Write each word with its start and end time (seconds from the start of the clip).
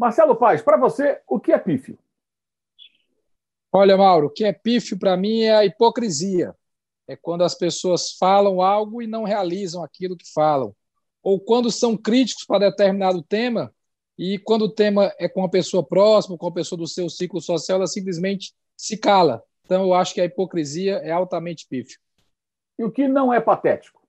Marcelo 0.00 0.34
Paz, 0.34 0.62
para 0.62 0.78
você, 0.78 1.20
o 1.28 1.38
que 1.38 1.52
é 1.52 1.58
pífio? 1.58 1.98
Olha, 3.70 3.98
Mauro, 3.98 4.28
o 4.28 4.30
que 4.30 4.46
é 4.46 4.50
pífio 4.50 4.98
para 4.98 5.14
mim 5.14 5.42
é 5.42 5.54
a 5.54 5.66
hipocrisia. 5.66 6.56
É 7.06 7.16
quando 7.16 7.44
as 7.44 7.54
pessoas 7.54 8.12
falam 8.12 8.62
algo 8.62 9.02
e 9.02 9.06
não 9.06 9.24
realizam 9.24 9.84
aquilo 9.84 10.16
que 10.16 10.24
falam. 10.32 10.74
Ou 11.22 11.38
quando 11.38 11.70
são 11.70 11.98
críticos 11.98 12.46
para 12.46 12.70
determinado 12.70 13.22
tema 13.22 13.74
e 14.16 14.38
quando 14.38 14.62
o 14.62 14.74
tema 14.74 15.12
é 15.18 15.28
com 15.28 15.40
uma 15.40 15.50
pessoa 15.50 15.86
próxima, 15.86 16.38
com 16.38 16.46
uma 16.46 16.54
pessoa 16.54 16.78
do 16.78 16.88
seu 16.88 17.10
ciclo 17.10 17.38
social, 17.38 17.76
ela 17.76 17.86
simplesmente 17.86 18.54
se 18.78 18.96
cala. 18.96 19.42
Então, 19.66 19.82
eu 19.82 19.92
acho 19.92 20.14
que 20.14 20.22
a 20.22 20.24
hipocrisia 20.24 20.94
é 21.04 21.10
altamente 21.10 21.66
pífio. 21.68 22.00
E 22.78 22.84
o 22.84 22.90
que 22.90 23.06
não 23.06 23.34
é 23.34 23.38
patético? 23.38 23.99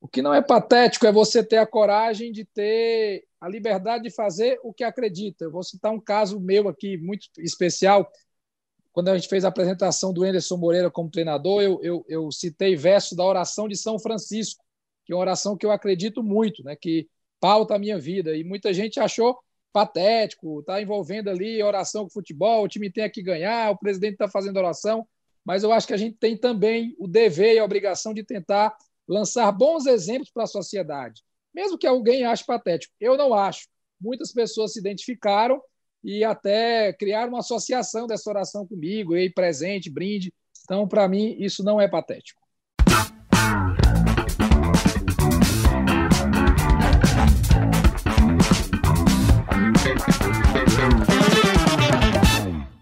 O 0.00 0.08
que 0.08 0.22
não 0.22 0.34
é 0.34 0.42
patético 0.42 1.06
é 1.06 1.12
você 1.12 1.42
ter 1.42 1.56
a 1.56 1.66
coragem 1.66 2.30
de 2.30 2.44
ter 2.44 3.24
a 3.40 3.48
liberdade 3.48 4.04
de 4.04 4.10
fazer 4.10 4.58
o 4.62 4.72
que 4.72 4.84
acredita. 4.84 5.44
Eu 5.44 5.50
vou 5.50 5.62
citar 5.62 5.92
um 5.92 6.00
caso 6.00 6.38
meu 6.38 6.68
aqui 6.68 6.96
muito 6.96 7.28
especial. 7.38 8.10
Quando 8.92 9.08
a 9.08 9.16
gente 9.16 9.28
fez 9.28 9.44
a 9.44 9.48
apresentação 9.48 10.12
do 10.12 10.22
Anderson 10.22 10.56
Moreira 10.56 10.90
como 10.90 11.10
treinador, 11.10 11.62
eu, 11.62 11.80
eu, 11.82 12.04
eu 12.08 12.30
citei 12.30 12.76
verso 12.76 13.14
da 13.14 13.24
oração 13.24 13.68
de 13.68 13.76
São 13.76 13.98
Francisco, 13.98 14.64
que 15.04 15.12
é 15.12 15.16
uma 15.16 15.22
oração 15.22 15.56
que 15.56 15.66
eu 15.66 15.70
acredito 15.70 16.22
muito, 16.22 16.64
né, 16.64 16.76
que 16.76 17.08
pauta 17.40 17.74
a 17.74 17.78
minha 17.78 17.98
vida. 17.98 18.36
E 18.36 18.42
muita 18.42 18.72
gente 18.72 18.98
achou 18.98 19.38
patético, 19.72 20.60
está 20.60 20.80
envolvendo 20.80 21.28
ali 21.28 21.62
oração 21.62 22.04
com 22.04 22.10
futebol, 22.10 22.64
o 22.64 22.68
time 22.68 22.90
tem 22.90 23.10
que 23.10 23.22
ganhar, 23.22 23.70
o 23.70 23.78
presidente 23.78 24.14
está 24.14 24.26
fazendo 24.26 24.56
oração, 24.56 25.06
mas 25.44 25.62
eu 25.62 25.72
acho 25.72 25.86
que 25.86 25.92
a 25.92 25.98
gente 25.98 26.16
tem 26.16 26.34
também 26.34 26.96
o 26.98 27.06
dever 27.06 27.54
e 27.54 27.58
a 27.58 27.64
obrigação 27.64 28.14
de 28.14 28.24
tentar 28.24 28.74
lançar 29.08 29.50
bons 29.52 29.86
exemplos 29.86 30.30
para 30.30 30.44
a 30.44 30.48
sociedade, 30.48 31.22
mesmo 31.54 31.78
que 31.78 31.86
alguém 31.86 32.24
ache 32.24 32.44
patético. 32.44 32.94
Eu 33.00 33.16
não 33.16 33.32
acho. 33.32 33.68
Muitas 34.00 34.32
pessoas 34.32 34.72
se 34.72 34.80
identificaram 34.80 35.60
e 36.04 36.22
até 36.22 36.92
criaram 36.92 37.30
uma 37.30 37.40
associação 37.40 38.06
dessa 38.06 38.28
oração 38.28 38.66
comigo, 38.66 39.16
ei, 39.16 39.30
presente, 39.30 39.90
brinde. 39.90 40.32
Então, 40.64 40.86
para 40.86 41.08
mim, 41.08 41.36
isso 41.38 41.64
não 41.64 41.80
é 41.80 41.88
patético. 41.88 42.40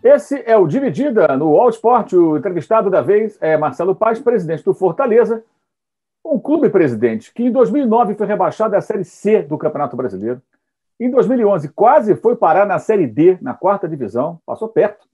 Esse 0.03 0.43
é 0.45 0.57
o 0.57 0.67
Dividida 0.67 1.35
no 1.37 1.59
All 1.59 1.71
Sport. 1.71 2.13
O 2.13 2.37
entrevistado 2.37 2.91
da 2.91 3.01
vez 3.01 3.39
é 3.41 3.57
Marcelo 3.57 3.95
Paz, 3.95 4.21
presidente 4.21 4.63
do 4.63 4.75
Fortaleza, 4.75 5.43
um 6.25 6.39
clube 6.39 6.71
presidente 6.71 7.33
que 7.33 7.43
em 7.43 7.53
2009 7.53 8.15
foi 8.15 8.27
rebaixado 8.27 8.75
à 8.75 8.81
Série 8.81 9.05
C 9.05 9.43
do 9.43 9.59
Campeonato 9.59 9.97
Brasileiro. 9.97 10.41
Em 10.99 11.11
2011 11.11 11.69
quase 11.69 12.15
foi 12.17 12.35
parar 12.35 12.65
na 12.65 12.79
Série 12.79 13.07
D, 13.07 13.37
na 13.43 13.53
quarta 13.53 13.89
divisão, 13.89 14.41
passou 14.47 14.69
perto. 14.69 15.07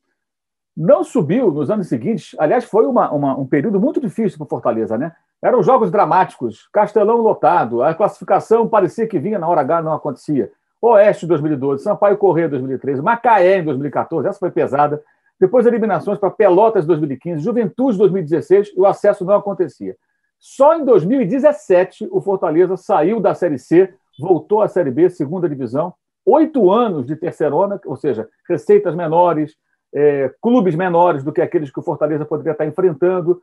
Não 0.77 1.03
subiu 1.03 1.50
nos 1.50 1.70
anos 1.70 1.88
seguintes. 1.88 2.36
Aliás, 2.38 2.64
foi 2.64 2.86
uma, 2.86 3.11
uma, 3.11 3.38
um 3.38 3.47
período 3.47 3.81
muito 3.81 4.00
difícil 4.00 4.38
para 4.38 4.44
o 4.44 4.48
Fortaleza, 4.48 4.97
né? 4.97 5.12
Eram 5.42 5.62
jogos 5.62 5.91
dramáticos, 5.91 6.69
Castelão 6.70 7.16
lotado, 7.16 7.83
a 7.83 7.94
classificação 7.94 8.69
parecia 8.69 9.06
que 9.06 9.19
vinha 9.19 9.38
na 9.38 9.48
hora 9.48 9.62
H, 9.62 9.83
não 9.83 9.92
acontecia. 9.92 10.53
Oeste 10.81 11.27
2012, 11.27 11.83
Sampaio 11.83 12.16
Corrêa 12.16 12.48
2013, 12.48 13.03
Macaé 13.03 13.58
em 13.58 13.64
2014, 13.64 14.28
essa 14.28 14.38
foi 14.38 14.50
pesada. 14.50 15.03
Depois 15.38 15.66
eliminações 15.66 16.19
para 16.19 16.31
Pelotas 16.31 16.86
2015, 16.86 17.42
Juventude 17.42 17.98
2016 17.98 18.72
e 18.77 18.81
o 18.81 18.86
acesso 18.86 19.25
não 19.25 19.34
acontecia. 19.34 19.97
Só 20.41 20.74
em 20.74 20.84
2017 20.84 22.08
o 22.10 22.20
Fortaleza 22.20 22.77
saiu 22.77 23.20
da 23.20 23.34
Série 23.34 23.58
C, 23.58 23.94
voltou 24.19 24.62
à 24.62 24.69
Série 24.69 24.91
B, 24.91 25.08
segunda 25.10 25.48
divisão. 25.48 25.94
Oito 26.27 26.70
anos 26.70 27.06
de 27.06 27.14
terceirona, 27.14 27.80
ou 27.84 27.97
seja, 27.97 28.28
receitas 28.48 28.94
menores, 28.94 29.55
é, 29.94 30.34
clubes 30.41 30.74
menores 30.74 31.22
do 31.22 31.32
que 31.32 31.41
aqueles 31.41 31.70
que 31.70 31.78
o 31.78 31.82
Fortaleza 31.82 32.24
poderia 32.24 32.52
estar 32.52 32.66
enfrentando. 32.66 33.42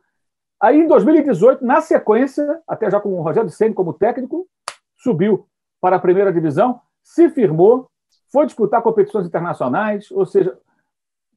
Aí, 0.60 0.80
em 0.80 0.86
2018, 0.86 1.64
na 1.64 1.80
sequência, 1.80 2.60
até 2.66 2.90
já 2.90 3.00
com 3.00 3.10
o 3.10 3.22
Rogério 3.22 3.50
Senna 3.50 3.74
como 3.74 3.92
técnico, 3.92 4.46
subiu 4.96 5.46
para 5.80 5.96
a 5.96 6.00
primeira 6.00 6.32
divisão 6.32 6.80
se 7.08 7.30
firmou, 7.30 7.90
foi 8.30 8.44
disputar 8.44 8.82
competições 8.82 9.26
internacionais, 9.26 10.10
ou 10.10 10.26
seja, 10.26 10.58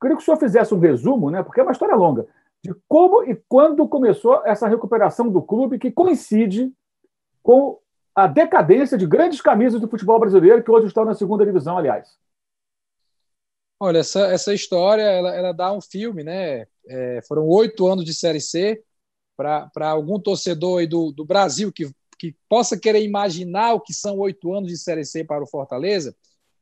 queria 0.02 0.18
que 0.18 0.22
o 0.22 0.26
senhor 0.26 0.38
fizesse 0.38 0.74
um 0.74 0.80
resumo, 0.80 1.32
né, 1.32 1.42
porque 1.42 1.62
é 1.62 1.64
uma 1.64 1.72
história 1.72 1.96
longa, 1.96 2.28
de 2.64 2.74
como 2.88 3.24
e 3.24 3.36
quando 3.48 3.88
começou 3.88 4.46
essa 4.46 4.68
recuperação 4.68 5.30
do 5.30 5.42
clube 5.42 5.80
que 5.80 5.92
coincide 5.92 6.72
com 7.42 7.80
a 8.14 8.28
decadência 8.28 8.98
de 8.98 9.08
grandes 9.08 9.42
camisas 9.42 9.82
do 9.82 9.88
futebol 9.88 10.20
brasileiro 10.20 10.64
que 10.64 10.70
hoje 10.70 10.88
estão 10.88 11.06
na 11.06 11.16
segunda 11.16 11.46
divisão, 11.46 11.78
aliás. 11.78 12.10
Olha, 13.80 14.00
essa, 14.00 14.28
essa 14.28 14.54
história 14.54 15.02
ela, 15.02 15.36
ela 15.36 15.52
dá 15.52 15.74
um 15.74 15.82
filme, 15.82 16.24
né? 16.24 16.68
É, 16.88 17.22
foram 17.28 17.48
oito 17.48 17.88
anos 17.88 18.06
de 18.06 18.14
Série 18.14 18.42
C. 18.42 18.84
Para 19.36 19.90
algum 19.90 20.20
torcedor 20.20 20.86
do, 20.88 21.12
do 21.12 21.26
Brasil 21.26 21.72
que 21.72 21.92
que 22.22 22.36
possa 22.48 22.80
querer 22.80 23.04
imaginar 23.04 23.74
o 23.74 23.82
que 23.82 23.96
são 23.96 24.20
oito 24.20 24.54
anos 24.54 24.70
de 24.70 24.78
Série 24.78 25.04
C 25.04 25.24
para 25.24 25.44
o 25.44 25.48
Fortaleza, 25.48 26.16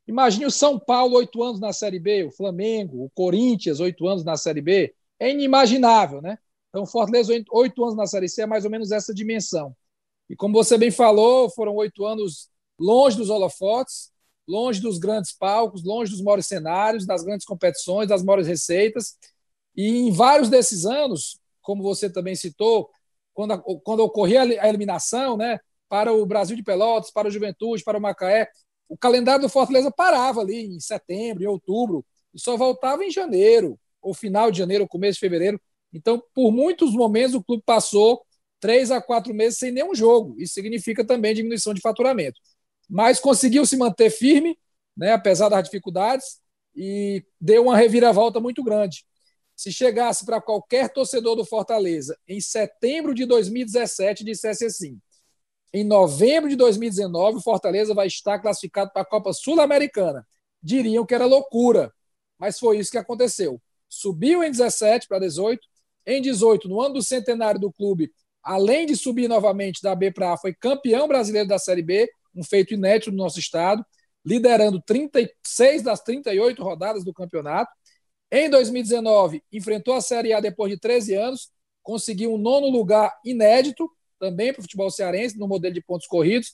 imagine 0.08 0.46
o 0.46 0.52
São 0.52 0.80
Paulo 0.80 1.18
oito 1.18 1.44
anos 1.44 1.60
na 1.60 1.74
Série 1.74 2.00
B, 2.00 2.24
o 2.24 2.32
Flamengo, 2.32 3.04
o 3.04 3.10
Corinthians 3.10 3.82
oito 3.82 4.08
anos 4.08 4.24
na 4.24 4.38
Série 4.38 4.62
B. 4.62 4.96
É 5.20 5.30
inimaginável, 5.30 6.22
né? 6.22 6.38
Então, 6.70 6.86
Fortaleza 6.86 7.34
oito 7.52 7.84
anos 7.84 7.96
na 7.96 8.08
Série 8.08 8.30
C 8.30 8.44
é 8.44 8.46
mais 8.46 8.64
ou 8.64 8.72
menos 8.72 8.92
essa 8.92 9.14
dimensão. 9.14 9.76
E 10.30 10.36
como 10.36 10.54
você 10.54 10.78
bem 10.78 10.92
falou, 10.92 11.50
foram 11.50 11.76
oito 11.76 12.06
anos 12.06 12.50
longe 12.80 13.18
dos 13.18 13.30
holofotes, 13.30 14.12
longe 14.48 14.80
dos 14.80 14.98
grandes 14.98 15.32
palcos, 15.32 15.84
longe 15.84 16.12
dos 16.12 16.22
maiores 16.22 16.48
cenários, 16.48 17.06
das 17.06 17.24
grandes 17.24 17.46
competições, 17.46 18.08
das 18.08 18.24
maiores 18.24 18.48
receitas. 18.48 19.18
E 19.76 19.88
em 19.88 20.12
vários 20.12 20.50
desses 20.50 20.86
anos, 20.86 21.40
como 21.62 21.84
você 21.84 22.10
também 22.10 22.36
citou, 22.36 22.90
quando, 23.34 23.58
quando 23.84 24.00
ocorria 24.02 24.42
a 24.42 24.68
eliminação, 24.68 25.38
né, 25.38 25.60
para 25.88 26.14
o 26.14 26.26
Brasil 26.26 26.56
de 26.56 26.64
Pelotas, 26.64 27.12
para 27.12 27.28
o 27.28 27.32
Juventude, 27.32 27.84
para 27.84 27.98
o 27.98 28.02
Macaé, 28.02 28.48
o 28.88 28.98
calendário 28.98 29.42
do 29.42 29.50
Fortaleza 29.50 29.92
parava 29.92 30.42
ali 30.42 30.66
em 30.66 30.80
setembro, 30.80 31.44
em 31.44 31.48
outubro, 31.48 32.06
e 32.34 32.40
só 32.40 32.58
voltava 32.58 33.04
em 33.04 33.12
janeiro, 33.12 33.80
ou 34.02 34.14
final 34.14 34.52
de 34.52 34.58
janeiro, 34.60 34.84
ou 34.84 34.88
começo 34.88 35.16
de 35.16 35.20
fevereiro. 35.20 35.60
Então, 35.94 36.22
por 36.34 36.52
muitos 36.52 36.94
momentos, 36.94 37.36
o 37.36 37.44
clube 37.44 37.64
passou 37.66 38.22
três 38.60 38.92
a 38.92 39.02
quatro 39.02 39.34
meses 39.34 39.60
sem 39.60 39.72
nenhum 39.72 39.96
jogo. 39.96 40.36
Isso 40.40 40.54
significa 40.54 41.06
também 41.06 41.34
diminuição 41.34 41.74
de 41.74 41.82
faturamento. 41.82 42.40
Mas 42.90 43.20
conseguiu 43.20 43.66
se 43.66 43.78
manter 43.78 44.10
firme, 44.10 44.58
né, 44.96 45.14
apesar 45.14 45.50
das 45.50 45.64
dificuldades, 45.64 46.40
e 46.76 47.24
deu 47.40 47.64
uma 47.64 47.78
reviravolta 47.78 48.40
muito 48.40 48.64
grande 48.64 49.04
se 49.60 49.74
chegasse 49.74 50.26
para 50.26 50.40
qualquer 50.40 50.88
torcedor 50.88 51.36
do 51.36 51.44
Fortaleza 51.44 52.18
em 52.26 52.40
setembro 52.40 53.14
de 53.14 53.26
2017 53.26 54.22
e 54.22 54.26
dissesse 54.26 54.64
assim: 54.64 54.98
em 55.74 55.84
novembro 55.84 56.50
de 56.50 56.56
2019, 56.56 57.40
o 57.40 57.42
Fortaleza 57.42 57.94
vai 57.94 58.08
estar 58.08 58.40
classificado 58.40 58.92
para 58.94 59.02
a 59.02 59.06
Copa 59.06 59.34
Sul-Americana. 59.34 60.26
Diriam 60.64 61.06
que 61.06 61.14
era 61.14 61.26
loucura, 61.26 61.94
mas 62.38 62.58
foi 62.58 62.80
isso 62.80 62.90
que 62.90 62.98
aconteceu. 62.98 63.62
Subiu 63.90 64.44
em 64.44 64.52
17 64.52 65.08
para 65.08 65.20
18, 65.20 65.60
em 66.06 66.22
18, 66.22 66.70
no 66.70 66.80
ano 66.80 66.96
do 66.96 67.02
centenário 67.02 67.60
do 67.60 67.72
clube, 67.72 68.12
além 68.44 68.86
de 68.86 68.96
subir 68.96 69.28
novamente 69.28 69.82
da 69.82 69.96
B 69.96 70.12
para 70.12 70.34
A, 70.34 70.38
foi 70.38 70.54
campeão 70.54 71.08
brasileiro 71.08 71.48
da 71.48 71.60
Série 71.60 71.82
B, 71.82 72.10
um 72.36 72.44
feito 72.44 72.74
inédito 72.74 73.12
no 73.12 73.18
nosso 73.18 73.40
estado, 73.40 73.86
liderando 74.26 74.82
36 74.82 75.82
das 75.82 76.02
38 76.02 76.64
rodadas 76.64 77.04
do 77.04 77.14
campeonato. 77.14 77.72
Em 78.32 78.50
2019, 78.50 79.44
enfrentou 79.52 79.96
a 79.96 80.02
Série 80.02 80.34
A 80.34 80.40
depois 80.40 80.72
de 80.72 80.80
13 80.80 81.16
anos, 81.16 81.52
conseguiu 81.82 82.34
um 82.34 82.38
nono 82.38 82.70
lugar 82.70 83.12
inédito, 83.26 83.90
também 84.20 84.54
para 84.54 84.60
o 84.60 84.64
futebol 84.64 84.92
cearense, 84.92 85.38
no 85.38 85.48
modelo 85.48 85.74
de 85.74 85.82
pontos 85.82 86.06
corridos, 86.06 86.54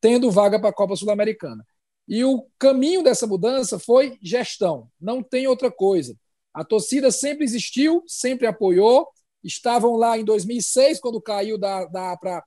tendo 0.00 0.30
vaga 0.30 0.60
para 0.60 0.68
a 0.68 0.74
Copa 0.74 0.94
Sul-Americana. 0.94 1.66
E 2.06 2.24
o 2.24 2.46
caminho 2.58 3.02
dessa 3.02 3.26
mudança 3.26 3.78
foi 3.78 4.16
gestão, 4.22 4.88
não 5.00 5.22
tem 5.22 5.48
outra 5.48 5.70
coisa. 5.70 6.16
A 6.56 6.64
torcida 6.64 7.10
sempre 7.10 7.44
existiu, 7.44 8.02
sempre 8.06 8.46
apoiou, 8.46 9.06
estavam 9.44 9.94
lá 9.94 10.16
em 10.16 10.24
2006, 10.24 10.98
quando 11.00 11.20
caiu 11.20 11.58
da, 11.58 11.84
da 11.84 12.12
A 12.12 12.16
para 12.16 12.42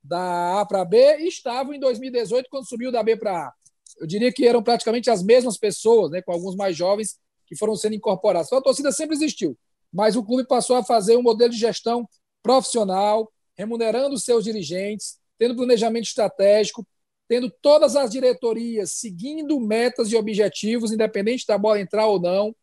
da 0.00 0.60
A 0.60 0.64
para 0.64 0.84
B, 0.84 1.18
e 1.18 1.26
estavam 1.26 1.74
em 1.74 1.80
2018, 1.80 2.48
quando 2.48 2.68
subiu 2.68 2.92
da 2.92 3.02
B 3.02 3.16
para 3.16 3.48
A. 3.48 3.52
Eu 3.98 4.06
diria 4.06 4.32
que 4.32 4.46
eram 4.46 4.62
praticamente 4.62 5.10
as 5.10 5.24
mesmas 5.24 5.58
pessoas, 5.58 6.12
né, 6.12 6.22
com 6.22 6.32
alguns 6.32 6.54
mais 6.54 6.76
jovens 6.76 7.18
que 7.46 7.56
foram 7.56 7.74
sendo 7.74 7.96
incorporados. 7.96 8.46
Então, 8.46 8.60
a 8.60 8.62
torcida 8.62 8.92
sempre 8.92 9.16
existiu, 9.16 9.58
mas 9.92 10.14
o 10.14 10.24
clube 10.24 10.46
passou 10.46 10.76
a 10.76 10.84
fazer 10.84 11.16
um 11.16 11.22
modelo 11.22 11.50
de 11.50 11.58
gestão 11.58 12.08
profissional, 12.42 13.30
remunerando 13.56 14.16
seus 14.18 14.44
dirigentes, 14.44 15.18
tendo 15.36 15.56
planejamento 15.56 16.04
estratégico, 16.04 16.86
tendo 17.26 17.50
todas 17.60 17.96
as 17.96 18.10
diretorias 18.10 18.92
seguindo 18.92 19.58
metas 19.58 20.12
e 20.12 20.16
objetivos, 20.16 20.92
independente 20.92 21.44
da 21.44 21.58
bola 21.58 21.80
entrar 21.80 22.06
ou 22.06 22.20
não, 22.20 22.54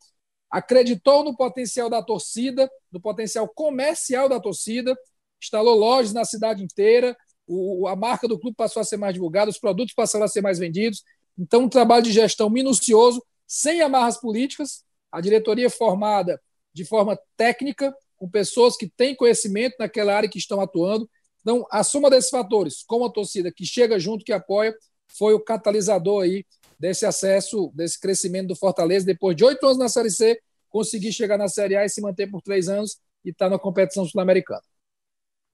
acreditou 0.50 1.24
no 1.24 1.36
potencial 1.36 1.90
da 1.90 2.02
torcida, 2.02 2.70
no 2.92 3.00
potencial 3.00 3.48
comercial 3.48 4.30
da 4.30 4.40
torcida, 4.40 4.98
instalou 5.42 5.76
lojas 5.76 6.14
na 6.14 6.24
cidade 6.24 6.64
inteira, 6.64 7.16
o, 7.48 7.88
a 7.88 7.96
marca 7.96 8.28
do 8.28 8.40
clube 8.40 8.56
passou 8.56 8.82
a 8.82 8.84
ser 8.84 8.98
mais 8.98 9.14
divulgada, 9.14 9.52
os 9.52 9.60
produtos 9.60 9.94
passaram 9.94 10.26
a 10.26 10.28
ser 10.28 10.42
mais 10.42 10.58
vendidos. 10.58 11.04
Então, 11.38 11.64
um 11.64 11.70
trabalho 11.70 12.04
de 12.04 12.12
gestão 12.12 12.50
minucioso, 12.50 13.24
sem 13.48 13.82
amarras 13.82 14.20
políticas, 14.20 14.84
a 15.12 15.22
diretoria 15.22 15.70
formada 15.70 16.42
de 16.74 16.84
forma 16.84 17.18
técnica, 17.38 17.96
com 18.18 18.30
pessoas 18.30 18.76
que 18.76 18.90
têm 18.90 19.16
conhecimento 19.16 19.76
naquela 19.80 20.16
área 20.16 20.30
que 20.30 20.38
estão 20.38 20.60
atuando. 20.60 21.10
Então, 21.42 21.66
a 21.70 21.84
soma 21.84 22.10
desses 22.10 22.30
fatores, 22.30 22.84
com 22.84 23.06
a 23.06 23.12
torcida 23.12 23.52
que 23.52 23.66
chega 23.66 24.00
junto, 24.00 24.26
que 24.26 24.34
apoia, 24.34 24.76
foi 25.08 25.34
o 25.34 25.40
catalisador 25.40 26.24
aí 26.24 26.46
desse 26.80 27.06
acesso, 27.06 27.72
desse 27.74 28.00
crescimento 28.00 28.48
do 28.48 28.56
Fortaleza, 28.56 29.06
depois 29.06 29.36
de 29.36 29.44
oito 29.44 29.66
anos 29.66 29.78
na 29.78 29.90
Série 29.90 30.12
C, 30.12 30.40
conseguir 30.70 31.14
chegar 31.14 31.38
na 31.38 31.48
Série 31.48 31.76
A 31.76 31.86
e 31.86 31.90
se 31.90 32.02
manter 32.02 32.28
por 32.28 32.42
três 32.42 32.68
anos 32.68 32.98
e 33.24 33.30
estar 33.30 33.46
tá 33.46 33.52
na 33.52 33.60
competição 33.60 34.06
sul-americana. 34.06 34.62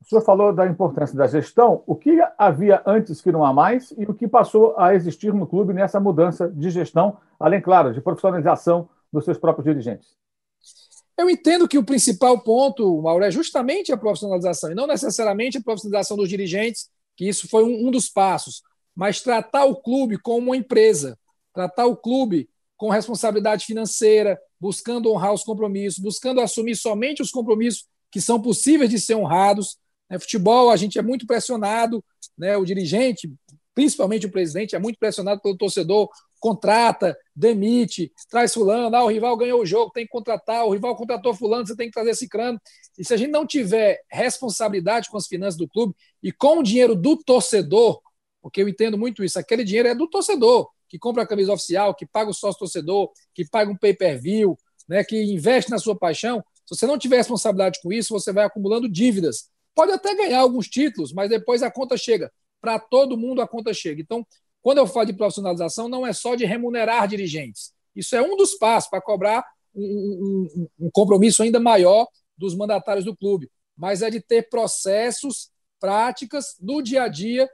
O 0.02 0.06
senhor 0.06 0.22
falou 0.22 0.52
da 0.52 0.66
importância 0.66 1.16
da 1.16 1.28
gestão. 1.28 1.84
O 1.86 1.96
que 1.96 2.20
havia 2.38 2.82
antes 2.88 3.22
que 3.22 3.32
não 3.32 3.46
há 3.46 3.54
mais 3.54 3.94
e 3.98 4.04
o 4.04 4.16
que 4.16 4.28
passou 4.28 4.76
a 4.78 4.96
existir 4.96 5.32
no 5.32 5.46
clube 5.46 5.74
nessa 5.74 6.00
mudança 6.00 6.50
de 6.50 6.72
gestão, 6.72 7.18
além, 7.40 7.62
claro, 7.62 7.94
de 7.94 8.02
profissionalização 8.02 8.90
dos 9.14 9.24
seus 9.24 9.38
próprios 9.38 9.66
dirigentes? 9.66 10.16
Eu 11.16 11.30
entendo 11.30 11.68
que 11.68 11.78
o 11.78 11.86
principal 11.86 12.40
ponto, 12.42 13.00
Mauro, 13.00 13.24
é 13.24 13.30
justamente 13.30 13.92
a 13.92 13.98
profissionalização, 13.98 14.72
e 14.72 14.76
não 14.76 14.88
necessariamente 14.88 15.60
a 15.60 15.62
profissionalização 15.62 16.18
dos 16.18 16.28
dirigentes, 16.28 16.90
que 17.16 17.28
isso 17.28 17.48
foi 17.48 17.64
um, 17.64 17.88
um 17.88 17.92
dos 17.92 18.10
passos, 18.10 18.64
mas 18.96 19.22
tratar 19.22 19.66
o 19.66 19.76
clube 19.76 20.18
como 20.18 20.48
uma 20.48 20.58
empresa, 20.58 21.18
tratar 21.54 21.86
o 21.86 21.96
clube 21.96 22.50
com 22.78 22.90
responsabilidade 22.90 23.66
financeira, 23.66 24.40
buscando 24.60 25.12
honrar 25.12 25.34
os 25.34 25.44
compromissos, 25.44 26.00
buscando 26.00 26.42
assumir 26.42 26.76
somente 26.76 27.22
os 27.22 27.32
compromissos 27.32 27.86
que 28.12 28.20
são 28.20 28.42
possíveis 28.42 28.90
de 28.90 29.00
ser 29.00 29.16
honrados. 29.16 29.78
Né, 30.10 30.20
futebol, 30.20 30.70
a 30.70 30.76
gente 30.76 31.00
é 31.00 31.02
muito 31.02 31.26
pressionado, 31.26 32.04
né? 32.38 32.58
o 32.58 32.66
dirigente, 32.66 33.32
principalmente 33.74 34.26
o 34.26 34.32
presidente, 34.32 34.76
é 34.76 34.80
muito 34.80 35.00
pressionado 35.00 35.42
pelo 35.42 35.58
torcedor 35.58 36.10
contrata, 36.40 37.16
demite, 37.36 38.12
traz 38.28 38.52
fulano, 38.52 38.96
ah, 38.96 39.04
o 39.04 39.08
rival 39.08 39.38
ganhou 39.38 39.62
o 39.62 39.66
jogo, 39.66 39.92
tem 39.92 40.06
que 40.06 40.12
contratar, 40.12 40.66
o 40.66 40.72
rival 40.72 40.96
contratou 40.96 41.36
fulano, 41.36 41.68
você 41.68 41.76
tem 41.76 41.86
que 41.86 41.94
trazer 41.94 42.10
esse 42.10 42.28
crânio. 42.28 42.60
E 42.98 43.06
se 43.06 43.14
a 43.14 43.18
gente 43.18 43.30
não 43.30 43.46
tiver 43.46 44.02
responsabilidade 44.10 45.08
com 45.08 45.18
as 45.18 45.28
finanças 45.28 45.56
do 45.56 45.68
clube 45.68 45.94
e 46.22 46.32
com 46.32 46.58
o 46.58 46.64
dinheiro 46.64 46.96
do 46.96 47.16
torcedor, 47.16 48.02
porque 48.42 48.62
eu 48.62 48.68
entendo 48.68 48.98
muito 48.98 49.24
isso, 49.24 49.40
aquele 49.40 49.64
dinheiro 49.64 49.88
é 49.88 49.96
do 49.96 50.08
torcedor, 50.08 50.70
que 50.90 50.98
compra 51.00 51.24
a 51.24 51.28
camisa 51.28 51.54
oficial, 51.54 51.96
que 51.96 52.06
paga 52.06 52.30
o 52.30 52.34
sócio 52.34 52.60
torcedor, 52.60 53.12
que 53.34 53.46
paga 53.46 53.72
um 53.72 53.78
pay-per-view, 53.78 54.58
né, 54.90 55.04
que 55.04 55.22
investe 55.22 55.72
na 55.72 55.78
sua 55.78 55.96
paixão. 55.96 56.44
Se 56.66 56.76
você 56.76 56.86
não 56.86 56.98
tiver 56.98 57.18
responsabilidade 57.18 57.80
com 57.82 57.94
isso, 57.94 58.14
você 58.14 58.34
vai 58.34 58.46
acumulando 58.46 58.90
dívidas. 58.90 59.50
Pode 59.74 59.92
até 59.92 60.14
ganhar 60.16 60.40
alguns 60.40 60.68
títulos, 60.68 61.14
mas 61.14 61.30
depois 61.30 61.64
a 61.64 61.72
conta 61.72 61.96
chega. 61.96 62.32
Para 62.60 62.78
todo 62.78 63.18
mundo 63.18 63.42
a 63.42 63.48
conta 63.48 63.74
chega. 63.74 64.02
Então, 64.02 64.26
quando 64.62 64.80
eu 64.80 64.88
falo 64.88 65.06
de 65.06 65.14
profissionalização, 65.14 65.88
não 65.88 66.06
é 66.06 66.14
só 66.14 66.36
de 66.36 66.46
remunerar 66.46 67.08
dirigentes. 67.08 67.74
Isso 67.96 68.16
é 68.16 68.22
um 68.22 68.36
dos 68.36 68.56
passos 68.56 68.90
para 68.90 69.02
cobrar 69.02 69.46
um, 69.74 70.48
um, 70.56 70.68
um 70.88 70.90
compromisso 70.92 71.42
ainda 71.42 71.60
maior 71.60 72.08
dos 72.38 72.56
mandatários 72.56 73.06
do 73.06 73.16
clube, 73.16 73.50
mas 73.78 74.02
é 74.02 74.10
de 74.10 74.20
ter 74.20 74.50
processos, 74.50 75.50
práticas 75.80 76.56
do 76.60 76.82
dia 76.82 77.04
a 77.04 77.08
dia, 77.08 77.50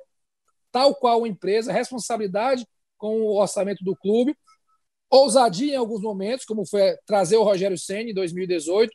tal 0.71 0.95
qual 0.95 1.23
a 1.23 1.27
empresa, 1.27 1.71
responsabilidade 1.71 2.65
com 2.97 3.21
o 3.21 3.39
orçamento 3.39 3.83
do 3.83 3.95
clube, 3.95 4.35
ousadia 5.09 5.73
em 5.73 5.77
alguns 5.77 6.01
momentos, 6.01 6.45
como 6.45 6.65
foi 6.65 6.95
trazer 7.05 7.37
o 7.37 7.43
Rogério 7.43 7.77
Senna 7.77 8.09
em 8.09 8.13
2018, 8.13 8.91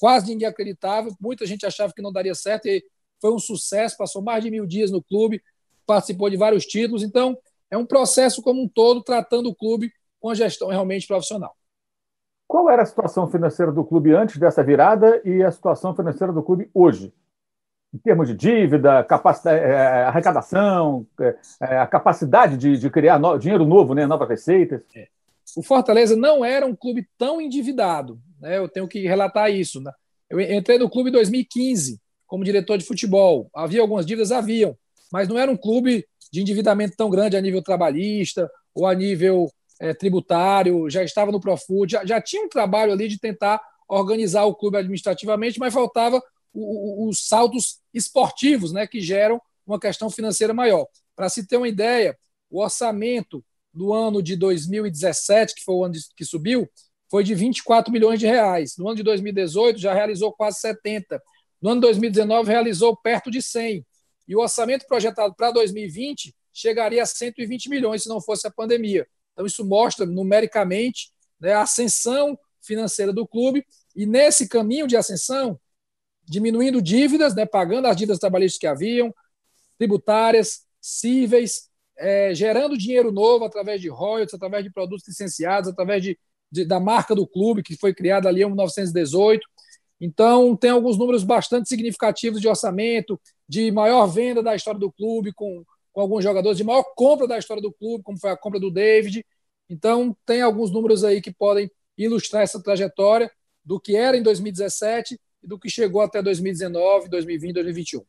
quase 0.00 0.28
ninguém 0.28 0.46
acreditava, 0.46 1.08
muita 1.20 1.46
gente 1.46 1.66
achava 1.66 1.92
que 1.92 2.02
não 2.02 2.12
daria 2.12 2.34
certo 2.34 2.66
e 2.66 2.84
foi 3.20 3.32
um 3.32 3.38
sucesso, 3.38 3.96
passou 3.96 4.22
mais 4.22 4.44
de 4.44 4.50
mil 4.50 4.66
dias 4.66 4.90
no 4.90 5.02
clube, 5.02 5.42
participou 5.86 6.30
de 6.30 6.36
vários 6.36 6.64
títulos, 6.64 7.02
então 7.02 7.36
é 7.70 7.76
um 7.76 7.86
processo 7.86 8.42
como 8.42 8.62
um 8.62 8.68
todo, 8.68 9.02
tratando 9.02 9.48
o 9.48 9.54
clube 9.54 9.90
com 10.20 10.30
a 10.30 10.34
gestão 10.34 10.68
realmente 10.68 11.06
profissional. 11.06 11.54
Qual 12.46 12.70
era 12.70 12.82
a 12.82 12.86
situação 12.86 13.28
financeira 13.28 13.70
do 13.70 13.84
clube 13.84 14.12
antes 14.12 14.38
dessa 14.38 14.62
virada 14.62 15.20
e 15.24 15.42
a 15.42 15.50
situação 15.50 15.94
financeira 15.94 16.32
do 16.32 16.42
clube 16.42 16.70
hoje? 16.72 17.12
Em 17.94 17.98
termos 17.98 18.28
de 18.28 18.34
dívida, 18.34 19.02
capacidade, 19.02 19.60
é, 19.64 20.04
arrecadação, 20.04 21.06
é, 21.20 21.36
é, 21.62 21.78
a 21.78 21.86
capacidade 21.86 22.56
de, 22.56 22.76
de 22.76 22.90
criar 22.90 23.18
no, 23.18 23.38
dinheiro 23.38 23.64
novo, 23.64 23.94
né, 23.94 24.06
novas 24.06 24.28
receitas? 24.28 24.82
É. 24.94 25.08
O 25.56 25.62
Fortaleza 25.62 26.14
não 26.14 26.44
era 26.44 26.66
um 26.66 26.76
clube 26.76 27.08
tão 27.16 27.40
endividado, 27.40 28.20
né? 28.40 28.58
eu 28.58 28.68
tenho 28.68 28.86
que 28.86 29.06
relatar 29.06 29.50
isso. 29.50 29.80
Né? 29.80 29.90
Eu 30.28 30.38
entrei 30.40 30.78
no 30.78 30.90
clube 30.90 31.08
em 31.08 31.12
2015 31.12 31.98
como 32.26 32.44
diretor 32.44 32.76
de 32.76 32.84
futebol. 32.84 33.48
Havia 33.54 33.80
algumas 33.80 34.04
dívidas? 34.04 34.30
Haviam, 34.30 34.76
mas 35.10 35.26
não 35.26 35.38
era 35.38 35.50
um 35.50 35.56
clube 35.56 36.06
de 36.30 36.42
endividamento 36.42 36.94
tão 36.96 37.08
grande 37.08 37.36
a 37.36 37.40
nível 37.40 37.62
trabalhista 37.62 38.50
ou 38.74 38.86
a 38.86 38.94
nível 38.94 39.50
é, 39.80 39.94
tributário, 39.94 40.90
já 40.90 41.02
estava 41.02 41.32
no 41.32 41.40
Profut, 41.40 41.90
já, 41.90 42.04
já 42.04 42.20
tinha 42.20 42.44
um 42.44 42.48
trabalho 42.48 42.92
ali 42.92 43.08
de 43.08 43.18
tentar 43.18 43.60
organizar 43.88 44.44
o 44.44 44.54
clube 44.54 44.76
administrativamente, 44.76 45.58
mas 45.58 45.72
faltava 45.72 46.22
os 46.54 47.26
saltos 47.26 47.80
esportivos 47.92 48.72
né, 48.72 48.86
que 48.86 49.00
geram 49.00 49.40
uma 49.66 49.78
questão 49.78 50.10
financeira 50.10 50.54
maior. 50.54 50.86
Para 51.14 51.28
se 51.28 51.46
ter 51.46 51.56
uma 51.56 51.68
ideia, 51.68 52.18
o 52.50 52.62
orçamento 52.62 53.44
do 53.72 53.92
ano 53.92 54.22
de 54.22 54.34
2017, 54.34 55.54
que 55.54 55.64
foi 55.64 55.74
o 55.74 55.84
ano 55.84 55.94
que 56.16 56.24
subiu, 56.24 56.68
foi 57.10 57.24
de 57.24 57.34
24 57.34 57.92
milhões 57.92 58.18
de 58.18 58.26
reais. 58.26 58.76
No 58.76 58.88
ano 58.88 58.96
de 58.96 59.02
2018 59.02 59.78
já 59.78 59.94
realizou 59.94 60.32
quase 60.32 60.60
70. 60.60 61.22
No 61.60 61.70
ano 61.70 61.80
de 61.80 61.86
2019 61.86 62.50
realizou 62.50 62.96
perto 62.96 63.30
de 63.30 63.42
100. 63.42 63.84
E 64.26 64.36
o 64.36 64.40
orçamento 64.40 64.86
projetado 64.86 65.34
para 65.34 65.50
2020 65.50 66.34
chegaria 66.52 67.02
a 67.02 67.06
120 67.06 67.68
milhões 67.70 68.02
se 68.02 68.08
não 68.08 68.20
fosse 68.20 68.46
a 68.46 68.50
pandemia. 68.50 69.06
Então, 69.32 69.46
isso 69.46 69.64
mostra 69.64 70.04
numericamente 70.04 71.12
né, 71.40 71.52
a 71.52 71.62
ascensão 71.62 72.38
financeira 72.60 73.12
do 73.12 73.26
clube. 73.26 73.64
E 73.94 74.04
nesse 74.04 74.48
caminho 74.48 74.86
de 74.86 74.96
ascensão, 74.96 75.58
diminuindo 76.28 76.82
dívidas, 76.82 77.34
né, 77.34 77.46
pagando 77.46 77.86
as 77.86 77.96
dívidas 77.96 78.18
trabalhistas 78.18 78.58
que 78.58 78.66
haviam, 78.66 79.14
tributárias, 79.78 80.62
cíveis, 80.80 81.68
é, 81.96 82.34
gerando 82.34 82.78
dinheiro 82.78 83.10
novo 83.10 83.44
através 83.44 83.80
de 83.80 83.88
royalties, 83.88 84.34
através 84.34 84.64
de 84.64 84.70
produtos 84.70 85.06
licenciados, 85.06 85.68
através 85.68 86.02
de, 86.02 86.18
de, 86.50 86.64
da 86.64 86.78
marca 86.78 87.14
do 87.14 87.26
clube, 87.26 87.62
que 87.62 87.76
foi 87.76 87.94
criada 87.94 88.28
ali 88.28 88.42
em 88.42 88.46
1918. 88.46 89.46
Então, 90.00 90.56
tem 90.56 90.70
alguns 90.70 90.96
números 90.96 91.24
bastante 91.24 91.68
significativos 91.68 92.40
de 92.40 92.48
orçamento, 92.48 93.20
de 93.48 93.70
maior 93.72 94.06
venda 94.06 94.42
da 94.42 94.54
história 94.54 94.78
do 94.78 94.92
clube, 94.92 95.32
com, 95.32 95.64
com 95.92 96.00
alguns 96.00 96.22
jogadores, 96.22 96.56
de 96.56 96.64
maior 96.64 96.84
compra 96.94 97.26
da 97.26 97.38
história 97.38 97.62
do 97.62 97.72
clube, 97.72 98.04
como 98.04 98.18
foi 98.18 98.30
a 98.30 98.36
compra 98.36 98.60
do 98.60 98.70
David. 98.70 99.24
Então, 99.68 100.16
tem 100.24 100.40
alguns 100.40 100.70
números 100.70 101.02
aí 101.02 101.20
que 101.20 101.32
podem 101.32 101.68
ilustrar 101.96 102.42
essa 102.42 102.62
trajetória 102.62 103.30
do 103.64 103.80
que 103.80 103.96
era 103.96 104.16
em 104.16 104.22
2017 104.22 105.14
e 105.14 105.18
do 105.42 105.58
que 105.58 105.68
chegou 105.68 106.00
até 106.00 106.22
2019, 106.22 107.08
2020, 107.08 107.54
2021. 107.54 108.02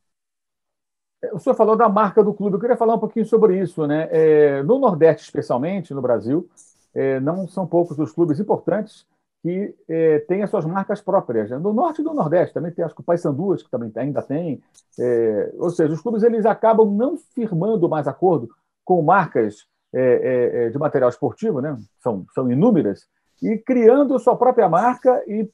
O 1.34 1.40
senhor 1.40 1.56
falou 1.56 1.76
da 1.76 1.90
marca 1.90 2.24
do 2.24 2.34
clube. 2.34 2.56
Eu 2.56 2.60
queria 2.60 2.78
falar 2.78 2.96
um 2.96 3.00
pouquinho 3.00 3.26
sobre 3.26 3.60
isso. 3.60 3.86
Né? 3.86 4.08
É, 4.12 4.64
no 4.64 4.80
Nordeste, 4.80 5.24
especialmente, 5.24 5.94
no 5.94 6.02
Brasil, 6.02 6.50
é, 6.94 7.20
não 7.20 7.48
são 7.48 7.68
poucos 7.68 7.98
os 8.00 8.12
clubes 8.12 8.40
importantes 8.40 9.06
que 9.42 9.74
é, 9.88 10.20
tem 10.20 10.44
as 10.44 10.50
suas 10.50 10.66
marcas 10.66 11.02
próprias. 11.02 11.50
Né? 11.50 11.58
No 11.58 11.74
norte 11.74 12.02
e 12.02 12.04
no 12.04 12.14
nordeste 12.14 12.54
também 12.54 12.72
tem, 12.72 12.84
acho 12.84 12.94
que 12.94 13.02
o 13.02 13.04
Paysanduas, 13.04 13.64
que 13.64 13.70
também 13.70 13.92
ainda 13.96 14.22
tem. 14.22 14.62
É, 15.00 15.54
ou 15.58 15.70
seja, 15.70 15.94
os 15.94 16.02
clubes 16.02 16.24
eles 16.24 16.46
acabam 16.46 16.90
não 16.92 17.18
firmando 17.18 17.88
mais 17.88 18.08
acordo 18.08 18.50
com 18.84 19.02
marcas 19.02 19.66
é, 19.94 20.66
é, 20.66 20.70
de 20.70 20.78
material 20.78 21.10
esportivo, 21.10 21.62
né? 21.62 21.78
são, 22.02 22.26
são 22.34 22.52
inúmeras, 22.52 23.08
e 23.42 23.58
criando 23.58 24.20
sua 24.20 24.36
própria 24.36 24.68
marca 24.68 25.24
e, 25.28 25.50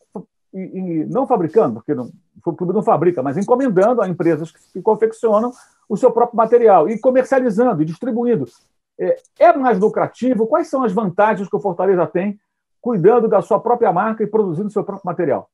e, 0.55 0.59
e 0.59 1.05
não 1.05 1.27
fabricando, 1.27 1.75
porque 1.75 1.93
não, 1.93 2.09
o 2.45 2.53
clube 2.53 2.73
não 2.73 2.81
fabrica, 2.81 3.21
mas 3.21 3.37
encomendando 3.37 4.01
a 4.01 4.07
empresas 4.07 4.51
que, 4.51 4.59
que 4.73 4.81
confeccionam 4.81 5.51
o 5.89 5.97
seu 5.97 6.11
próprio 6.11 6.37
material 6.37 6.89
e 6.89 6.97
comercializando 6.97 7.81
e 7.81 7.85
distribuindo. 7.85 8.45
É, 8.97 9.17
é 9.37 9.53
mais 9.57 9.77
lucrativo? 9.77 10.47
Quais 10.47 10.67
são 10.67 10.83
as 10.83 10.93
vantagens 10.93 11.49
que 11.49 11.55
o 11.55 11.59
Fortaleza 11.59 12.07
tem 12.07 12.39
cuidando 12.81 13.27
da 13.27 13.41
sua 13.41 13.59
própria 13.59 13.91
marca 13.91 14.23
e 14.23 14.27
produzindo 14.27 14.69
seu 14.69 14.83
próprio 14.83 15.05
material? 15.05 15.49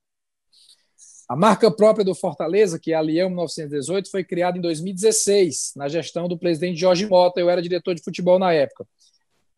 A 1.28 1.34
marca 1.34 1.70
própria 1.70 2.04
do 2.04 2.14
Fortaleza, 2.14 2.78
que 2.78 2.92
é 2.92 2.94
a 2.94 3.00
Leão 3.00 3.30
1918, 3.30 4.10
foi 4.10 4.22
criada 4.22 4.58
em 4.58 4.60
2016, 4.60 5.72
na 5.74 5.88
gestão 5.88 6.28
do 6.28 6.38
presidente 6.38 6.78
Jorge 6.78 7.06
Mota. 7.06 7.40
Eu 7.40 7.48
era 7.48 7.62
diretor 7.62 7.94
de 7.94 8.02
futebol 8.02 8.38
na 8.38 8.52
época. 8.52 8.86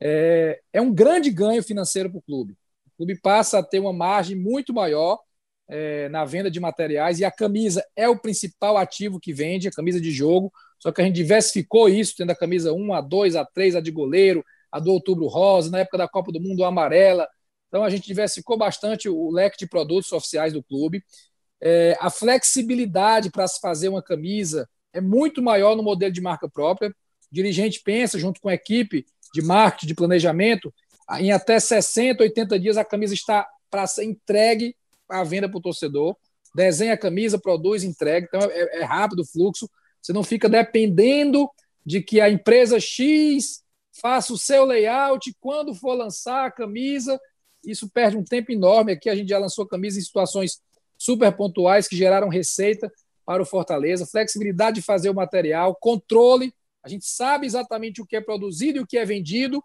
É, 0.00 0.60
é 0.72 0.80
um 0.80 0.92
grande 0.92 1.30
ganho 1.30 1.62
financeiro 1.62 2.08
para 2.08 2.18
o 2.18 2.22
clube. 2.22 2.52
O 2.86 2.96
clube 2.98 3.18
passa 3.20 3.58
a 3.58 3.62
ter 3.62 3.80
uma 3.80 3.92
margem 3.92 4.36
muito 4.36 4.72
maior 4.72 5.18
é, 5.68 6.08
na 6.08 6.24
venda 6.24 6.50
de 6.50 6.60
materiais 6.60 7.18
e 7.18 7.24
a 7.24 7.30
camisa 7.30 7.84
é 7.96 8.08
o 8.08 8.18
principal 8.18 8.76
ativo 8.76 9.18
que 9.18 9.32
vende, 9.32 9.68
a 9.68 9.72
camisa 9.72 10.00
de 10.00 10.10
jogo. 10.10 10.52
Só 10.78 10.92
que 10.92 11.00
a 11.00 11.04
gente 11.04 11.16
diversificou 11.16 11.88
isso, 11.88 12.14
tendo 12.16 12.30
a 12.30 12.36
camisa 12.36 12.72
1, 12.72 12.92
a 12.94 13.00
2, 13.00 13.36
a 13.36 13.44
3, 13.44 13.76
a 13.76 13.80
de 13.80 13.90
goleiro, 13.90 14.44
a 14.70 14.78
do 14.78 14.92
Outubro 14.92 15.26
Rosa, 15.26 15.70
na 15.70 15.80
época 15.80 15.98
da 15.98 16.08
Copa 16.08 16.30
do 16.30 16.40
Mundo, 16.40 16.64
a 16.64 16.68
amarela, 16.68 17.26
então, 17.74 17.82
a 17.82 17.90
gente 17.90 18.06
diversificou 18.06 18.56
bastante 18.56 19.08
o 19.08 19.32
leque 19.32 19.58
de 19.58 19.66
produtos 19.66 20.12
oficiais 20.12 20.52
do 20.52 20.62
clube. 20.62 21.02
É, 21.60 21.96
a 21.98 22.08
flexibilidade 22.08 23.32
para 23.32 23.48
se 23.48 23.58
fazer 23.58 23.88
uma 23.88 24.00
camisa 24.00 24.68
é 24.92 25.00
muito 25.00 25.42
maior 25.42 25.74
no 25.74 25.82
modelo 25.82 26.12
de 26.12 26.20
marca 26.20 26.48
própria. 26.48 26.90
O 26.90 26.94
dirigente 27.34 27.82
pensa, 27.82 28.16
junto 28.16 28.40
com 28.40 28.48
a 28.48 28.54
equipe, 28.54 29.04
de 29.34 29.42
marketing, 29.42 29.88
de 29.88 29.94
planejamento, 29.96 30.72
em 31.18 31.32
até 31.32 31.58
60, 31.58 32.22
80 32.22 32.60
dias 32.60 32.76
a 32.76 32.84
camisa 32.84 33.12
está 33.12 33.44
para 33.68 33.88
ser 33.88 34.04
entregue 34.04 34.76
à 35.08 35.22
venda 35.24 35.48
para 35.48 35.58
o 35.58 35.62
torcedor. 35.62 36.16
Desenha 36.54 36.94
a 36.94 36.98
camisa, 36.98 37.38
produz, 37.38 37.82
entrega. 37.82 38.26
Então 38.26 38.48
é, 38.50 38.80
é 38.80 38.84
rápido 38.84 39.20
o 39.20 39.26
fluxo. 39.26 39.68
Você 40.00 40.12
não 40.12 40.22
fica 40.22 40.48
dependendo 40.48 41.48
de 41.84 42.00
que 42.00 42.20
a 42.20 42.30
empresa 42.30 42.78
X 42.78 43.62
faça 44.00 44.32
o 44.32 44.38
seu 44.38 44.64
layout 44.64 45.34
quando 45.40 45.74
for 45.74 45.94
lançar 45.94 46.46
a 46.46 46.50
camisa. 46.50 47.20
Isso 47.64 47.88
perde 47.88 48.16
um 48.16 48.24
tempo 48.24 48.52
enorme. 48.52 48.92
Aqui 48.92 49.08
a 49.08 49.14
gente 49.14 49.28
já 49.28 49.38
lançou 49.38 49.66
camisa 49.66 49.98
em 49.98 50.02
situações 50.02 50.60
super 50.98 51.32
pontuais 51.32 51.88
que 51.88 51.96
geraram 51.96 52.28
receita 52.28 52.90
para 53.24 53.42
o 53.42 53.46
Fortaleza, 53.46 54.06
flexibilidade 54.06 54.76
de 54.76 54.82
fazer 54.82 55.08
o 55.10 55.14
material, 55.14 55.74
controle. 55.74 56.52
A 56.82 56.88
gente 56.88 57.06
sabe 57.06 57.46
exatamente 57.46 58.02
o 58.02 58.06
que 58.06 58.16
é 58.16 58.20
produzido 58.20 58.78
e 58.78 58.80
o 58.82 58.86
que 58.86 58.98
é 58.98 59.04
vendido. 59.04 59.62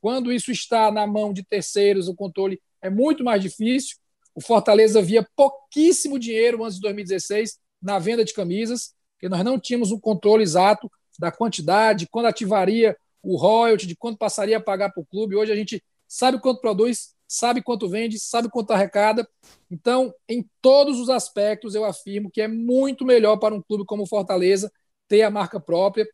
Quando 0.00 0.32
isso 0.32 0.50
está 0.50 0.90
na 0.90 1.06
mão 1.06 1.32
de 1.32 1.44
terceiros, 1.44 2.08
o 2.08 2.14
controle 2.14 2.60
é 2.82 2.90
muito 2.90 3.22
mais 3.22 3.40
difícil. 3.40 3.96
O 4.36 4.40
Fortaleza 4.42 5.00
via 5.00 5.26
pouquíssimo 5.34 6.18
dinheiro 6.18 6.62
antes 6.62 6.76
de 6.76 6.82
2016 6.82 7.58
na 7.80 7.98
venda 7.98 8.22
de 8.22 8.34
camisas, 8.34 8.94
porque 9.14 9.30
nós 9.30 9.42
não 9.42 9.58
tínhamos 9.58 9.90
um 9.90 9.98
controle 9.98 10.42
exato 10.42 10.92
da 11.18 11.32
quantidade, 11.32 12.06
quando 12.10 12.26
ativaria 12.26 12.94
o 13.22 13.34
royalty, 13.38 13.86
de 13.86 13.96
quanto 13.96 14.18
passaria 14.18 14.58
a 14.58 14.62
pagar 14.62 14.92
para 14.92 15.00
o 15.00 15.06
clube. 15.06 15.36
Hoje 15.36 15.52
a 15.52 15.56
gente 15.56 15.82
sabe 16.06 16.38
quanto 16.38 16.60
produz, 16.60 17.14
sabe 17.26 17.62
quanto 17.62 17.88
vende, 17.88 18.18
sabe 18.18 18.50
quanto 18.50 18.72
arrecada. 18.72 19.26
Então, 19.70 20.14
em 20.28 20.46
todos 20.60 21.00
os 21.00 21.08
aspectos, 21.08 21.74
eu 21.74 21.86
afirmo 21.86 22.30
que 22.30 22.42
é 22.42 22.46
muito 22.46 23.06
melhor 23.06 23.38
para 23.38 23.54
um 23.54 23.62
clube 23.62 23.86
como 23.86 24.02
o 24.02 24.06
Fortaleza 24.06 24.70
ter 25.08 25.22
a 25.22 25.30
marca 25.30 25.58
própria. 25.58 26.06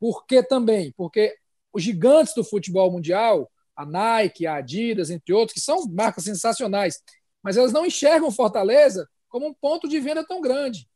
Por 0.00 0.24
que 0.24 0.42
também? 0.42 0.90
Porque 0.96 1.36
os 1.70 1.82
gigantes 1.82 2.32
do 2.32 2.42
futebol 2.42 2.90
mundial, 2.90 3.50
a 3.76 3.84
Nike, 3.84 4.46
a 4.46 4.54
Adidas, 4.54 5.10
entre 5.10 5.34
outros, 5.34 5.52
que 5.52 5.60
são 5.60 5.86
marcas 5.86 6.24
sensacionais, 6.24 7.02
mas 7.42 7.56
elas 7.56 7.72
não 7.72 7.86
enxergam 7.86 8.30
Fortaleza 8.30 9.08
como 9.28 9.46
um 9.46 9.54
ponto 9.54 9.88
de 9.88 10.00
venda 10.00 10.26
tão 10.26 10.40
grande. 10.40 10.88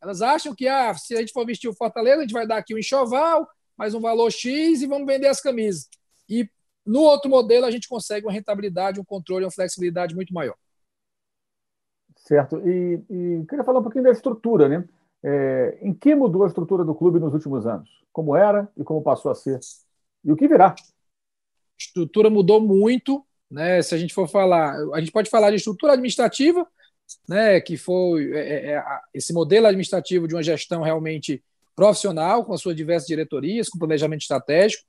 Elas 0.00 0.20
acham 0.20 0.54
que 0.54 0.66
ah, 0.66 0.94
se 0.94 1.14
a 1.14 1.20
gente 1.20 1.32
for 1.32 1.46
vestir 1.46 1.68
o 1.68 1.74
Fortaleza, 1.74 2.18
a 2.18 2.22
gente 2.22 2.32
vai 2.32 2.46
dar 2.46 2.56
aqui 2.56 2.74
um 2.74 2.78
enxoval, 2.78 3.48
mais 3.76 3.94
um 3.94 4.00
valor 4.00 4.30
X 4.30 4.82
e 4.82 4.86
vamos 4.86 5.06
vender 5.06 5.28
as 5.28 5.40
camisas. 5.40 5.88
E 6.28 6.48
no 6.84 7.00
outro 7.00 7.30
modelo, 7.30 7.66
a 7.66 7.70
gente 7.70 7.88
consegue 7.88 8.26
uma 8.26 8.32
rentabilidade, 8.32 9.00
um 9.00 9.04
controle, 9.04 9.44
uma 9.44 9.50
flexibilidade 9.50 10.14
muito 10.14 10.34
maior. 10.34 10.56
Certo. 12.16 12.60
E, 12.66 13.00
e 13.10 13.46
queria 13.48 13.64
falar 13.64 13.80
um 13.80 13.82
pouquinho 13.82 14.04
da 14.04 14.10
estrutura, 14.10 14.68
né? 14.68 14.88
É, 15.24 15.78
em 15.82 15.94
que 15.94 16.14
mudou 16.14 16.44
a 16.44 16.48
estrutura 16.48 16.84
do 16.84 16.94
clube 16.94 17.20
nos 17.20 17.32
últimos 17.32 17.66
anos? 17.66 17.88
Como 18.12 18.34
era 18.36 18.70
e 18.76 18.82
como 18.82 19.02
passou 19.02 19.30
a 19.30 19.34
ser? 19.34 19.60
E 20.24 20.32
o 20.32 20.36
que 20.36 20.48
virá? 20.48 20.70
A 20.70 20.74
estrutura 21.78 22.28
mudou 22.28 22.60
muito, 22.60 23.24
né? 23.52 23.82
Se 23.82 23.94
a 23.94 23.98
gente 23.98 24.14
for 24.14 24.26
falar, 24.26 24.74
a 24.94 25.00
gente 25.00 25.12
pode 25.12 25.28
falar 25.28 25.50
de 25.50 25.56
estrutura 25.56 25.92
administrativa, 25.92 26.66
né? 27.28 27.60
Que 27.60 27.76
foi 27.76 28.32
é, 28.32 28.38
é, 28.38 28.72
é 28.72 28.84
esse 29.12 29.32
modelo 29.32 29.66
administrativo 29.66 30.26
de 30.26 30.34
uma 30.34 30.42
gestão 30.42 30.82
realmente 30.82 31.44
profissional, 31.76 32.44
com 32.44 32.54
as 32.54 32.62
suas 32.62 32.74
diversas 32.74 33.06
diretorias, 33.06 33.68
com 33.68 33.78
planejamento 33.78 34.22
estratégico. 34.22 34.84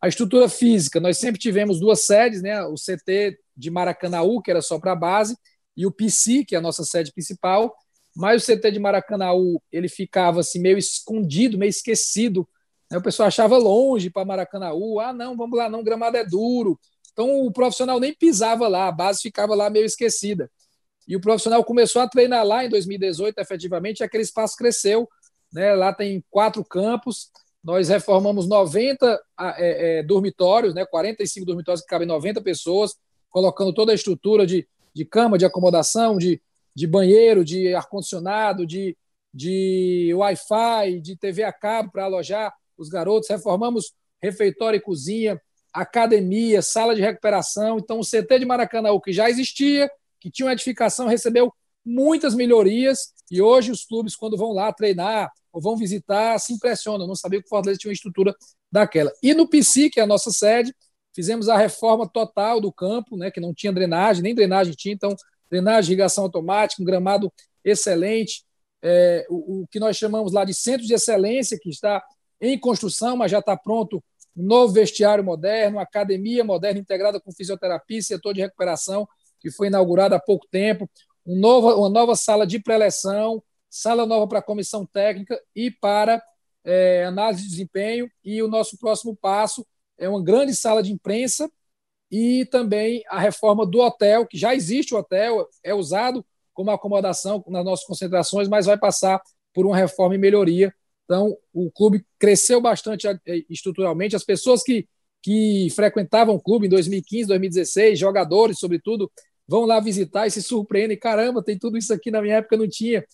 A 0.00 0.06
estrutura 0.06 0.48
física, 0.48 1.00
nós 1.00 1.18
sempre 1.18 1.40
tivemos 1.40 1.80
duas 1.80 2.06
sedes, 2.06 2.40
né? 2.40 2.62
O 2.64 2.74
CT 2.74 3.36
de 3.56 3.70
Maracanaú, 3.70 4.40
que 4.40 4.50
era 4.50 4.62
só 4.62 4.78
para 4.78 4.92
a 4.92 4.96
base, 4.96 5.36
e 5.76 5.84
o 5.84 5.90
PC, 5.90 6.44
que 6.44 6.54
é 6.54 6.58
a 6.58 6.62
nossa 6.62 6.84
sede 6.84 7.12
principal. 7.12 7.74
Mas 8.14 8.42
o 8.42 8.46
CT 8.46 8.70
de 8.70 8.78
Maracanaú, 8.78 9.60
ele 9.72 9.88
ficava 9.88 10.38
assim 10.38 10.60
meio 10.60 10.78
escondido, 10.78 11.58
meio 11.58 11.70
esquecido. 11.70 12.48
Né? 12.88 12.96
O 12.96 13.02
pessoal 13.02 13.26
achava 13.26 13.58
longe 13.58 14.08
para 14.08 14.24
Maracanaú. 14.24 15.00
Ah, 15.00 15.12
não, 15.12 15.36
vamos 15.36 15.58
lá, 15.58 15.68
não, 15.68 15.82
gramado 15.82 16.16
é 16.16 16.24
duro. 16.24 16.78
Então 17.14 17.46
o 17.46 17.50
profissional 17.50 17.98
nem 17.98 18.12
pisava 18.12 18.68
lá, 18.68 18.88
a 18.88 18.92
base 18.92 19.22
ficava 19.22 19.54
lá 19.54 19.70
meio 19.70 19.86
esquecida. 19.86 20.50
E 21.06 21.16
o 21.16 21.20
profissional 21.20 21.64
começou 21.64 22.02
a 22.02 22.08
treinar 22.08 22.44
lá 22.44 22.64
em 22.64 22.68
2018, 22.68 23.38
efetivamente, 23.38 24.00
e 24.00 24.04
aquele 24.04 24.22
espaço 24.22 24.56
cresceu. 24.56 25.08
Né? 25.52 25.72
Lá 25.74 25.92
tem 25.92 26.22
quatro 26.30 26.64
campos, 26.64 27.30
nós 27.62 27.88
reformamos 27.88 28.46
90 28.46 29.22
é, 29.40 29.98
é, 29.98 30.02
dormitórios, 30.02 30.74
né, 30.74 30.84
45 30.84 31.46
dormitórios 31.46 31.80
que 31.80 31.88
cabem 31.88 32.06
90 32.06 32.42
pessoas, 32.42 32.96
colocando 33.30 33.72
toda 33.72 33.92
a 33.92 33.94
estrutura 33.94 34.46
de, 34.46 34.68
de 34.92 35.04
cama, 35.04 35.38
de 35.38 35.46
acomodação, 35.46 36.18
de, 36.18 36.42
de 36.74 36.86
banheiro, 36.86 37.44
de 37.44 37.74
ar-condicionado, 37.74 38.66
de, 38.66 38.96
de 39.32 40.12
Wi-Fi, 40.14 41.00
de 41.00 41.16
TV 41.16 41.42
a 41.42 41.52
cabo 41.52 41.90
para 41.90 42.04
alojar 42.04 42.52
os 42.76 42.88
garotos. 42.90 43.30
Reformamos 43.30 43.94
refeitório 44.22 44.76
e 44.76 44.80
cozinha, 44.80 45.40
academia, 45.74 46.62
sala 46.62 46.94
de 46.94 47.02
recuperação. 47.02 47.78
Então, 47.78 47.98
o 47.98 48.04
CT 48.04 48.38
de 48.38 48.46
Maracanã, 48.46 48.90
que 49.02 49.12
já 49.12 49.28
existia, 49.28 49.90
que 50.20 50.30
tinha 50.30 50.46
uma 50.46 50.52
edificação, 50.52 51.08
recebeu 51.08 51.52
muitas 51.84 52.34
melhorias 52.34 53.12
e 53.30 53.42
hoje 53.42 53.70
os 53.70 53.84
clubes, 53.84 54.14
quando 54.14 54.36
vão 54.36 54.52
lá 54.52 54.72
treinar, 54.72 55.30
ou 55.52 55.60
vão 55.60 55.76
visitar, 55.76 56.38
se 56.38 56.52
impressionam. 56.52 57.06
Não 57.06 57.14
sabia 57.14 57.40
que 57.40 57.46
o 57.46 57.48
Fortaleza 57.48 57.78
tinha 57.78 57.90
uma 57.90 57.94
estrutura 57.94 58.34
daquela. 58.70 59.12
E 59.22 59.34
no 59.34 59.48
PC, 59.48 59.90
que 59.90 60.00
é 60.00 60.02
a 60.02 60.06
nossa 60.06 60.30
sede, 60.30 60.74
fizemos 61.14 61.48
a 61.48 61.56
reforma 61.56 62.08
total 62.08 62.60
do 62.60 62.72
campo, 62.72 63.16
né, 63.16 63.30
que 63.30 63.40
não 63.40 63.54
tinha 63.54 63.72
drenagem, 63.72 64.22
nem 64.22 64.34
drenagem 64.34 64.74
tinha, 64.74 64.94
então 64.94 65.14
drenagem, 65.48 65.92
irrigação 65.92 66.24
automática, 66.24 66.82
um 66.82 66.84
gramado 66.84 67.32
excelente, 67.64 68.44
é, 68.82 69.24
o, 69.30 69.62
o, 69.62 69.66
que 69.68 69.78
nós 69.78 69.96
chamamos 69.96 70.32
lá 70.32 70.44
de 70.44 70.52
centro 70.52 70.86
de 70.86 70.92
excelência, 70.92 71.58
que 71.60 71.70
está 71.70 72.02
em 72.40 72.58
construção, 72.58 73.16
mas 73.16 73.30
já 73.30 73.38
está 73.38 73.56
pronto 73.56 74.02
um 74.36 74.42
novo 74.42 74.72
vestiário 74.72 75.22
moderno, 75.22 75.78
academia 75.78 76.44
moderna 76.44 76.80
integrada 76.80 77.20
com 77.20 77.32
fisioterapia, 77.32 78.02
setor 78.02 78.34
de 78.34 78.40
recuperação, 78.40 79.08
que 79.40 79.50
foi 79.50 79.68
inaugurado 79.68 80.14
há 80.14 80.20
pouco 80.20 80.46
tempo, 80.50 80.88
um 81.26 81.38
novo, 81.38 81.72
uma 81.74 81.88
nova 81.88 82.16
sala 82.16 82.46
de 82.46 82.58
preleção, 82.58 83.42
sala 83.70 84.06
nova 84.06 84.26
para 84.28 84.42
comissão 84.42 84.86
técnica 84.86 85.40
e 85.54 85.70
para 85.70 86.22
é, 86.64 87.04
análise 87.04 87.42
de 87.42 87.48
desempenho. 87.48 88.10
E 88.24 88.42
o 88.42 88.48
nosso 88.48 88.78
próximo 88.78 89.16
passo 89.16 89.66
é 89.98 90.08
uma 90.08 90.22
grande 90.22 90.54
sala 90.54 90.82
de 90.82 90.92
imprensa 90.92 91.50
e 92.10 92.46
também 92.46 93.02
a 93.08 93.18
reforma 93.18 93.66
do 93.66 93.80
hotel, 93.80 94.26
que 94.26 94.38
já 94.38 94.54
existe 94.54 94.94
o 94.94 94.98
hotel, 94.98 95.48
é 95.62 95.74
usado 95.74 96.24
como 96.52 96.70
acomodação 96.70 97.42
nas 97.48 97.64
nossas 97.64 97.86
concentrações, 97.86 98.48
mas 98.48 98.66
vai 98.66 98.78
passar 98.78 99.20
por 99.52 99.66
uma 99.66 99.76
reforma 99.76 100.14
e 100.14 100.18
melhoria. 100.18 100.72
Então, 101.04 101.36
o 101.52 101.70
clube 101.70 102.04
cresceu 102.18 102.60
bastante 102.60 103.06
é, 103.06 103.18
estruturalmente. 103.50 104.16
As 104.16 104.24
pessoas 104.24 104.62
que, 104.62 104.88
que 105.22 105.68
frequentavam 105.74 106.34
o 106.34 106.40
clube 106.40 106.66
em 106.66 106.70
2015, 106.70 107.28
2016, 107.28 107.98
jogadores, 107.98 108.58
sobretudo, 108.58 109.10
vão 109.46 109.64
lá 109.64 109.80
visitar 109.80 110.26
e 110.26 110.30
se 110.30 110.42
surpreendem. 110.42 110.98
Caramba, 110.98 111.42
tem 111.42 111.58
tudo 111.58 111.76
isso 111.76 111.92
aqui 111.92 112.10
na 112.10 112.22
minha 112.22 112.36
época 112.36 112.56
não 112.56 112.68
tinha. 112.68 113.04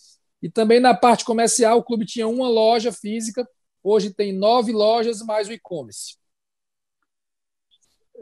E 0.42 0.48
também 0.48 0.80
na 0.80 0.94
parte 0.94 1.24
comercial, 1.24 1.78
o 1.78 1.84
clube 1.84 2.06
tinha 2.06 2.26
uma 2.26 2.48
loja 2.48 2.92
física, 2.92 3.46
hoje 3.82 4.14
tem 4.14 4.32
nove 4.32 4.72
lojas 4.72 5.20
mais 5.22 5.48
o 5.48 5.52
e-commerce. 5.52 6.16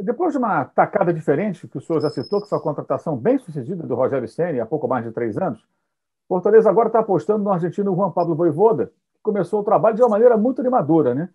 Depois 0.00 0.32
de 0.32 0.38
uma 0.38 0.64
tacada 0.64 1.12
diferente, 1.12 1.66
que 1.66 1.76
o 1.76 1.80
senhor 1.80 2.00
já 2.00 2.08
citou, 2.08 2.40
que 2.40 2.48
foi 2.48 2.58
a 2.58 2.60
contratação 2.60 3.16
bem 3.16 3.37
sucedida 3.38 3.84
do 3.84 3.94
Rogério 3.96 4.28
Senna 4.28 4.62
há 4.62 4.66
pouco 4.66 4.87
mais 4.87 5.04
de 5.04 5.12
três 5.12 5.37
anos, 5.37 5.60
Fortaleza 6.28 6.68
agora 6.68 6.88
está 6.88 7.00
apostando 7.00 7.42
no 7.42 7.50
argentino 7.50 7.94
Juan 7.94 8.12
Pablo 8.12 8.37
Voivoda, 8.37 8.92
começou 9.28 9.61
o 9.61 9.64
trabalho 9.64 9.94
de 9.94 10.02
uma 10.02 10.08
maneira 10.08 10.38
muito 10.38 10.61
animadora. 10.61 11.14
Né? 11.14 11.28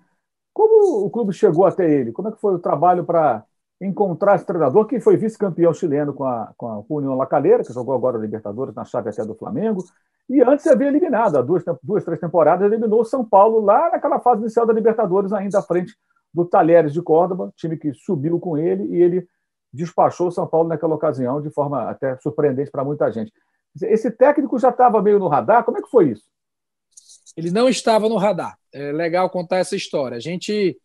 Como 0.51 1.05
o 1.05 1.09
clube 1.11 1.31
chegou 1.31 1.65
até 1.65 1.87
ele? 1.87 2.11
Como 2.11 2.27
é 2.27 2.31
que 2.31 2.41
foi 2.41 2.55
o 2.55 2.59
trabalho 2.59 3.03
para 3.03 3.43
encontrar 3.79 4.35
esse 4.35 4.45
treinador 4.45 4.87
que 4.87 4.99
foi 4.99 5.15
vice-campeão 5.15 5.71
chileno 5.73 6.13
com 6.13 6.23
a, 6.23 6.51
com 6.57 6.67
a 6.67 6.83
União 6.89 7.15
La 7.15 7.27
Calera, 7.27 7.63
que 7.63 7.71
jogou 7.71 7.93
agora 7.93 8.17
a 8.17 8.21
Libertadores 8.21 8.73
na 8.73 8.83
chave 8.83 9.09
até 9.09 9.23
do 9.25 9.35
Flamengo, 9.35 9.83
e 10.29 10.41
antes 10.41 10.65
havia 10.65 10.87
eliminado, 10.87 11.37
há 11.37 11.41
duas, 11.41 11.63
duas, 11.83 12.03
três 12.03 12.19
temporadas, 12.19 12.65
eliminou 12.65 13.01
o 13.01 13.05
São 13.05 13.25
Paulo 13.25 13.59
lá 13.59 13.91
naquela 13.91 14.19
fase 14.19 14.41
inicial 14.41 14.65
da 14.65 14.73
Libertadores, 14.73 15.33
ainda 15.33 15.59
à 15.59 15.61
frente 15.61 15.93
do 16.33 16.45
Talheres 16.45 16.93
de 16.93 17.01
Córdoba, 17.01 17.51
time 17.55 17.77
que 17.77 17.93
subiu 17.93 18.39
com 18.39 18.57
ele, 18.57 18.85
e 18.85 19.01
ele 19.01 19.27
despachou 19.71 20.27
o 20.27 20.31
São 20.31 20.47
Paulo 20.47 20.69
naquela 20.69 20.95
ocasião, 20.95 21.41
de 21.41 21.49
forma 21.49 21.89
até 21.89 22.17
surpreendente 22.17 22.71
para 22.71 22.85
muita 22.85 23.11
gente. 23.11 23.33
Esse 23.81 24.09
técnico 24.09 24.57
já 24.57 24.69
estava 24.69 25.01
meio 25.01 25.19
no 25.19 25.27
radar, 25.27 25.63
como 25.65 25.77
é 25.77 25.81
que 25.81 25.89
foi 25.89 26.09
isso? 26.09 26.23
Ele 27.35 27.51
não 27.51 27.67
estava 27.67 28.07
no 28.07 28.17
radar. 28.17 28.57
É 28.71 28.91
legal 28.91 29.29
contar 29.29 29.57
essa 29.57 29.75
história. 29.75 30.17
A 30.17 30.19
gente 30.19 30.77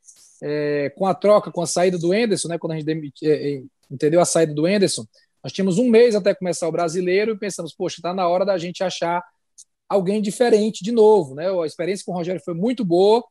é, 0.43 0.91
com 0.91 1.07
a 1.07 1.15
troca, 1.15 1.51
com 1.51 1.63
a 1.63 1.67
saída 1.67 1.99
do 1.99 2.15
Enderson, 2.15 2.49
né, 2.49 2.59
quando 2.59 2.73
a 2.73 2.79
gente 2.79 3.11
é, 3.23 3.55
é, 3.55 3.63
entendeu 3.91 4.21
a 4.21 4.25
saída 4.25 4.55
do 4.55 4.69
Enderson, 4.69 5.05
nós 5.43 5.53
tínhamos 5.53 5.79
um 5.79 5.89
mês 5.89 6.15
até 6.15 6.35
começar 6.35 6.69
o 6.69 6.73
brasileiro 6.73 7.33
e 7.33 7.39
pensamos, 7.39 7.75
poxa, 7.75 7.97
está 7.99 8.13
na 8.13 8.29
hora 8.29 8.45
da 8.45 8.59
gente 8.59 8.83
achar 8.83 9.23
alguém 9.89 10.21
diferente 10.21 10.85
de 10.85 10.93
novo. 10.93 11.35
Né? 11.35 11.49
A 11.49 11.67
experiência 11.67 12.05
com 12.05 12.13
o 12.13 12.15
Rogério 12.15 12.43
foi 12.45 12.55
muito 12.55 12.85
boa, 12.85 13.25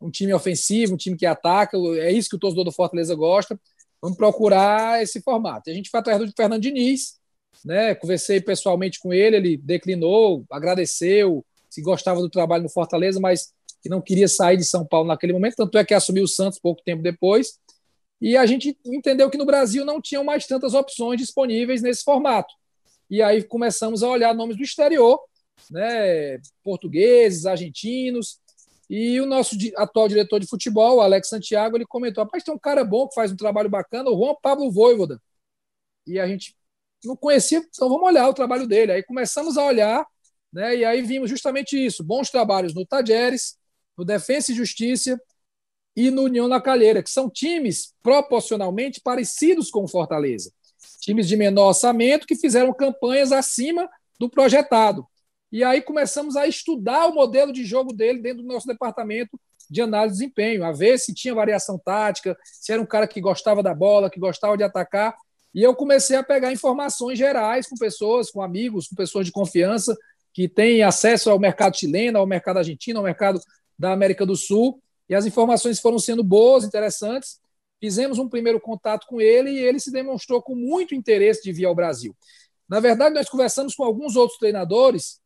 um 0.00 0.10
time 0.10 0.32
ofensivo, 0.32 0.94
um 0.94 0.96
time 0.96 1.16
que 1.16 1.26
ataca, 1.26 1.76
é 1.98 2.10
isso 2.10 2.30
que 2.30 2.36
o 2.36 2.38
torcedor 2.38 2.64
do 2.64 2.72
Fortaleza 2.72 3.14
gosta. 3.14 3.60
Vamos 4.00 4.16
procurar 4.16 5.02
esse 5.02 5.20
formato. 5.20 5.68
E 5.68 5.72
a 5.72 5.74
gente 5.74 5.90
foi 5.90 6.00
atrás 6.00 6.18
do 6.18 6.32
Fernando 6.34 6.62
Diniz, 6.62 7.18
né? 7.64 7.94
conversei 7.94 8.40
pessoalmente 8.40 8.98
com 8.98 9.12
ele, 9.12 9.36
ele 9.36 9.56
declinou, 9.58 10.44
agradeceu, 10.50 11.44
se 11.70 11.80
gostava 11.80 12.20
do 12.20 12.28
trabalho 12.28 12.64
no 12.64 12.68
Fortaleza, 12.68 13.18
mas 13.20 13.52
que 13.82 13.88
não 13.88 14.02
queria 14.02 14.28
sair 14.28 14.58
de 14.58 14.64
São 14.64 14.84
Paulo 14.84 15.08
naquele 15.08 15.32
momento, 15.32 15.56
tanto 15.56 15.78
é 15.78 15.84
que 15.84 15.94
assumiu 15.94 16.24
o 16.24 16.28
Santos 16.28 16.58
pouco 16.58 16.82
tempo 16.84 17.02
depois. 17.02 17.58
E 18.20 18.36
a 18.36 18.44
gente 18.44 18.76
entendeu 18.84 19.30
que 19.30 19.38
no 19.38 19.46
Brasil 19.46 19.84
não 19.84 20.00
tinham 20.00 20.22
mais 20.22 20.46
tantas 20.46 20.74
opções 20.74 21.18
disponíveis 21.18 21.80
nesse 21.80 22.04
formato. 22.04 22.52
E 23.08 23.22
aí 23.22 23.42
começamos 23.42 24.02
a 24.02 24.08
olhar 24.08 24.34
nomes 24.34 24.56
do 24.56 24.62
exterior, 24.62 25.18
né, 25.70 26.38
portugueses, 26.62 27.46
argentinos, 27.46 28.38
e 28.90 29.20
o 29.20 29.26
nosso 29.26 29.54
atual 29.76 30.08
diretor 30.08 30.40
de 30.40 30.48
futebol, 30.48 31.00
Alex 31.00 31.28
Santiago, 31.28 31.76
ele 31.76 31.86
comentou: 31.86 32.24
rapaz, 32.24 32.42
tem 32.42 32.52
um 32.52 32.58
cara 32.58 32.82
bom 32.82 33.06
que 33.06 33.14
faz 33.14 33.30
um 33.30 33.36
trabalho 33.36 33.70
bacana, 33.70 34.10
o 34.10 34.18
Juan 34.18 34.34
Pablo 34.42 34.68
Voivoda. 34.68 35.22
E 36.04 36.18
a 36.18 36.26
gente 36.26 36.56
não 37.04 37.14
conhecia, 37.14 37.58
então 37.58 37.88
vamos 37.88 38.04
olhar 38.04 38.28
o 38.28 38.34
trabalho 38.34 38.66
dele. 38.66 38.90
Aí 38.90 39.02
começamos 39.04 39.56
a 39.56 39.64
olhar, 39.64 40.04
né, 40.52 40.76
e 40.76 40.84
aí 40.84 41.02
vimos 41.02 41.30
justamente 41.30 41.76
isso: 41.76 42.02
bons 42.02 42.30
trabalhos 42.30 42.74
no 42.74 42.84
Tajeres, 42.84 43.56
no 43.96 44.04
Defensa 44.04 44.52
e 44.52 44.54
Justiça 44.54 45.20
e 45.96 46.10
no 46.10 46.22
União 46.22 46.48
na 46.48 46.60
Calheira, 46.60 47.02
que 47.02 47.10
são 47.10 47.28
times 47.28 47.94
proporcionalmente 48.02 49.00
parecidos 49.00 49.70
com 49.70 49.84
o 49.84 49.88
Fortaleza. 49.88 50.52
Times 51.00 51.28
de 51.28 51.36
menor 51.36 51.68
orçamento 51.68 52.26
que 52.26 52.36
fizeram 52.36 52.72
campanhas 52.72 53.32
acima 53.32 53.88
do 54.18 54.28
projetado. 54.28 55.06
E 55.52 55.64
aí 55.64 55.82
começamos 55.82 56.36
a 56.36 56.46
estudar 56.46 57.06
o 57.06 57.14
modelo 57.14 57.52
de 57.52 57.64
jogo 57.64 57.92
dele 57.92 58.20
dentro 58.20 58.42
do 58.42 58.48
nosso 58.48 58.66
departamento 58.66 59.38
de 59.68 59.80
análise 59.80 60.14
de 60.14 60.20
desempenho, 60.20 60.64
a 60.64 60.72
ver 60.72 60.98
se 60.98 61.14
tinha 61.14 61.34
variação 61.34 61.78
tática, 61.78 62.36
se 62.44 62.72
era 62.72 62.80
um 62.80 62.86
cara 62.86 63.06
que 63.06 63.20
gostava 63.20 63.62
da 63.62 63.74
bola, 63.74 64.10
que 64.10 64.18
gostava 64.18 64.56
de 64.56 64.64
atacar. 64.64 65.16
E 65.54 65.62
eu 65.62 65.74
comecei 65.74 66.16
a 66.16 66.22
pegar 66.22 66.52
informações 66.52 67.18
gerais 67.18 67.68
com 67.68 67.76
pessoas, 67.76 68.30
com 68.30 68.42
amigos, 68.42 68.88
com 68.88 68.94
pessoas 68.94 69.26
de 69.26 69.32
confiança 69.32 69.96
que 70.32 70.48
têm 70.48 70.82
acesso 70.82 71.30
ao 71.30 71.38
mercado 71.38 71.76
chileno, 71.76 72.18
ao 72.18 72.26
mercado 72.26 72.58
argentino, 72.58 72.98
ao 72.98 73.04
mercado 73.04 73.40
da 73.78 73.92
América 73.92 74.24
do 74.24 74.36
Sul. 74.36 74.80
E 75.08 75.14
as 75.14 75.26
informações 75.26 75.80
foram 75.80 75.98
sendo 75.98 76.22
boas, 76.22 76.64
interessantes. 76.64 77.40
Fizemos 77.80 78.18
um 78.18 78.28
primeiro 78.28 78.60
contato 78.60 79.06
com 79.06 79.20
ele 79.20 79.50
e 79.50 79.58
ele 79.58 79.80
se 79.80 79.90
demonstrou 79.90 80.42
com 80.42 80.54
muito 80.54 80.94
interesse 80.94 81.42
de 81.42 81.52
vir 81.52 81.64
ao 81.64 81.74
Brasil. 81.74 82.14
Na 82.68 82.78
verdade, 82.78 83.14
nós 83.14 83.28
conversamos 83.28 83.74
com 83.74 83.82
alguns 83.82 84.14
outros 84.14 84.38
treinadores 84.38 85.18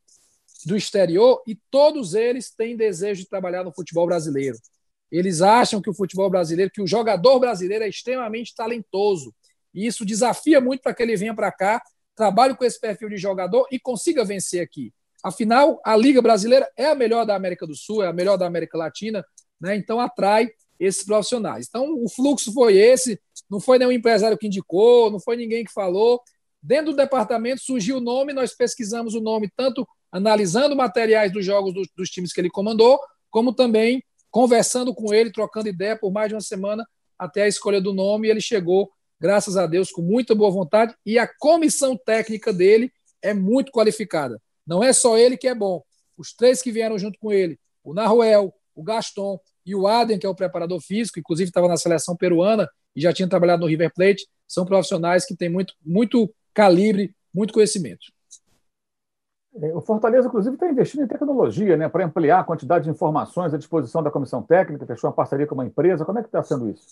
do 0.65 0.77
exterior 0.77 1.43
e 1.47 1.59
todos 1.71 2.15
eles 2.15 2.51
têm 2.51 2.77
desejo 2.77 3.23
de 3.23 3.29
trabalhar 3.29 3.65
no 3.65 3.75
futebol 3.75 4.07
brasileiro. 4.07 4.57
Eles 5.11 5.43
acham 5.43 5.83
que 5.83 5.91
o 5.91 5.95
futebol 5.95 6.31
brasileiro, 6.31 6.71
que 6.73 6.81
o 6.81 6.87
jogador 6.87 7.39
brasileiro 7.39 7.85
é 7.85 7.89
extremamente 7.89 8.55
talentoso. 8.55 9.35
E 9.75 9.87
isso 9.87 10.05
desafia 10.05 10.61
muito 10.61 10.81
para 10.81 10.95
que 10.95 11.03
ele 11.03 11.17
venha 11.17 11.35
para 11.35 11.53
cá, 11.53 11.83
trabalhe 12.15 12.55
com 12.57 12.65
esse 12.65 12.81
perfil 12.81 13.09
de 13.09 13.17
jogador 13.17 13.67
e 13.71 13.79
consiga 13.79 14.25
vencer 14.25 14.63
aqui. 14.63 14.93
Afinal, 15.23 15.81
a 15.85 15.97
Liga 15.97 16.21
Brasileira 16.21 16.71
é 16.77 16.87
a 16.87 16.95
melhor 16.95 17.25
da 17.25 17.35
América 17.35 17.67
do 17.67 17.75
Sul, 17.75 18.03
é 18.03 18.09
a 18.09 18.13
melhor 18.13 18.37
da 18.37 18.47
América 18.47 18.77
Latina, 18.77 19.25
né? 19.61 19.75
então 19.75 19.99
atrai 19.99 20.51
esses 20.79 21.05
profissionais. 21.05 21.67
Então, 21.69 21.95
o 22.03 22.09
fluxo 22.09 22.53
foi 22.53 22.77
esse, 22.77 23.19
não 23.49 23.61
foi 23.61 23.79
nenhum 23.79 23.93
empresário 23.93 24.37
que 24.37 24.47
indicou, 24.47 25.11
não 25.11 25.21
foi 25.21 25.37
ninguém 25.37 25.65
que 25.65 25.73
falou. 25.73 26.21
Dentro 26.63 26.93
do 26.93 26.97
departamento 26.97 27.63
surgiu 27.63 27.99
o 27.99 28.01
nome, 28.01 28.33
nós 28.33 28.55
pesquisamos 28.55 29.15
o 29.15 29.21
nome 29.21 29.51
tanto 29.57 29.87
analisando 30.11 30.77
materiais 30.77 31.33
dos 31.33 31.45
jogos 31.45 31.75
dos, 31.75 31.89
dos 31.97 32.11
times 32.11 32.33
que 32.33 32.41
ele 32.41 32.51
comandou, 32.51 32.99
como 33.31 33.53
também 33.53 34.03
conversando 34.31 34.95
com 34.95 35.13
ele, 35.13 35.33
trocando 35.33 35.69
ideia 35.69 35.97
por 35.97 36.13
mais 36.13 36.29
de 36.29 36.35
uma 36.35 36.41
semana 36.41 36.87
até 37.19 37.43
a 37.43 37.49
escolha 37.49 37.81
do 37.81 37.93
nome. 37.93 38.29
E 38.29 38.31
ele 38.31 38.41
chegou, 38.41 38.91
graças 39.25 39.57
a 39.57 39.67
Deus, 39.67 39.91
com 39.91 40.03
muita 40.03 40.35
boa 40.35 40.51
vontade. 40.51 40.95
E 41.07 41.19
a 41.19 41.27
comissão 41.27 41.97
técnica 41.97 42.53
dele 42.53 42.93
é 43.23 43.33
muito 43.33 43.73
qualificada. 43.73 44.39
Não 44.67 44.85
é 44.85 44.93
só 44.93 45.17
ele 45.17 45.39
que 45.39 45.49
é 45.49 45.55
bom. 45.55 45.83
Os 46.19 46.35
três 46.35 46.61
que 46.61 46.71
vieram 46.71 46.99
junto 46.99 47.19
com 47.19 47.33
ele, 47.33 47.59
o 47.83 47.95
Naruel, 47.95 48.53
o 48.75 48.83
Gaston 48.83 49.41
e 49.65 49.75
o 49.75 49.87
Aden, 49.87 50.19
que 50.19 50.27
é 50.27 50.29
o 50.29 50.35
preparador 50.35 50.79
físico, 50.79 51.19
inclusive 51.19 51.49
estava 51.49 51.67
na 51.67 51.79
seleção 51.79 52.15
peruana 52.15 52.69
e 52.95 53.01
já 53.01 53.15
tinha 53.15 53.27
trabalhado 53.27 53.63
no 53.63 53.67
River 53.67 53.91
Plate, 53.95 54.29
são 54.47 54.67
profissionais 54.67 55.25
que 55.25 55.35
têm 55.35 55.49
muito, 55.49 55.73
muito 55.83 56.31
calibre, 56.53 57.17
muito 57.33 57.55
conhecimento. 57.55 58.05
É, 59.57 59.75
o 59.75 59.81
Fortaleza, 59.81 60.29
inclusive, 60.29 60.55
está 60.55 60.69
investindo 60.69 61.03
em 61.03 61.09
tecnologia 61.09 61.79
né, 61.79 61.89
para 61.89 62.05
ampliar 62.05 62.41
a 62.41 62.45
quantidade 62.45 62.85
de 62.85 62.91
informações 62.91 63.55
à 63.55 63.57
disposição 63.57 64.03
da 64.03 64.11
comissão 64.11 64.43
técnica, 64.43 64.85
fechou 64.85 65.09
uma 65.09 65.17
parceria 65.17 65.47
com 65.47 65.55
uma 65.55 65.65
empresa. 65.65 66.05
Como 66.05 66.19
é 66.19 66.23
que 66.23 66.29
está 66.29 66.43
sendo 66.43 66.69
isso? 66.69 66.85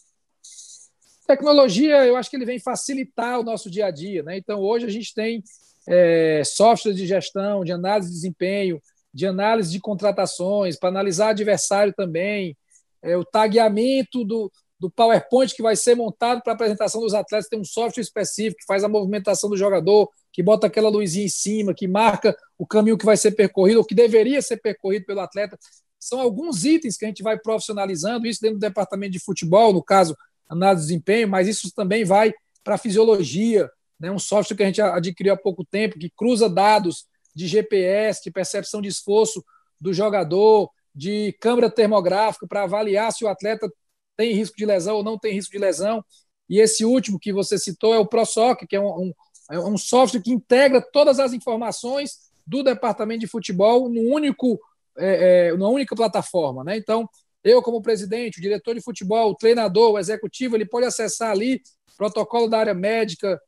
Tecnologia, 1.27 2.05
eu 2.05 2.17
acho 2.17 2.29
que 2.29 2.37
ele 2.37 2.45
vem 2.45 2.59
facilitar 2.59 3.39
o 3.39 3.45
nosso 3.45 3.71
dia 3.71 3.87
a 3.87 3.91
dia. 3.91 4.23
Né? 4.23 4.37
Então, 4.37 4.61
hoje 4.61 4.87
a 4.87 4.91
gente 4.91 5.15
tem 5.15 5.43
é, 5.89 6.43
softwares 6.45 6.99
de 6.99 7.07
gestão, 7.07 7.65
de 7.65 7.73
análise 7.73 8.09
de 8.09 8.15
desempenho, 8.15 8.81
de 9.13 9.27
análise 9.27 9.71
de 9.71 9.81
contratações, 9.81 10.79
para 10.79 10.89
analisar 10.89 11.31
adversário 11.31 11.93
também, 11.95 12.57
é, 13.03 13.17
o 13.17 13.25
tagueamento 13.25 14.25
do, 14.25 14.51
do 14.79 14.91
PowerPoint 14.91 15.55
que 15.55 15.63
vai 15.63 15.77
ser 15.77 15.95
montado 15.95 16.43
para 16.43 16.53
a 16.53 16.55
apresentação 16.55 17.01
dos 17.01 17.15
atletas, 17.15 17.49
tem 17.49 17.61
um 17.61 17.65
software 17.65 18.03
específico 18.03 18.61
que 18.61 18.67
faz 18.67 18.83
a 18.83 18.89
movimentação 18.89 19.51
do 19.51 19.57
jogador, 19.57 20.09
que 20.33 20.43
bota 20.43 20.67
aquela 20.67 20.89
luzinha 20.89 21.27
em 21.27 21.29
cima, 21.29 21.75
que 21.75 21.87
marca 21.87 22.37
o 22.59 22.67
caminho 22.67 22.97
que 22.97 23.05
vai 23.05 23.17
ser 23.17 23.33
percorrido, 23.33 23.79
ou 23.79 23.85
que 23.85 23.95
deveria 23.95 24.41
ser 24.41 24.57
percorrido 24.57 25.05
pelo 25.05 25.21
atleta. 25.21 25.59
São 26.01 26.21
alguns 26.21 26.65
itens 26.65 26.97
que 26.97 27.05
a 27.05 27.09
gente 27.09 27.23
vai 27.23 27.39
profissionalizando, 27.39 28.27
isso 28.27 28.41
dentro 28.41 28.57
do 28.57 28.61
departamento 28.61 29.13
de 29.13 29.21
futebol, 29.21 29.73
no 29.73 29.83
caso, 29.83 30.17
análise 30.53 30.83
de 30.83 30.88
desempenho, 30.88 31.29
mas 31.29 31.49
isso 31.49 31.73
também 31.75 32.05
vai 32.05 32.33
para 32.62 32.75
a 32.75 32.79
fisiologia, 32.79 33.69
né? 33.99 34.11
um 34.11 34.19
software 34.19 34.57
que 34.57 34.62
a 34.62 34.67
gente 34.67 34.81
adquiriu 34.81 35.33
há 35.33 35.37
pouco 35.37 35.65
tempo, 35.65 35.99
que 35.99 36.11
cruza 36.11 36.49
dados 36.49 37.07
de 37.35 37.47
GPS, 37.47 38.23
de 38.23 38.31
percepção 38.31 38.81
de 38.81 38.88
esforço 38.88 39.45
do 39.81 39.93
jogador, 39.93 40.71
de 40.95 41.33
câmera 41.41 41.71
termográfica 41.71 42.47
para 42.47 42.65
avaliar 42.65 43.12
se 43.12 43.25
o 43.25 43.29
atleta 43.29 43.71
tem 44.17 44.35
risco 44.35 44.57
de 44.57 44.67
lesão 44.67 44.97
ou 44.97 45.03
não 45.03 45.19
tem 45.19 45.33
risco 45.33 45.53
de 45.53 45.59
lesão. 45.59 46.05
E 46.49 46.61
esse 46.61 46.85
último 46.85 47.19
que 47.19 47.33
você 47.33 47.59
citou 47.59 47.95
é 47.95 47.99
o 47.99 48.07
ProSoc, 48.07 48.67
que 48.67 48.77
é 48.77 48.81
um, 48.81 49.07
um, 49.07 49.12
é 49.51 49.59
um 49.59 49.79
software 49.79 50.21
que 50.21 50.31
integra 50.31 50.83
todas 50.93 51.19
as 51.19 51.33
informações 51.33 52.19
do 52.47 52.62
departamento 52.62 53.21
de 53.21 53.27
futebol 53.27 53.88
num 53.88 54.12
único, 54.12 54.61
é, 54.99 55.49
é, 55.49 55.53
numa 55.53 55.71
única 55.71 55.97
plataforma. 55.97 56.62
Né? 56.62 56.77
Então, 56.77 57.09
eu, 57.45 57.63
como 57.63 57.83
presidente, 57.83 58.39
o 58.39 58.43
diretor 58.43 58.75
de 58.75 58.81
futebol, 58.81 59.31
o 59.31 59.35
treinador, 59.35 59.93
o 59.93 59.99
executivo, 59.99 60.57
ele 60.57 60.67
pode 60.67 60.87
acessar 60.87 61.31
ali 61.31 61.61
protocolo 61.97 62.49
da 62.49 62.59
área 62.59 62.75
médica, 62.75 63.41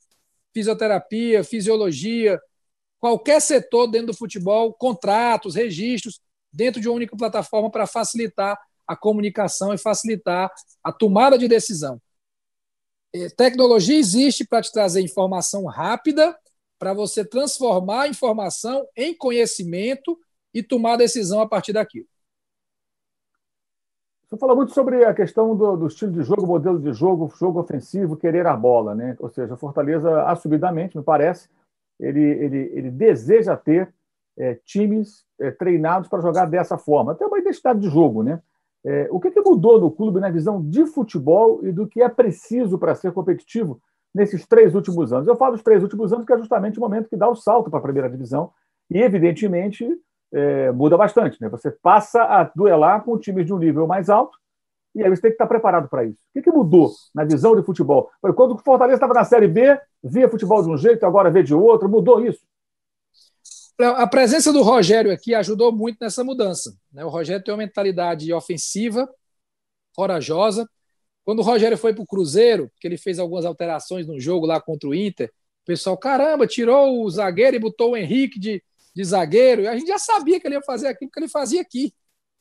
fisioterapia, 0.52 1.42
fisiologia, 1.42 2.40
qualquer 3.00 3.40
setor 3.40 3.86
dentro 3.86 4.08
do 4.08 4.16
futebol, 4.16 4.72
contratos, 4.72 5.54
registros, 5.54 6.20
dentro 6.52 6.80
de 6.80 6.88
uma 6.88 6.96
única 6.96 7.16
plataforma 7.16 7.70
para 7.70 7.86
facilitar 7.86 8.58
a 8.86 8.96
comunicação 8.96 9.74
e 9.74 9.78
facilitar 9.78 10.50
a 10.82 10.92
tomada 10.92 11.36
de 11.36 11.48
decisão. 11.48 12.00
É, 13.12 13.28
tecnologia 13.28 13.96
existe 13.96 14.46
para 14.46 14.62
te 14.62 14.72
trazer 14.72 15.00
informação 15.00 15.64
rápida, 15.66 16.36
para 16.78 16.92
você 16.92 17.24
transformar 17.24 18.02
a 18.02 18.08
informação 18.08 18.86
em 18.96 19.16
conhecimento 19.16 20.18
e 20.52 20.62
tomar 20.62 20.96
decisão 20.96 21.40
a 21.40 21.48
partir 21.48 21.72
daquilo. 21.72 22.06
Você 24.28 24.38
fala 24.38 24.54
muito 24.54 24.72
sobre 24.72 25.04
a 25.04 25.12
questão 25.12 25.54
do, 25.54 25.76
do, 25.76 25.86
estilo 25.86 26.12
de 26.12 26.22
jogo, 26.22 26.46
modelo 26.46 26.78
de 26.78 26.92
jogo, 26.92 27.32
jogo 27.38 27.60
ofensivo, 27.60 28.16
querer 28.16 28.46
a 28.46 28.56
bola, 28.56 28.94
né? 28.94 29.14
Ou 29.20 29.28
seja, 29.28 29.54
a 29.54 29.56
Fortaleza, 29.56 30.22
assumidamente, 30.24 30.96
me 30.96 31.04
parece, 31.04 31.48
ele, 32.00 32.22
ele, 32.22 32.70
ele 32.72 32.90
deseja 32.90 33.56
ter 33.56 33.92
é, 34.36 34.58
times 34.64 35.24
é, 35.38 35.50
treinados 35.50 36.08
para 36.08 36.20
jogar 36.20 36.46
dessa 36.46 36.78
forma. 36.78 37.12
Até 37.12 37.26
uma 37.26 37.38
identidade 37.38 37.80
de 37.80 37.88
jogo, 37.88 38.22
né? 38.22 38.40
É, 38.84 39.08
o 39.10 39.20
que, 39.20 39.30
que, 39.30 39.40
mudou 39.40 39.80
no 39.80 39.90
clube 39.90 40.20
na 40.20 40.30
visão 40.30 40.60
de 40.62 40.84
futebol 40.86 41.64
e 41.64 41.72
do 41.72 41.86
que 41.86 42.02
é 42.02 42.08
preciso 42.08 42.78
para 42.78 42.94
ser 42.94 43.12
competitivo 43.12 43.80
nesses 44.14 44.46
três 44.46 44.74
últimos 44.74 45.12
anos? 45.12 45.26
Eu 45.26 45.36
falo 45.36 45.52
dos 45.52 45.62
três 45.62 45.82
últimos 45.82 46.12
anos 46.12 46.24
porque 46.24 46.34
é 46.34 46.38
justamente 46.38 46.78
o 46.78 46.82
momento 46.82 47.08
que 47.08 47.16
dá 47.16 47.28
o 47.28 47.34
salto 47.34 47.70
para 47.70 47.78
a 47.78 47.82
primeira 47.82 48.10
divisão 48.10 48.50
e, 48.90 48.98
evidentemente, 48.98 49.88
é, 50.34 50.72
muda 50.72 50.96
bastante. 50.96 51.40
Né? 51.40 51.48
Você 51.48 51.70
passa 51.70 52.22
a 52.24 52.44
duelar 52.44 53.02
com 53.04 53.16
times 53.16 53.46
de 53.46 53.54
um 53.54 53.58
nível 53.58 53.86
mais 53.86 54.10
alto 54.10 54.36
e 54.94 55.02
aí 55.02 55.08
você 55.08 55.22
tem 55.22 55.30
que 55.30 55.34
estar 55.34 55.46
preparado 55.46 55.88
para 55.88 56.04
isso. 56.04 56.18
O 56.30 56.32
que, 56.32 56.42
que 56.42 56.50
mudou 56.50 56.92
na 57.14 57.24
visão 57.24 57.56
de 57.56 57.64
futebol? 57.64 58.10
Quando 58.34 58.54
o 58.54 58.58
Fortaleza 58.58 58.96
estava 58.96 59.14
na 59.14 59.24
Série 59.24 59.48
B, 59.48 59.78
via 60.02 60.28
futebol 60.28 60.62
de 60.62 60.68
um 60.68 60.76
jeito, 60.76 61.06
agora 61.06 61.30
vê 61.30 61.42
de 61.42 61.54
outro, 61.54 61.88
mudou 61.88 62.24
isso? 62.24 62.40
A 63.78 64.06
presença 64.06 64.52
do 64.52 64.62
Rogério 64.62 65.12
aqui 65.12 65.34
ajudou 65.34 65.72
muito 65.72 65.98
nessa 66.00 66.22
mudança. 66.22 66.76
Né? 66.92 67.04
O 67.04 67.08
Rogério 67.08 67.42
tem 67.42 67.52
uma 67.52 67.58
mentalidade 67.58 68.32
ofensiva, 68.32 69.08
corajosa. 69.96 70.68
Quando 71.24 71.40
o 71.40 71.42
Rogério 71.42 71.76
foi 71.76 71.92
para 71.92 72.02
o 72.02 72.06
Cruzeiro, 72.06 72.70
que 72.80 72.86
ele 72.86 72.96
fez 72.96 73.18
algumas 73.18 73.44
alterações 73.44 74.06
no 74.06 74.20
jogo 74.20 74.46
lá 74.46 74.60
contra 74.60 74.88
o 74.88 74.94
Inter, 74.94 75.28
o 75.62 75.66
pessoal, 75.66 75.96
caramba, 75.96 76.46
tirou 76.46 77.02
o 77.02 77.10
zagueiro 77.10 77.56
e 77.56 77.58
botou 77.58 77.92
o 77.92 77.96
Henrique 77.96 78.38
de, 78.38 78.62
de 78.94 79.04
zagueiro. 79.04 79.68
A 79.68 79.76
gente 79.76 79.88
já 79.88 79.98
sabia 79.98 80.38
que 80.40 80.46
ele 80.46 80.54
ia 80.54 80.62
fazer 80.62 80.88
aquilo 80.88 81.10
que 81.10 81.18
ele 81.18 81.28
fazia 81.28 81.60
aqui. 81.60 81.92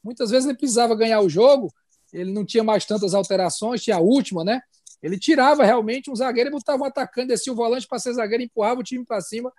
Muitas 0.04 0.30
vezes 0.30 0.48
ele 0.48 0.58
precisava 0.58 0.96
ganhar 0.96 1.22
o 1.22 1.30
jogo, 1.30 1.74
ele 2.12 2.32
não 2.32 2.46
tinha 2.46 2.64
mais 2.64 2.86
tantas 2.86 3.14
alterações, 3.14 3.82
tinha 3.82 3.96
a 3.96 4.02
última, 4.02 4.44
né? 4.44 4.62
Ele 5.02 5.18
tirava 5.18 5.64
realmente 5.64 6.12
um 6.12 6.16
zagueiro 6.16 6.50
e 6.50 6.52
botava 6.52 6.84
um 6.84 6.86
atacante, 6.86 7.30
descia 7.30 7.52
o 7.52 7.56
volante 7.56 7.88
para 7.88 8.00
ser 8.00 8.14
zagueiro, 8.14 8.44
empurrava 8.44 8.80
o 8.80 8.84
time 8.84 9.06
para 9.06 9.22
cima 9.22 9.52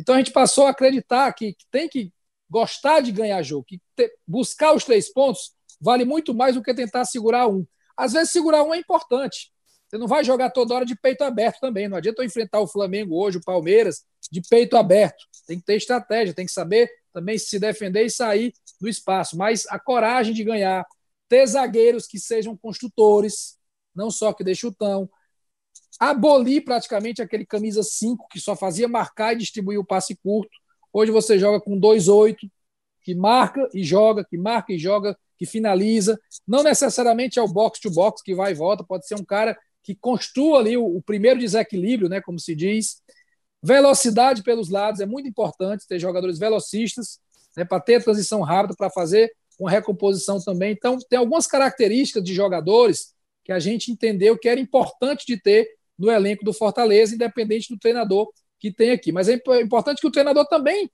então 0.00 0.14
a 0.14 0.18
gente 0.18 0.32
passou 0.32 0.66
a 0.66 0.70
acreditar 0.70 1.30
que, 1.34 1.52
que 1.52 1.66
tem 1.70 1.86
que 1.86 2.10
gostar 2.48 3.00
de 3.00 3.12
ganhar 3.12 3.42
jogo, 3.42 3.66
que 3.66 3.80
ter, 3.94 4.10
buscar 4.26 4.72
os 4.72 4.82
três 4.82 5.12
pontos 5.12 5.52
vale 5.78 6.06
muito 6.06 6.34
mais 6.34 6.54
do 6.54 6.62
que 6.62 6.72
tentar 6.72 7.04
segurar 7.04 7.48
um. 7.48 7.66
Às 7.94 8.14
vezes 8.14 8.30
segurar 8.30 8.62
um 8.64 8.72
é 8.72 8.78
importante, 8.78 9.52
Você 9.88 9.98
não 9.98 10.06
vai 10.06 10.24
jogar 10.24 10.50
toda 10.50 10.74
hora 10.74 10.86
de 10.86 10.96
peito 10.96 11.22
aberto 11.22 11.60
também. 11.60 11.86
Não 11.86 11.98
adianta 11.98 12.22
eu 12.22 12.26
enfrentar 12.26 12.60
o 12.60 12.66
Flamengo 12.66 13.14
hoje, 13.14 13.38
o 13.38 13.44
Palmeiras, 13.44 14.04
de 14.32 14.40
peito 14.48 14.76
aberto. 14.76 15.26
Tem 15.50 15.58
que 15.58 15.66
ter 15.66 15.74
estratégia, 15.74 16.32
tem 16.32 16.46
que 16.46 16.52
saber 16.52 16.88
também 17.12 17.36
se 17.36 17.58
defender 17.58 18.04
e 18.04 18.10
sair 18.10 18.54
do 18.80 18.88
espaço. 18.88 19.36
Mas 19.36 19.66
a 19.66 19.80
coragem 19.80 20.32
de 20.32 20.44
ganhar, 20.44 20.86
ter 21.28 21.44
zagueiros 21.44 22.06
que 22.06 22.20
sejam 22.20 22.56
construtores, 22.56 23.58
não 23.92 24.12
só 24.12 24.32
que 24.32 24.44
dê 24.44 24.54
chutão, 24.54 25.10
abolir 25.98 26.62
praticamente 26.64 27.20
aquele 27.20 27.44
camisa 27.44 27.82
5 27.82 28.28
que 28.30 28.38
só 28.38 28.54
fazia 28.54 28.86
marcar 28.86 29.32
e 29.32 29.38
distribuir 29.38 29.80
o 29.80 29.84
passe 29.84 30.14
curto. 30.22 30.56
Hoje 30.92 31.10
você 31.10 31.36
joga 31.36 31.60
com 31.60 31.80
2-8, 31.80 32.48
que 33.02 33.12
marca 33.12 33.68
e 33.74 33.82
joga, 33.82 34.24
que 34.24 34.38
marca 34.38 34.72
e 34.72 34.78
joga, 34.78 35.18
que 35.36 35.46
finaliza. 35.46 36.16
Não 36.46 36.62
necessariamente 36.62 37.40
é 37.40 37.42
o 37.42 37.48
box 37.48 37.80
to 37.80 37.90
box 37.90 38.22
que 38.22 38.36
vai 38.36 38.52
e 38.52 38.54
volta, 38.54 38.84
pode 38.84 39.04
ser 39.04 39.16
um 39.16 39.24
cara 39.24 39.58
que 39.82 39.96
construa 39.96 40.60
ali 40.60 40.76
o, 40.76 40.84
o 40.84 41.02
primeiro 41.02 41.40
desequilíbrio, 41.40 42.08
né, 42.08 42.20
como 42.20 42.38
se 42.38 42.54
diz. 42.54 43.02
Velocidade 43.62 44.42
pelos 44.42 44.68
lados 44.68 45.00
é 45.00 45.06
muito 45.06 45.28
importante 45.28 45.86
ter 45.86 45.98
jogadores 45.98 46.38
velocistas 46.38 47.20
né, 47.56 47.64
para 47.64 47.80
ter 47.80 48.02
transição 48.02 48.40
rápida, 48.40 48.74
para 48.76 48.90
fazer 48.90 49.32
uma 49.58 49.70
recomposição 49.70 50.40
também. 50.40 50.72
Então, 50.72 50.98
tem 51.08 51.18
algumas 51.18 51.46
características 51.46 52.24
de 52.24 52.34
jogadores 52.34 53.14
que 53.44 53.52
a 53.52 53.58
gente 53.58 53.90
entendeu 53.90 54.38
que 54.38 54.48
era 54.48 54.60
importante 54.60 55.26
de 55.26 55.36
ter 55.36 55.68
no 55.98 56.10
elenco 56.10 56.44
do 56.44 56.52
Fortaleza, 56.52 57.14
independente 57.14 57.68
do 57.68 57.78
treinador 57.78 58.30
que 58.58 58.72
tem 58.72 58.90
aqui. 58.90 59.12
Mas 59.12 59.28
é 59.28 59.38
importante 59.60 60.00
que 60.00 60.06
o 60.06 60.10
treinador 60.10 60.46
também 60.46 60.90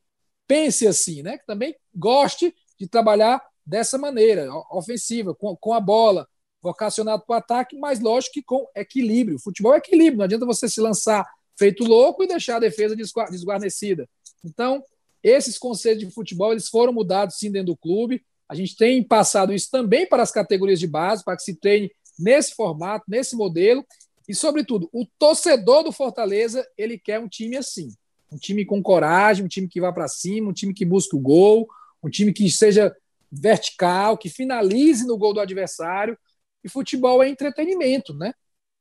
pense 0.48 0.86
assim, 0.86 1.22
né? 1.22 1.38
Que 1.38 1.46
também 1.46 1.76
goste 1.94 2.54
de 2.78 2.88
trabalhar 2.88 3.40
dessa 3.64 3.98
maneira, 3.98 4.48
ofensiva, 4.70 5.34
com, 5.34 5.56
com 5.56 5.72
a 5.72 5.80
bola, 5.80 6.28
vocacionado 6.62 7.24
para 7.24 7.34
o 7.34 7.38
ataque, 7.38 7.76
mas 7.76 8.00
lógico 8.00 8.34
que 8.34 8.42
com 8.42 8.66
equilíbrio. 8.74 9.38
Futebol 9.38 9.74
é 9.74 9.78
equilíbrio, 9.78 10.18
não 10.18 10.24
adianta 10.24 10.46
você 10.46 10.68
se 10.68 10.80
lançar 10.80 11.26
feito 11.58 11.84
louco 11.84 12.22
e 12.22 12.26
deixar 12.26 12.56
a 12.56 12.60
defesa 12.60 12.94
desguarnecida. 12.94 14.08
Então, 14.44 14.82
esses 15.22 15.58
conceitos 15.58 16.06
de 16.06 16.10
futebol 16.12 16.52
eles 16.52 16.68
foram 16.68 16.92
mudados 16.92 17.36
sim 17.36 17.50
dentro 17.50 17.68
do 17.68 17.76
clube. 17.76 18.22
A 18.48 18.54
gente 18.54 18.76
tem 18.76 19.02
passado 19.02 19.52
isso 19.52 19.70
também 19.70 20.06
para 20.06 20.22
as 20.22 20.30
categorias 20.30 20.78
de 20.78 20.86
base, 20.86 21.24
para 21.24 21.36
que 21.36 21.42
se 21.42 21.54
treine 21.54 21.90
nesse 22.18 22.54
formato, 22.54 23.04
nesse 23.08 23.34
modelo. 23.34 23.84
E, 24.28 24.34
sobretudo, 24.34 24.88
o 24.92 25.06
torcedor 25.18 25.82
do 25.82 25.92
Fortaleza 25.92 26.66
ele 26.76 26.98
quer 26.98 27.18
um 27.18 27.28
time 27.28 27.56
assim. 27.56 27.88
Um 28.30 28.36
time 28.36 28.64
com 28.64 28.82
coragem, 28.82 29.44
um 29.44 29.48
time 29.48 29.68
que 29.68 29.80
vá 29.80 29.92
para 29.92 30.08
cima, 30.08 30.50
um 30.50 30.52
time 30.52 30.74
que 30.74 30.84
busque 30.84 31.14
o 31.16 31.20
gol, 31.20 31.68
um 32.02 32.10
time 32.10 32.32
que 32.32 32.50
seja 32.50 32.94
vertical, 33.30 34.16
que 34.16 34.28
finalize 34.28 35.06
no 35.06 35.16
gol 35.16 35.32
do 35.32 35.40
adversário. 35.40 36.18
E 36.62 36.68
futebol 36.68 37.22
é 37.22 37.28
entretenimento, 37.28 38.14
né? 38.14 38.32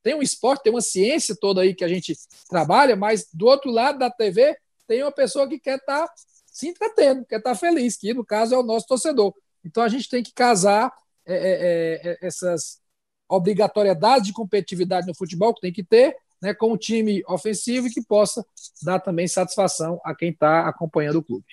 Tem 0.05 0.13
um 0.13 0.21
esporte, 0.21 0.61
tem 0.61 0.71
uma 0.71 0.81
ciência 0.81 1.35
toda 1.35 1.61
aí 1.61 1.73
que 1.73 1.83
a 1.83 1.87
gente 1.87 2.15
trabalha, 2.47 2.95
mas 2.95 3.27
do 3.33 3.47
outro 3.47 3.71
lado 3.71 3.97
da 3.97 4.07
TV 4.07 4.55
tem 4.87 5.01
uma 5.01 5.11
pessoa 5.11 5.49
que 5.49 5.57
quer 5.57 5.79
estar 5.79 6.05
tá 6.05 6.13
se 6.45 6.67
entretendo, 6.67 7.25
quer 7.25 7.37
estar 7.37 7.49
tá 7.49 7.55
feliz, 7.55 7.97
que 7.97 8.13
no 8.13 8.23
caso 8.23 8.53
é 8.53 8.57
o 8.59 8.61
nosso 8.61 8.85
torcedor. 8.85 9.33
Então 9.65 9.81
a 9.81 9.87
gente 9.87 10.07
tem 10.07 10.21
que 10.21 10.31
casar 10.31 10.93
é, 11.25 11.33
é, 11.33 11.39
é, 11.39 12.11
é, 12.11 12.17
essas 12.21 12.79
obrigatoriedades 13.27 14.27
de 14.27 14.33
competitividade 14.33 15.07
no 15.07 15.15
futebol 15.15 15.55
que 15.55 15.61
tem 15.61 15.73
que 15.73 15.83
ter, 15.83 16.15
né, 16.39 16.53
com 16.53 16.71
um 16.71 16.77
time 16.77 17.23
ofensivo 17.27 17.87
e 17.87 17.91
que 17.91 18.05
possa 18.05 18.45
dar 18.83 18.99
também 18.99 19.27
satisfação 19.27 19.99
a 20.05 20.13
quem 20.13 20.29
está 20.29 20.69
acompanhando 20.69 21.15
o 21.15 21.23
clube. 21.23 21.45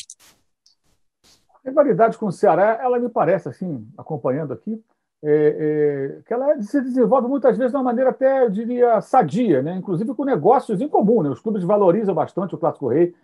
Rivalidade 1.64 2.18
com 2.18 2.26
o 2.26 2.32
Ceará, 2.32 2.78
ela 2.82 2.98
me 2.98 3.08
parece, 3.08 3.48
assim, 3.48 3.88
acompanhando 3.96 4.52
aqui, 4.52 4.84
é, 5.24 6.16
é, 6.18 6.22
que 6.26 6.34
ela 6.34 6.60
se 6.60 6.80
desenvolve 6.80 7.28
muitas 7.28 7.56
vezes 7.56 7.70
de 7.70 7.76
uma 7.76 7.84
maneira 7.84 8.10
até, 8.10 8.44
eu 8.44 8.50
diria, 8.50 9.00
sadia, 9.00 9.62
né? 9.62 9.76
inclusive 9.76 10.12
com 10.14 10.24
negócios 10.24 10.80
em 10.80 10.88
comum. 10.88 11.22
Né? 11.22 11.30
Os 11.30 11.40
clubes 11.40 11.62
valorizam 11.62 12.14
bastante 12.14 12.54
o 12.54 12.58
Clássico 12.58 12.88
Rei, 12.88 13.14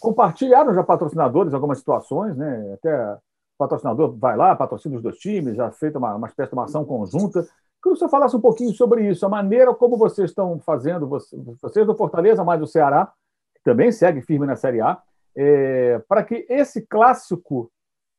compartilharam 0.00 0.74
já 0.74 0.82
patrocinadores 0.82 1.54
algumas 1.54 1.78
situações, 1.78 2.36
né? 2.36 2.72
até 2.74 3.16
patrocinador 3.56 4.16
vai 4.16 4.36
lá, 4.36 4.56
patrocina 4.56 4.96
os 4.96 5.02
dois 5.02 5.16
times, 5.16 5.56
já 5.56 5.70
feita 5.70 5.98
uma, 5.98 6.16
uma 6.16 6.26
espécie 6.26 6.50
de 6.50 6.54
uma 6.54 6.64
ação 6.64 6.84
conjunta. 6.84 7.46
Que 7.82 7.94
senhor 7.96 8.08
falasse 8.08 8.34
um 8.34 8.40
pouquinho 8.40 8.72
sobre 8.72 9.08
isso, 9.08 9.24
a 9.26 9.28
maneira 9.28 9.74
como 9.74 9.96
vocês 9.96 10.30
estão 10.30 10.58
fazendo, 10.60 11.06
vocês 11.06 11.86
do 11.86 11.94
Fortaleza, 11.94 12.42
mais 12.42 12.58
do 12.58 12.66
Ceará, 12.66 13.12
que 13.54 13.62
também 13.62 13.92
segue 13.92 14.22
firme 14.22 14.46
na 14.46 14.56
Série 14.56 14.80
A, 14.80 15.00
é, 15.36 15.98
para 16.08 16.24
que 16.24 16.46
esse 16.48 16.80
clássico 16.86 17.70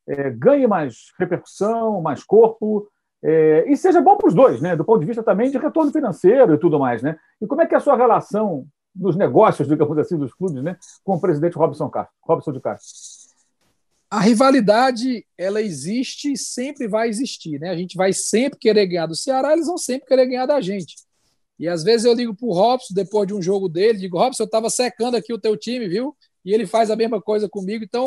é, 0.06 0.30
ganhe 0.30 0.66
mais 0.68 1.12
repercussão, 1.18 2.00
mais 2.00 2.22
corpo, 2.22 2.88
é, 3.28 3.64
e 3.66 3.76
seja 3.76 4.00
bom 4.00 4.16
para 4.16 4.28
os 4.28 4.34
dois, 4.34 4.60
né? 4.60 4.76
do 4.76 4.84
ponto 4.84 5.00
de 5.00 5.06
vista 5.06 5.20
também 5.20 5.50
de 5.50 5.58
retorno 5.58 5.90
financeiro 5.90 6.54
e 6.54 6.58
tudo 6.58 6.78
mais. 6.78 7.02
Né? 7.02 7.18
E 7.42 7.46
como 7.46 7.60
é 7.60 7.66
que 7.66 7.74
é 7.74 7.76
a 7.76 7.80
sua 7.80 7.96
relação 7.96 8.64
nos 8.94 9.16
negócios, 9.16 9.66
digamos 9.66 9.98
assim, 9.98 10.16
dos 10.16 10.32
clubes, 10.32 10.62
né? 10.62 10.76
com 11.02 11.16
o 11.16 11.20
presidente 11.20 11.58
Robson, 11.58 11.90
Castro, 11.90 12.14
Robson 12.22 12.52
de 12.52 12.60
Castro? 12.60 12.86
A 14.08 14.20
rivalidade, 14.20 15.26
ela 15.36 15.60
existe 15.60 16.34
e 16.34 16.38
sempre 16.38 16.86
vai 16.86 17.08
existir. 17.08 17.58
Né? 17.58 17.68
A 17.68 17.76
gente 17.76 17.96
vai 17.96 18.12
sempre 18.12 18.60
querer 18.60 18.86
ganhar 18.86 19.06
do 19.06 19.16
Ceará, 19.16 19.54
eles 19.54 19.66
vão 19.66 19.76
sempre 19.76 20.06
querer 20.06 20.26
ganhar 20.26 20.46
da 20.46 20.60
gente. 20.60 20.94
E 21.58 21.66
às 21.66 21.82
vezes 21.82 22.06
eu 22.06 22.12
ligo 22.12 22.32
para 22.32 22.46
o 22.46 22.52
Robson, 22.52 22.94
depois 22.94 23.26
de 23.26 23.34
um 23.34 23.42
jogo 23.42 23.68
dele, 23.68 23.98
digo, 23.98 24.18
Robson, 24.18 24.44
eu 24.44 24.46
estava 24.46 24.70
secando 24.70 25.16
aqui 25.16 25.32
o 25.32 25.38
teu 25.38 25.56
time, 25.56 25.88
viu? 25.88 26.16
E 26.44 26.54
ele 26.54 26.64
faz 26.64 26.92
a 26.92 26.96
mesma 26.96 27.20
coisa 27.20 27.48
comigo. 27.48 27.82
Então, 27.82 28.06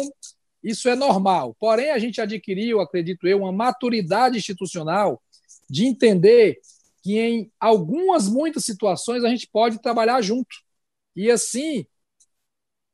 isso 0.63 0.89
é 0.89 0.95
normal. 0.95 1.55
Porém, 1.59 1.91
a 1.91 1.99
gente 1.99 2.19
adquiriu, 2.21 2.79
acredito 2.81 3.27
eu, 3.27 3.39
uma 3.39 3.51
maturidade 3.51 4.37
institucional 4.37 5.21
de 5.69 5.85
entender 5.85 6.59
que 7.01 7.17
em 7.17 7.51
algumas, 7.59 8.27
muitas 8.27 8.65
situações 8.65 9.23
a 9.23 9.29
gente 9.29 9.47
pode 9.47 9.81
trabalhar 9.81 10.21
junto. 10.21 10.55
E 11.15 11.31
assim, 11.31 11.85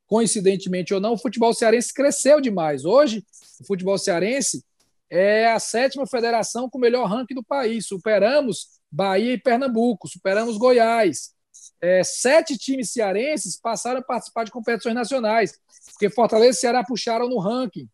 coincidentemente 0.07 0.93
ou 0.93 0.99
não, 0.99 1.13
o 1.13 1.17
futebol 1.17 1.53
cearense 1.53 1.93
cresceu 1.93 2.39
demais. 2.39 2.85
Hoje, 2.85 3.25
o 3.59 3.65
futebol 3.65 3.97
cearense 3.97 4.63
é 5.09 5.51
a 5.51 5.59
sétima 5.59 6.05
federação 6.07 6.69
com 6.69 6.77
o 6.77 6.81
melhor 6.81 7.07
ranking 7.07 7.35
do 7.35 7.43
país. 7.43 7.87
Superamos 7.87 8.79
Bahia 8.91 9.33
e 9.33 9.37
Pernambuco, 9.41 10.07
superamos 10.07 10.57
Goiás. 10.57 11.34
É, 11.85 12.03
sete 12.03 12.57
times 12.57 12.91
cearenses 12.91 13.59
passaram 13.59 13.99
a 13.99 14.03
participar 14.03 14.43
de 14.43 14.51
competições 14.51 14.95
nacionais 14.95 15.59
porque 15.91 16.09
Fortaleza 16.09 16.57
e 16.57 16.59
Ceará 16.59 16.83
puxaram 16.83 17.29
no 17.29 17.37
ranking. 17.37 17.87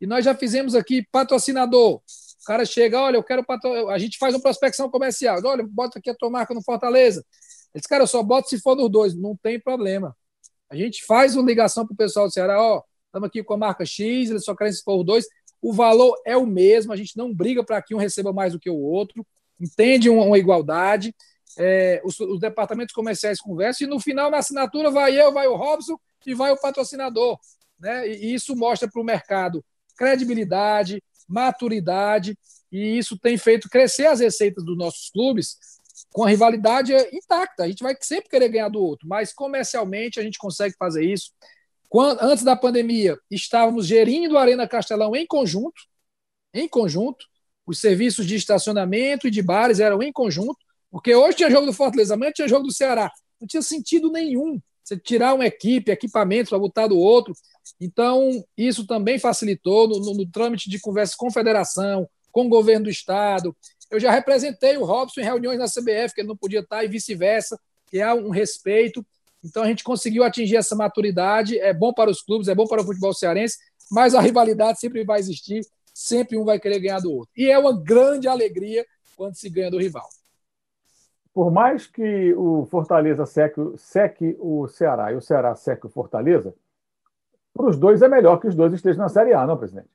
E 0.00 0.06
nós 0.06 0.24
já 0.24 0.34
fizemos 0.34 0.74
aqui 0.74 1.06
patrocinador. 1.12 1.96
O 1.96 2.46
cara 2.46 2.64
chega, 2.64 3.00
olha, 3.00 3.16
eu 3.16 3.22
quero 3.22 3.44
patro... 3.44 3.88
a 3.90 3.98
gente 3.98 4.18
faz 4.18 4.34
uma 4.34 4.40
prospecção 4.40 4.90
comercial. 4.90 5.38
Olha, 5.44 5.66
bota 5.68 5.98
aqui 5.98 6.08
a 6.08 6.14
tua 6.14 6.30
marca 6.30 6.54
no 6.54 6.62
Fortaleza. 6.62 7.24
Eles, 7.74 7.86
cara, 7.86 8.04
eu 8.04 8.06
só 8.06 8.22
boto 8.22 8.48
se 8.48 8.58
for 8.58 8.74
nos 8.74 8.90
dois, 8.90 9.14
não 9.14 9.36
tem 9.36 9.60
problema. 9.60 10.16
A 10.70 10.74
gente 10.74 11.04
faz 11.04 11.36
uma 11.36 11.46
ligação 11.46 11.86
para 11.86 11.94
o 11.94 11.96
pessoal 11.96 12.26
do 12.26 12.32
Ceará, 12.32 12.60
ó, 12.60 12.82
estamos 13.06 13.28
aqui 13.28 13.42
com 13.42 13.54
a 13.54 13.58
marca 13.58 13.84
X, 13.84 14.30
eles 14.30 14.44
só 14.44 14.54
querem 14.54 14.72
se 14.72 14.82
for 14.82 14.98
os 14.98 15.06
dois. 15.06 15.26
O 15.60 15.72
valor 15.72 16.16
é 16.24 16.36
o 16.36 16.46
mesmo, 16.46 16.92
a 16.92 16.96
gente 16.96 17.16
não 17.16 17.32
briga 17.32 17.62
para 17.64 17.80
que 17.82 17.94
um 17.94 17.98
receba 17.98 18.32
mais 18.32 18.54
do 18.54 18.58
que 18.58 18.70
o 18.70 18.78
outro, 18.78 19.26
entende 19.60 20.08
uma 20.08 20.38
igualdade. 20.38 21.14
É, 21.58 22.02
os, 22.04 22.18
os, 22.20 22.38
departamentos 22.38 22.94
comerciais 22.94 23.40
conversam 23.40 23.86
e 23.86 23.90
no 23.90 23.98
final, 23.98 24.30
na 24.30 24.38
assinatura, 24.38 24.90
vai 24.90 25.18
eu, 25.18 25.32
vai 25.32 25.46
o 25.46 25.56
Robson 25.56 25.98
e 26.26 26.34
vai 26.34 26.52
o 26.52 26.60
patrocinador. 26.60 27.38
Né? 27.78 28.08
E 28.08 28.34
isso 28.34 28.54
mostra 28.54 28.88
para 28.90 29.00
o 29.00 29.04
mercado 29.04 29.64
credibilidade, 29.96 31.02
maturidade, 31.26 32.38
e 32.70 32.98
isso 32.98 33.18
tem 33.18 33.38
feito 33.38 33.68
crescer 33.68 34.06
as 34.06 34.20
receitas 34.20 34.64
dos 34.64 34.76
nossos 34.76 35.10
clubes 35.10 35.56
com 36.12 36.24
a 36.24 36.28
rivalidade 36.28 36.92
intacta. 37.12 37.64
A 37.64 37.68
gente 37.68 37.82
vai 37.82 37.96
sempre 38.00 38.28
querer 38.28 38.48
ganhar 38.48 38.68
do 38.68 38.80
outro, 38.80 39.08
mas 39.08 39.32
comercialmente 39.32 40.20
a 40.20 40.22
gente 40.22 40.38
consegue 40.38 40.74
fazer 40.78 41.04
isso. 41.04 41.32
Quando, 41.88 42.20
antes 42.20 42.44
da 42.44 42.56
pandemia, 42.56 43.18
estávamos 43.30 43.86
gerindo 43.86 44.36
a 44.36 44.42
Arena 44.42 44.68
Castelão 44.68 45.14
em 45.14 45.26
conjunto, 45.26 45.80
em 46.52 46.68
conjunto. 46.68 47.24
Os 47.66 47.80
serviços 47.80 48.26
de 48.26 48.36
estacionamento 48.36 49.26
e 49.26 49.30
de 49.30 49.42
bares 49.42 49.80
eram 49.80 50.02
em 50.02 50.12
conjunto, 50.12 50.58
porque 50.96 51.14
hoje 51.14 51.36
tinha 51.36 51.50
jogo 51.50 51.66
do 51.66 51.74
Fortaleza, 51.74 52.14
amanhã 52.14 52.32
tinha 52.32 52.48
jogo 52.48 52.68
do 52.68 52.72
Ceará. 52.72 53.12
Não 53.38 53.46
tinha 53.46 53.60
sentido 53.60 54.10
nenhum 54.10 54.58
você 54.82 54.96
tirar 54.96 55.34
uma 55.34 55.44
equipe, 55.44 55.90
equipamentos 55.90 56.48
para 56.48 56.58
botar 56.58 56.86
do 56.86 56.98
outro. 56.98 57.34
Então, 57.78 58.42
isso 58.56 58.86
também 58.86 59.18
facilitou 59.18 59.86
no, 59.86 60.00
no, 60.00 60.14
no 60.14 60.26
trâmite 60.26 60.70
de 60.70 60.80
conversa 60.80 61.14
com 61.18 61.26
a 61.28 61.30
federação, 61.30 62.08
com 62.32 62.46
o 62.46 62.48
governo 62.48 62.84
do 62.84 62.90
estado. 62.90 63.54
Eu 63.90 64.00
já 64.00 64.10
representei 64.10 64.78
o 64.78 64.86
Robson 64.86 65.20
em 65.20 65.24
reuniões 65.24 65.58
na 65.58 65.66
CBF, 65.66 66.14
que 66.14 66.22
ele 66.22 66.28
não 66.28 66.36
podia 66.36 66.60
estar, 66.60 66.82
e 66.82 66.88
vice-versa, 66.88 67.60
que 67.90 68.00
há 68.00 68.14
um 68.14 68.30
respeito. 68.30 69.04
Então, 69.44 69.64
a 69.64 69.66
gente 69.66 69.84
conseguiu 69.84 70.24
atingir 70.24 70.56
essa 70.56 70.74
maturidade. 70.74 71.58
É 71.58 71.74
bom 71.74 71.92
para 71.92 72.10
os 72.10 72.22
clubes, 72.22 72.48
é 72.48 72.54
bom 72.54 72.66
para 72.66 72.80
o 72.80 72.86
futebol 72.86 73.12
cearense, 73.12 73.58
mas 73.90 74.14
a 74.14 74.20
rivalidade 74.22 74.80
sempre 74.80 75.04
vai 75.04 75.20
existir, 75.20 75.60
sempre 75.92 76.38
um 76.38 76.44
vai 76.46 76.58
querer 76.58 76.80
ganhar 76.80 77.00
do 77.00 77.12
outro. 77.12 77.28
E 77.36 77.50
é 77.50 77.58
uma 77.58 77.78
grande 77.78 78.26
alegria 78.26 78.82
quando 79.14 79.34
se 79.34 79.50
ganha 79.50 79.70
do 79.70 79.78
rival 79.78 80.08
por 81.36 81.52
mais 81.52 81.86
que 81.86 82.32
o 82.32 82.64
Fortaleza 82.64 83.26
seque, 83.26 83.60
seque 83.76 84.34
o 84.40 84.66
Ceará 84.68 85.12
e 85.12 85.16
o 85.16 85.20
Ceará 85.20 85.54
seque 85.54 85.84
o 85.84 85.90
Fortaleza, 85.90 86.54
para 87.52 87.68
os 87.68 87.76
dois 87.76 88.00
é 88.00 88.08
melhor 88.08 88.40
que 88.40 88.46
os 88.46 88.54
dois 88.54 88.72
estejam 88.72 89.02
na 89.02 89.10
Série 89.10 89.34
A, 89.34 89.46
não, 89.46 89.58
presidente? 89.58 89.90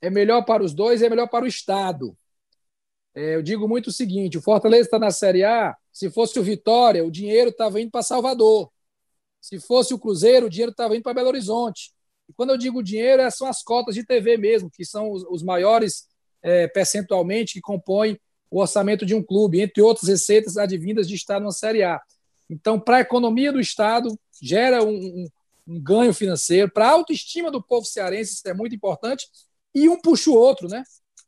É 0.00 0.08
melhor 0.08 0.46
para 0.46 0.64
os 0.64 0.72
dois, 0.72 1.02
é 1.02 1.10
melhor 1.10 1.28
para 1.28 1.44
o 1.44 1.46
Estado. 1.46 2.16
É, 3.14 3.34
eu 3.34 3.42
digo 3.42 3.68
muito 3.68 3.88
o 3.88 3.92
seguinte: 3.92 4.38
o 4.38 4.40
Fortaleza 4.40 4.84
está 4.84 4.98
na 4.98 5.10
Série 5.10 5.44
A, 5.44 5.76
Se 5.92 6.08
fosse 6.08 6.40
o 6.40 6.42
Vitória, 6.42 7.04
o 7.04 7.10
dinheiro 7.10 7.50
estava 7.50 7.78
indo 7.78 7.90
para 7.90 8.00
Salvador. 8.02 8.72
Se 9.42 9.60
fosse 9.60 9.92
o 9.92 9.98
Cruzeiro, 9.98 10.46
o 10.46 10.50
dinheiro 10.50 10.70
estava 10.70 10.96
indo 10.96 11.02
para 11.02 11.12
Belo 11.12 11.28
Horizonte. 11.28 11.92
E 12.26 12.32
quando 12.32 12.48
eu 12.48 12.56
digo 12.56 12.82
dinheiro, 12.82 13.20
é, 13.20 13.28
são 13.30 13.46
as 13.46 13.62
cotas 13.62 13.94
de 13.94 14.06
TV 14.06 14.38
mesmo, 14.38 14.70
que 14.70 14.86
são 14.86 15.10
os, 15.10 15.22
os 15.28 15.42
maiores 15.42 16.08
é, 16.42 16.66
percentualmente 16.66 17.52
que 17.52 17.60
compõem 17.60 18.18
o 18.50 18.60
orçamento 18.60 19.04
de 19.04 19.14
um 19.14 19.22
clube, 19.22 19.60
entre 19.60 19.82
outras 19.82 20.08
receitas 20.08 20.56
advindas 20.56 21.08
de 21.08 21.14
estar 21.14 21.40
numa 21.40 21.52
Série 21.52 21.82
A. 21.82 22.00
Então, 22.48 22.78
para 22.78 22.98
a 22.98 23.00
economia 23.00 23.52
do 23.52 23.60
Estado, 23.60 24.16
gera 24.40 24.82
um, 24.82 24.94
um, 24.94 25.26
um 25.66 25.80
ganho 25.80 26.14
financeiro. 26.14 26.70
Para 26.70 26.88
a 26.88 26.92
autoestima 26.92 27.50
do 27.50 27.62
povo 27.62 27.86
cearense, 27.86 28.34
isso 28.34 28.48
é 28.48 28.54
muito 28.54 28.74
importante. 28.74 29.26
E 29.74 29.88
um 29.88 30.00
puxa 30.00 30.30
o 30.30 30.34
outro, 30.34 30.68
né? 30.68 30.82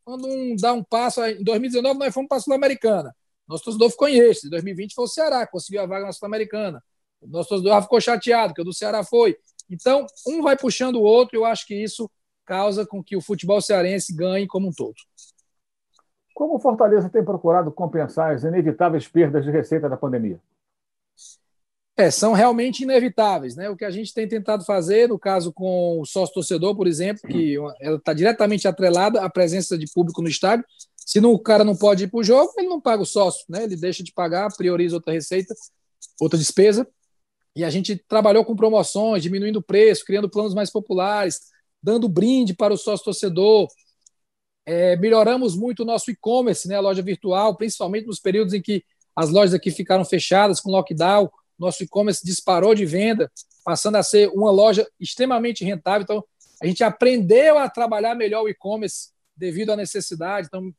Quando 0.04 0.26
um 0.26 0.57
dá 0.57 0.72
um 0.72 0.83
passo. 0.83 1.22
Em 1.24 1.42
2019, 1.42 1.98
nós 1.98 2.14
fomos 2.14 2.28
para 2.28 2.38
a 2.38 2.40
Sul-Americana. 2.40 3.14
Nosso 3.48 3.64
torcedor 3.64 3.90
ficou 3.90 4.09
em 4.09 4.18
êxtase. 4.18 4.46
Em 4.46 4.50
2020 4.50 4.94
foi 4.94 5.04
o 5.04 5.09
Ceará, 5.09 5.46
conseguiu 5.46 5.83
a 5.83 5.87
vaga 5.87 6.07
na 6.07 6.12
Sul-Americana. 6.12 6.83
Nosso 7.22 7.48
torcedor 7.48 7.83
ficou 7.83 8.00
chateado, 8.00 8.54
que 8.54 8.61
o 8.61 8.64
do 8.64 8.72
Ceará 8.72 9.02
foi. 9.02 9.37
Então, 9.68 10.07
um 10.26 10.40
vai 10.40 10.57
puxando 10.57 10.96
o 10.96 11.02
outro, 11.02 11.37
eu 11.37 11.44
acho 11.44 11.66
que 11.66 11.74
isso 11.74 12.11
causa 12.46 12.87
com 12.87 13.02
que 13.02 13.16
o 13.16 13.20
futebol 13.20 13.61
cearense 13.61 14.14
ganhe 14.14 14.46
como 14.46 14.68
um 14.68 14.72
todo. 14.72 14.94
Como 16.38 16.55
o 16.55 16.61
Fortaleza 16.61 17.09
tem 17.09 17.24
procurado 17.24 17.72
compensar 17.72 18.33
as 18.33 18.44
inevitáveis 18.44 19.09
perdas 19.09 19.44
de 19.44 19.51
receita 19.51 19.88
da 19.88 19.96
pandemia? 19.96 20.38
É, 21.96 22.12
são 22.12 22.33
realmente 22.33 22.85
inevitáveis. 22.85 23.57
Né? 23.57 23.68
O 23.68 23.77
que 23.77 23.85
a 23.85 23.90
gente 23.90 24.14
tem 24.14 24.29
tentado 24.29 24.64
fazer, 24.64 25.09
no 25.09 25.18
caso 25.18 25.53
com 25.53 26.01
o 26.01 26.07
sócio-torcedor, 26.07 26.77
por 26.77 26.87
exemplo, 26.87 27.29
que 27.29 27.57
ela 27.81 27.96
está 27.96 28.12
diretamente 28.12 28.68
atrelada 28.68 29.20
à 29.20 29.29
presença 29.29 29.77
de 29.77 29.87
público 29.92 30.22
no 30.22 30.29
estádio. 30.29 30.64
Se 30.96 31.20
não, 31.20 31.33
o 31.33 31.40
cara 31.40 31.64
não 31.64 31.74
pode 31.74 32.05
ir 32.05 32.09
para 32.09 32.20
o 32.20 32.22
jogo, 32.22 32.53
ele 32.57 32.68
não 32.68 32.81
paga 32.81 33.03
o 33.03 33.07
sócio, 33.07 33.44
né? 33.48 33.64
ele 33.64 33.74
deixa 33.74 34.05
de 34.05 34.12
pagar, 34.12 34.48
prioriza 34.57 34.94
outra 34.94 35.12
receita, 35.12 35.53
outra 36.20 36.38
despesa. 36.38 36.87
E 37.57 37.64
a 37.64 37.70
gente 37.70 37.96
trabalhou 38.09 38.44
com 38.44 38.55
promoções, 38.55 39.24
diminuindo 39.24 39.57
o 39.57 39.62
preço, 39.62 40.05
criando 40.05 40.31
planos 40.31 40.55
mais 40.55 40.70
populares, 40.70 41.40
dando 41.83 42.09
brinde 42.09 42.55
para 42.55 42.72
o 42.72 42.79
sócio-torcedor. 42.79 43.66
É, 44.70 44.96
melhoramos 44.96 45.57
muito 45.57 45.83
o 45.83 45.87
nosso 45.87 46.11
e-commerce, 46.11 46.68
né, 46.68 46.76
a 46.76 46.81
loja 46.81 47.02
virtual, 47.02 47.57
principalmente 47.57 48.07
nos 48.07 48.20
períodos 48.20 48.52
em 48.52 48.61
que 48.61 48.85
as 49.16 49.31
lojas 49.31 49.54
aqui 49.54 49.70
ficaram 49.70 50.04
fechadas 50.04 50.61
com 50.61 50.70
lockdown 50.70 51.31
nosso 51.59 51.83
e-commerce 51.83 52.24
disparou 52.24 52.74
de 52.74 52.87
venda, 52.87 53.31
passando 53.64 53.96
a 53.96 54.02
ser 54.02 54.28
uma 54.28 54.50
loja 54.50 54.87
extremamente 55.00 55.64
rentável. 55.64 56.02
Então, 56.02 56.24
a 56.62 56.66
gente 56.66 56.85
aprendeu 56.85 57.59
a 57.59 57.68
trabalhar 57.68 58.14
melhor 58.14 58.44
o 58.44 58.48
e-commerce 58.48 59.11
devido 59.37 59.70
à 59.70 59.76
necessidade. 59.76 60.46
Então, 60.46 60.72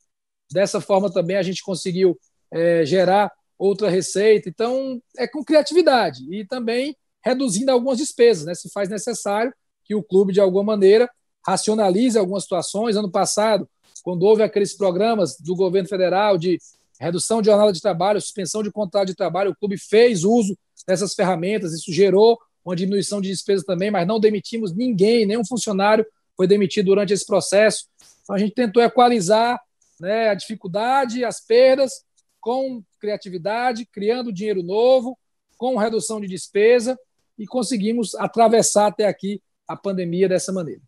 dessa 0.50 0.80
forma 0.80 1.12
também 1.12 1.36
a 1.36 1.42
gente 1.42 1.62
conseguiu 1.62 2.18
é, 2.50 2.84
gerar 2.84 3.30
outra 3.58 3.90
receita. 3.90 4.48
Então, 4.48 5.00
é 5.18 5.28
com 5.28 5.44
criatividade 5.44 6.24
e 6.32 6.46
também 6.46 6.96
reduzindo 7.22 7.70
algumas 7.70 7.98
despesas, 7.98 8.46
né? 8.46 8.54
Se 8.54 8.70
faz 8.70 8.88
necessário 8.88 9.52
que 9.84 9.94
o 9.94 10.02
clube, 10.02 10.32
de 10.32 10.40
alguma 10.40 10.64
maneira, 10.64 11.10
racionalize 11.46 12.18
algumas 12.18 12.44
situações. 12.44 12.96
Ano 12.96 13.10
passado, 13.10 13.68
quando 14.02 14.22
houve 14.22 14.42
aqueles 14.42 14.76
programas 14.76 15.36
do 15.38 15.54
governo 15.54 15.88
federal 15.88 16.38
de 16.38 16.58
redução 16.98 17.40
de 17.40 17.46
jornada 17.46 17.72
de 17.72 17.80
trabalho, 17.80 18.20
suspensão 18.20 18.62
de 18.62 18.70
contrato 18.70 19.08
de 19.08 19.14
trabalho, 19.14 19.50
o 19.50 19.56
clube 19.56 19.78
fez 19.78 20.24
uso 20.24 20.56
dessas 20.86 21.14
ferramentas, 21.14 21.72
isso 21.72 21.92
gerou 21.92 22.38
uma 22.64 22.76
diminuição 22.76 23.20
de 23.20 23.28
despesas 23.28 23.64
também, 23.64 23.90
mas 23.90 24.06
não 24.06 24.20
demitimos 24.20 24.74
ninguém, 24.74 25.24
nenhum 25.24 25.44
funcionário 25.44 26.04
foi 26.36 26.46
demitido 26.46 26.86
durante 26.86 27.12
esse 27.12 27.26
processo. 27.26 27.86
Então 28.22 28.36
a 28.36 28.38
gente 28.38 28.54
tentou 28.54 28.82
equalizar 28.82 29.60
né, 29.98 30.28
a 30.28 30.34
dificuldade, 30.34 31.24
as 31.24 31.40
perdas, 31.40 32.04
com 32.40 32.82
criatividade, 32.98 33.86
criando 33.86 34.32
dinheiro 34.32 34.62
novo, 34.62 35.18
com 35.56 35.76
redução 35.76 36.20
de 36.20 36.26
despesa 36.26 36.98
e 37.38 37.46
conseguimos 37.46 38.14
atravessar 38.14 38.86
até 38.86 39.06
aqui 39.06 39.42
a 39.68 39.76
pandemia 39.76 40.28
dessa 40.28 40.52
maneira. 40.52 40.80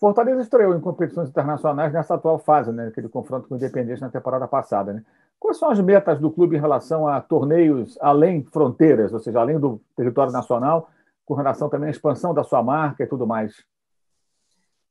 Fortaleza 0.00 0.40
estreou 0.40 0.74
em 0.74 0.80
competições 0.80 1.28
internacionais 1.28 1.92
nessa 1.92 2.14
atual 2.14 2.38
fase, 2.38 2.72
né, 2.72 2.88
aquele 2.88 3.08
confronto 3.08 3.46
com 3.46 3.54
o 3.54 3.56
Independente 3.58 4.00
na 4.00 4.08
temporada 4.08 4.48
passada. 4.48 4.94
Né? 4.94 5.04
Quais 5.38 5.58
são 5.58 5.70
as 5.70 5.78
metas 5.78 6.18
do 6.18 6.30
clube 6.30 6.56
em 6.56 6.60
relação 6.60 7.06
a 7.06 7.20
torneios 7.20 7.98
além 8.00 8.42
fronteiras, 8.42 9.12
ou 9.12 9.18
seja, 9.20 9.40
além 9.40 9.60
do 9.60 9.78
território 9.94 10.32
nacional, 10.32 10.90
com 11.26 11.34
relação 11.34 11.68
também 11.68 11.88
à 11.88 11.90
expansão 11.90 12.32
da 12.32 12.42
sua 12.42 12.62
marca 12.62 13.04
e 13.04 13.06
tudo 13.06 13.26
mais? 13.26 13.62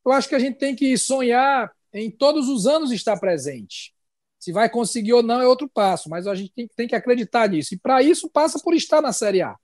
Eu 0.06 0.12
acho 0.12 0.30
que 0.30 0.36
a 0.36 0.40
gente 0.40 0.60
tem 0.60 0.76
que 0.76 0.96
sonhar 0.96 1.72
em 1.92 2.12
todos 2.12 2.48
os 2.48 2.68
anos 2.68 2.92
estar 2.92 3.20
presente. 3.20 3.96
Se 4.40 4.52
vai 4.52 4.70
conseguir 4.70 5.14
ou 5.14 5.24
não 5.24 5.42
é 5.42 5.48
outro 5.48 5.68
passo, 5.68 6.08
mas 6.08 6.28
a 6.28 6.36
gente 6.36 6.54
tem, 6.76 6.88
que 6.88 6.96
acreditar 6.96 7.50
nisso. 7.50 7.74
E 7.74 7.80
para 7.80 8.02
isso 8.04 8.30
passa 8.30 8.60
por 8.64 8.76
estar 8.76 9.02
na 9.02 9.12
Série 9.12 9.42
A. 9.42 9.56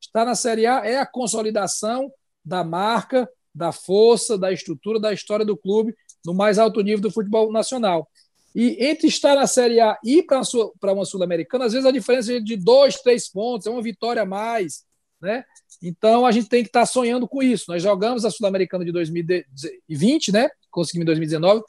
Estar 0.00 0.24
na 0.24 0.34
Série 0.34 0.66
A 0.66 0.84
é 0.84 0.98
a 0.98 1.06
consolidação 1.06 2.10
da 2.44 2.64
marca, 2.64 3.28
da 3.54 3.72
força, 3.72 4.36
da 4.36 4.52
estrutura, 4.52 4.98
da 4.98 5.12
história 5.12 5.44
do 5.44 5.56
clube 5.56 5.94
no 6.24 6.34
mais 6.34 6.58
alto 6.58 6.80
nível 6.80 7.02
do 7.02 7.10
futebol 7.10 7.52
nacional. 7.52 8.08
E 8.54 8.76
entre 8.84 9.08
estar 9.08 9.34
na 9.34 9.46
Série 9.46 9.80
A 9.80 9.98
e 10.04 10.18
ir 10.18 10.22
para 10.24 10.92
uma 10.92 11.04
Sul-Americana, 11.04 11.64
às 11.66 11.72
vezes 11.72 11.86
a 11.86 11.90
diferença 11.90 12.32
é 12.32 12.40
de 12.40 12.56
dois, 12.56 12.96
três 12.96 13.28
pontos, 13.28 13.66
é 13.66 13.70
uma 13.70 13.82
vitória 13.82 14.22
a 14.22 14.26
mais. 14.26 14.84
Né? 15.20 15.44
Então 15.82 16.24
a 16.24 16.30
gente 16.30 16.48
tem 16.48 16.62
que 16.62 16.68
estar 16.68 16.86
sonhando 16.86 17.26
com 17.26 17.42
isso. 17.42 17.64
Nós 17.68 17.82
jogamos 17.82 18.24
a 18.24 18.30
Sul-Americana 18.30 18.84
de 18.84 18.92
2020, 18.92 20.32
né? 20.32 20.48
conseguimos 20.70 21.04
em 21.04 21.06
2019. 21.06 21.62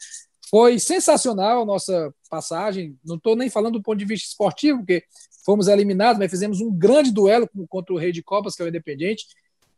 Foi 0.49 0.77
sensacional 0.77 1.63
a 1.63 1.65
nossa 1.65 2.13
passagem. 2.29 2.95
Não 3.03 3.15
estou 3.15 3.35
nem 3.35 3.49
falando 3.49 3.73
do 3.73 3.81
ponto 3.81 3.97
de 3.97 4.05
vista 4.05 4.27
esportivo, 4.27 4.79
porque 4.79 5.03
fomos 5.43 5.67
eliminados, 5.67 6.19
mas 6.19 6.29
fizemos 6.29 6.61
um 6.61 6.71
grande 6.71 7.11
duelo 7.11 7.49
contra 7.67 7.93
o 7.93 7.97
Rei 7.97 8.11
de 8.11 8.21
Copas, 8.21 8.55
que 8.55 8.61
é 8.61 8.65
o 8.65 8.67
Independente. 8.67 9.25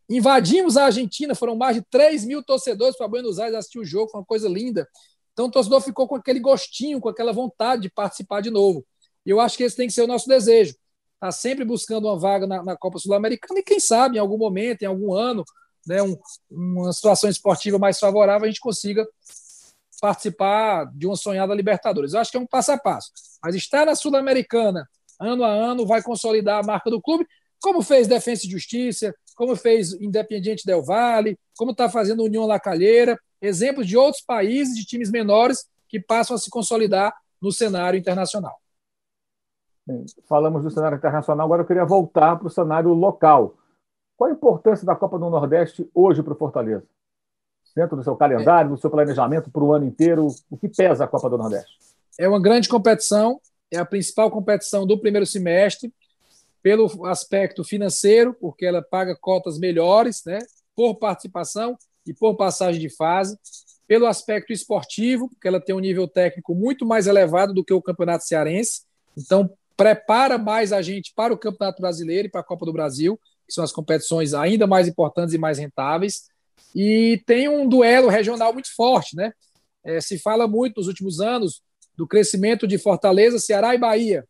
Invadimos 0.10 0.78
a 0.78 0.86
Argentina, 0.86 1.36
foram 1.36 1.56
mais 1.56 1.76
de 1.76 1.82
3 1.90 2.24
mil 2.26 2.42
torcedores 2.42 2.96
para 2.96 3.08
Buenos 3.08 3.40
Aires 3.40 3.56
assistir 3.56 3.80
o 3.80 3.86
jogo, 3.86 4.10
foi 4.10 4.22
uma 4.22 4.26
coisa 4.26 4.48
linda. 4.48 4.88
Então 5.34 5.48
o 5.48 5.52
torcedor 5.52 5.82
ficou 5.82 6.08
com 6.08 6.16
aquele 6.16 6.40
gostinho, 6.40 7.00
com 7.00 7.10
aquela 7.10 7.34
vontade 7.34 7.84
de 7.84 7.90
participar 7.90 8.42
de 8.42 8.50
novo. 8.50 8.86
E 9.26 9.30
eu 9.30 9.40
acho 9.40 9.58
que 9.58 9.64
esse 9.64 9.76
tem 9.76 9.88
que 9.88 9.94
ser 9.94 10.04
o 10.04 10.08
nosso 10.08 10.28
desejo. 10.28 10.74
Está 11.16 11.32
sempre 11.32 11.66
buscando 11.66 12.08
uma 12.08 12.18
vaga 12.18 12.48
na, 12.48 12.64
na 12.64 12.78
Copa 12.78 12.98
Sul-Americana 13.00 13.60
e 13.60 13.64
quem 13.64 13.80
sabe, 13.80 14.18
em 14.18 14.20
algum 14.20 14.38
momento, 14.38 14.84
em 14.84 14.86
algum 14.86 15.14
ano, 15.14 15.44
né, 15.86 16.02
um, 16.02 16.18
uma 16.50 16.94
situação 16.94 17.30
esportiva 17.30 17.78
mais 17.78 18.00
favorável, 18.00 18.46
a 18.46 18.48
gente 18.48 18.60
consiga 18.60 19.06
participar 20.00 20.86
de 20.94 21.08
uma 21.08 21.16
sonhada 21.16 21.54
Libertadores. 21.54 22.14
Eu 22.14 22.20
acho 22.20 22.32
que 22.32 22.38
é 22.38 22.40
um 22.40 22.48
passo 22.48 22.72
a 22.72 22.78
passo. 22.78 23.12
Mas 23.44 23.56
estar 23.56 23.86
na 23.86 23.96
Sul-Americana 23.96 24.88
ano 25.20 25.44
a 25.44 25.50
ano 25.50 25.86
vai 25.86 26.02
consolidar 26.02 26.60
a 26.60 26.66
marca 26.66 26.90
do 26.90 27.02
clube, 27.02 27.28
como 27.60 27.82
fez 27.82 28.08
Defensa 28.08 28.46
e 28.46 28.50
Justiça, 28.50 29.14
como 29.38 29.56
fez 29.56 29.94
Independiente 29.94 30.66
Del 30.66 30.82
Valle, 30.82 31.38
como 31.56 31.72
está 31.72 31.88
fazendo 31.88 32.24
União 32.24 32.48
La 32.48 32.60
Calheira, 32.60 33.18
exemplos 33.40 33.86
de 33.86 33.96
outros 33.96 34.22
países, 34.24 34.76
de 34.76 34.84
times 34.84 35.12
menores, 35.12 35.70
que 35.88 36.00
passam 36.00 36.36
a 36.36 36.40
se 36.40 36.50
consolidar 36.50 37.14
no 37.40 37.52
cenário 37.52 38.00
internacional. 38.00 38.60
Bem, 39.86 40.04
falamos 40.28 40.64
do 40.64 40.72
cenário 40.72 40.98
internacional, 40.98 41.46
agora 41.46 41.62
eu 41.62 41.68
queria 41.68 41.86
voltar 41.86 42.36
para 42.36 42.48
o 42.48 42.50
cenário 42.50 42.92
local. 42.94 43.56
Qual 44.18 44.28
a 44.28 44.34
importância 44.34 44.86
da 44.86 44.96
Copa 44.96 45.20
do 45.20 45.30
Nordeste 45.30 45.88
hoje 45.94 46.24
para 46.24 46.34
o 46.34 46.36
Fortaleza? 46.36 46.84
Dentro 47.76 47.96
do 47.96 48.04
seu 48.04 48.16
calendário, 48.16 48.72
do 48.72 48.78
seu 48.78 48.90
planejamento 48.90 49.52
para 49.52 49.64
o 49.64 49.72
ano 49.72 49.86
inteiro, 49.86 50.28
o 50.50 50.58
que 50.58 50.68
pesa 50.68 51.04
a 51.04 51.08
Copa 51.08 51.30
do 51.30 51.38
Nordeste? 51.38 51.78
É 52.20 52.28
uma 52.28 52.42
grande 52.42 52.68
competição, 52.68 53.40
é 53.72 53.78
a 53.78 53.86
principal 53.86 54.32
competição 54.32 54.88
do 54.88 55.00
primeiro 55.00 55.28
semestre 55.28 55.94
pelo 56.68 57.06
aspecto 57.06 57.64
financeiro, 57.64 58.34
porque 58.34 58.66
ela 58.66 58.82
paga 58.82 59.16
cotas 59.16 59.58
melhores, 59.58 60.22
né, 60.26 60.38
por 60.76 60.96
participação 60.96 61.78
e 62.06 62.14
por 62.14 62.36
passagem 62.36 62.82
de 62.82 62.90
fase, 62.90 63.38
pelo 63.88 64.06
aspecto 64.06 64.52
esportivo, 64.52 65.30
porque 65.30 65.48
ela 65.48 65.62
tem 65.62 65.74
um 65.74 65.80
nível 65.80 66.10
técnico 66.10 66.54
muito 66.54 66.86
mais 66.86 67.08
elevado 67.08 67.54
do 67.54 67.64
que 67.64 67.72
o 67.72 67.82
Campeonato 67.82 68.26
Cearense, 68.26 68.82
então 69.18 69.50
prepara 69.78 70.38
mais 70.38 70.74
a 70.74 70.82
gente 70.82 71.14
para 71.16 71.34
o 71.34 71.38
Campeonato 71.38 71.82
Brasileiro 71.82 72.28
e 72.28 72.32
para 72.32 72.42
a 72.42 72.44
Copa 72.44 72.66
do 72.66 72.74
Brasil, 72.74 73.18
que 73.48 73.54
são 73.54 73.64
as 73.64 73.72
competições 73.72 74.34
ainda 74.34 74.68
mais 74.68 74.90
importantes 74.90 75.34
e 75.34 75.38
mais 75.38 75.58
rentáveis, 75.58 76.24
e 76.76 77.24
tem 77.26 77.48
um 77.48 77.66
duelo 77.66 78.10
regional 78.10 78.52
muito 78.52 78.76
forte, 78.76 79.16
né? 79.16 79.32
É, 79.86 80.02
se 80.02 80.20
fala 80.20 80.50
muito 80.50 80.80
nos 80.80 80.88
últimos 80.90 81.22
anos 81.22 81.62
do 81.96 82.06
crescimento 82.06 82.68
de 82.68 82.78
Fortaleza, 82.78 83.40
Ceará 83.40 83.74
e 83.74 83.78
Bahia. 83.78 84.26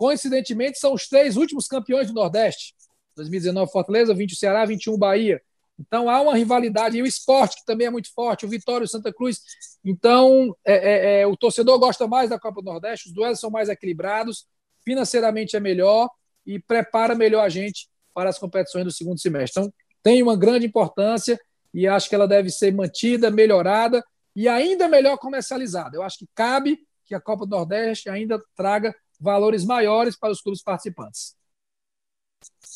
Coincidentemente, 0.00 0.78
são 0.78 0.94
os 0.94 1.06
três 1.06 1.36
últimos 1.36 1.66
campeões 1.66 2.06
do 2.06 2.14
Nordeste. 2.14 2.74
2019 3.16 3.70
Fortaleza, 3.70 4.14
20 4.14 4.34
Ceará, 4.34 4.64
21 4.64 4.96
Bahia. 4.96 5.42
Então 5.78 6.08
há 6.08 6.22
uma 6.22 6.34
rivalidade. 6.34 6.96
E 6.96 7.02
o 7.02 7.06
esporte, 7.06 7.56
que 7.56 7.66
também 7.66 7.86
é 7.86 7.90
muito 7.90 8.10
forte, 8.14 8.46
o 8.46 8.48
Vitória 8.48 8.84
e 8.84 8.86
o 8.86 8.88
Santa 8.88 9.12
Cruz. 9.12 9.42
Então 9.84 10.56
é, 10.64 10.72
é, 10.72 11.20
é, 11.20 11.26
o 11.26 11.36
torcedor 11.36 11.78
gosta 11.78 12.08
mais 12.08 12.30
da 12.30 12.40
Copa 12.40 12.62
do 12.62 12.70
Nordeste, 12.70 13.08
os 13.08 13.12
duelos 13.12 13.38
são 13.38 13.50
mais 13.50 13.68
equilibrados, 13.68 14.46
financeiramente 14.82 15.54
é 15.54 15.60
melhor 15.60 16.08
e 16.46 16.58
prepara 16.58 17.14
melhor 17.14 17.44
a 17.44 17.50
gente 17.50 17.86
para 18.14 18.30
as 18.30 18.38
competições 18.38 18.86
do 18.86 18.90
segundo 18.90 19.20
semestre. 19.20 19.60
Então 19.60 19.74
tem 20.02 20.22
uma 20.22 20.34
grande 20.34 20.64
importância 20.64 21.38
e 21.74 21.86
acho 21.86 22.08
que 22.08 22.14
ela 22.14 22.26
deve 22.26 22.48
ser 22.48 22.72
mantida, 22.72 23.30
melhorada 23.30 24.02
e 24.34 24.48
ainda 24.48 24.88
melhor 24.88 25.18
comercializada. 25.18 25.94
Eu 25.94 26.02
acho 26.02 26.20
que 26.20 26.28
cabe 26.34 26.78
que 27.04 27.14
a 27.14 27.20
Copa 27.20 27.44
do 27.44 27.54
Nordeste 27.54 28.08
ainda 28.08 28.42
traga 28.56 28.94
valores 29.20 29.64
maiores 29.64 30.16
para 30.18 30.30
os 30.30 30.40
clubes 30.40 30.62
participantes. 30.62 31.36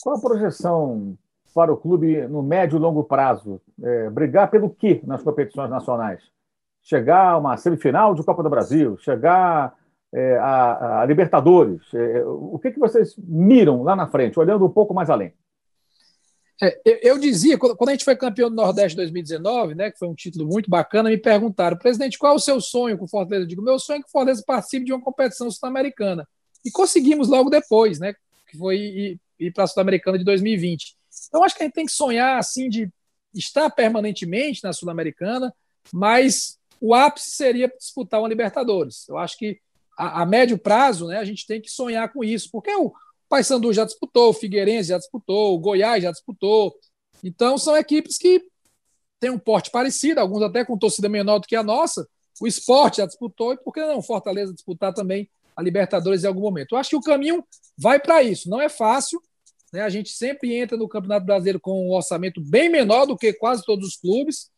Qual 0.02 0.16
a 0.16 0.20
projeção 0.20 1.16
para 1.54 1.72
o 1.72 1.76
clube 1.76 2.26
no 2.28 2.42
médio 2.42 2.76
e 2.76 2.80
longo 2.80 3.04
prazo? 3.04 3.60
É, 3.82 4.10
brigar 4.10 4.50
pelo 4.50 4.68
quê 4.70 5.00
nas 5.04 5.22
competições 5.22 5.70
nacionais? 5.70 6.22
Chegar 6.82 7.30
a 7.30 7.38
uma 7.38 7.56
semifinal 7.56 8.14
de 8.14 8.22
Copa 8.22 8.42
do 8.42 8.50
Brasil? 8.50 8.98
Chegar 8.98 9.74
é, 10.12 10.36
a, 10.36 11.00
a, 11.00 11.06
Libertadores? 11.06 11.82
É, 11.94 12.22
o 12.24 12.58
que, 12.58 12.72
que 12.72 12.78
vocês 12.78 13.14
miram 13.16 13.82
lá 13.82 13.96
na 13.96 14.06
frente, 14.06 14.38
olhando 14.38 14.66
um 14.66 14.70
pouco 14.70 14.92
mais 14.92 15.08
além? 15.08 15.32
É, 16.62 16.80
eu, 16.84 16.98
eu, 17.02 17.18
dizia, 17.18 17.58
quando 17.58 17.88
a 17.88 17.92
gente 17.92 18.04
foi 18.04 18.14
campeão 18.14 18.48
do 18.48 18.56
Nordeste 18.56 18.96
2019, 18.96 19.74
né, 19.74 19.90
que 19.90 19.98
foi 19.98 20.08
um 20.08 20.14
título 20.14 20.46
muito 20.46 20.70
bacana, 20.70 21.10
me 21.10 21.18
perguntaram, 21.18 21.76
presidente, 21.76 22.18
qual 22.18 22.32
é 22.32 22.36
o 22.36 22.40
seu 22.40 22.60
sonho 22.60 22.96
com 22.96 23.04
o 23.04 23.08
Fortaleza? 23.08 23.44
Eu 23.44 23.48
digo, 23.48 23.62
meu 23.62 23.78
sonho 23.78 23.98
é 23.98 24.02
que 24.02 24.08
o 24.08 24.10
Fortaleza 24.10 24.42
participe 24.46 24.86
de 24.86 24.92
uma 24.92 25.02
competição 25.02 25.50
sul-americana. 25.50 26.26
E 26.64 26.70
conseguimos 26.70 27.28
logo 27.28 27.50
depois, 27.50 27.98
né, 27.98 28.14
que 28.48 28.56
foi 28.56 28.76
ir, 28.76 29.20
ir 29.38 29.52
para 29.52 29.64
a 29.64 29.66
Sul-Americana 29.66 30.18
de 30.18 30.24
2020. 30.24 30.96
Então, 31.28 31.42
acho 31.42 31.56
que 31.56 31.62
a 31.62 31.66
gente 31.66 31.74
tem 31.74 31.86
que 31.86 31.92
sonhar, 31.92 32.38
assim, 32.38 32.68
de 32.68 32.88
estar 33.34 33.68
permanentemente 33.70 34.62
na 34.62 34.72
Sul-Americana, 34.72 35.52
mas 35.92 36.58
o 36.80 36.94
ápice 36.94 37.30
seria 37.30 37.68
disputar 37.68 38.20
uma 38.20 38.28
Libertadores. 38.28 39.08
Eu 39.08 39.18
acho 39.18 39.36
que 39.36 39.58
a, 39.98 40.22
a 40.22 40.26
médio 40.26 40.58
prazo, 40.58 41.08
né, 41.08 41.18
a 41.18 41.24
gente 41.24 41.46
tem 41.46 41.60
que 41.60 41.70
sonhar 41.70 42.12
com 42.12 42.22
isso, 42.24 42.48
porque 42.50 42.74
o, 42.74 42.92
Paysandu 43.28 43.72
já 43.72 43.84
disputou, 43.84 44.30
o 44.30 44.34
Figueirense 44.34 44.90
já 44.90 44.98
disputou, 44.98 45.54
o 45.54 45.58
Goiás 45.58 46.02
já 46.02 46.10
disputou. 46.10 46.74
Então, 47.22 47.56
são 47.58 47.76
equipes 47.76 48.18
que 48.18 48.42
têm 49.18 49.30
um 49.30 49.38
porte 49.38 49.70
parecido, 49.70 50.20
alguns 50.20 50.42
até 50.42 50.64
com 50.64 50.78
torcida 50.78 51.08
menor 51.08 51.38
do 51.38 51.46
que 51.46 51.56
a 51.56 51.62
nossa. 51.62 52.06
O 52.40 52.46
esporte 52.46 52.98
já 52.98 53.06
disputou, 53.06 53.52
e 53.52 53.56
por 53.56 53.72
que 53.72 53.80
não 53.80 54.02
Fortaleza 54.02 54.52
disputar 54.52 54.92
também 54.92 55.28
a 55.56 55.62
Libertadores 55.62 56.24
em 56.24 56.26
algum 56.26 56.40
momento? 56.40 56.74
Eu 56.74 56.78
acho 56.78 56.90
que 56.90 56.96
o 56.96 57.00
caminho 57.00 57.44
vai 57.78 57.98
para 57.98 58.22
isso. 58.22 58.50
Não 58.50 58.60
é 58.60 58.68
fácil. 58.68 59.22
Né? 59.72 59.80
A 59.80 59.88
gente 59.88 60.10
sempre 60.10 60.54
entra 60.54 60.76
no 60.76 60.88
Campeonato 60.88 61.26
Brasileiro 61.26 61.60
com 61.60 61.88
um 61.88 61.92
orçamento 61.92 62.40
bem 62.40 62.68
menor 62.68 63.06
do 63.06 63.16
que 63.16 63.32
quase 63.32 63.64
todos 63.64 63.88
os 63.88 63.96
clubes, 63.96 64.50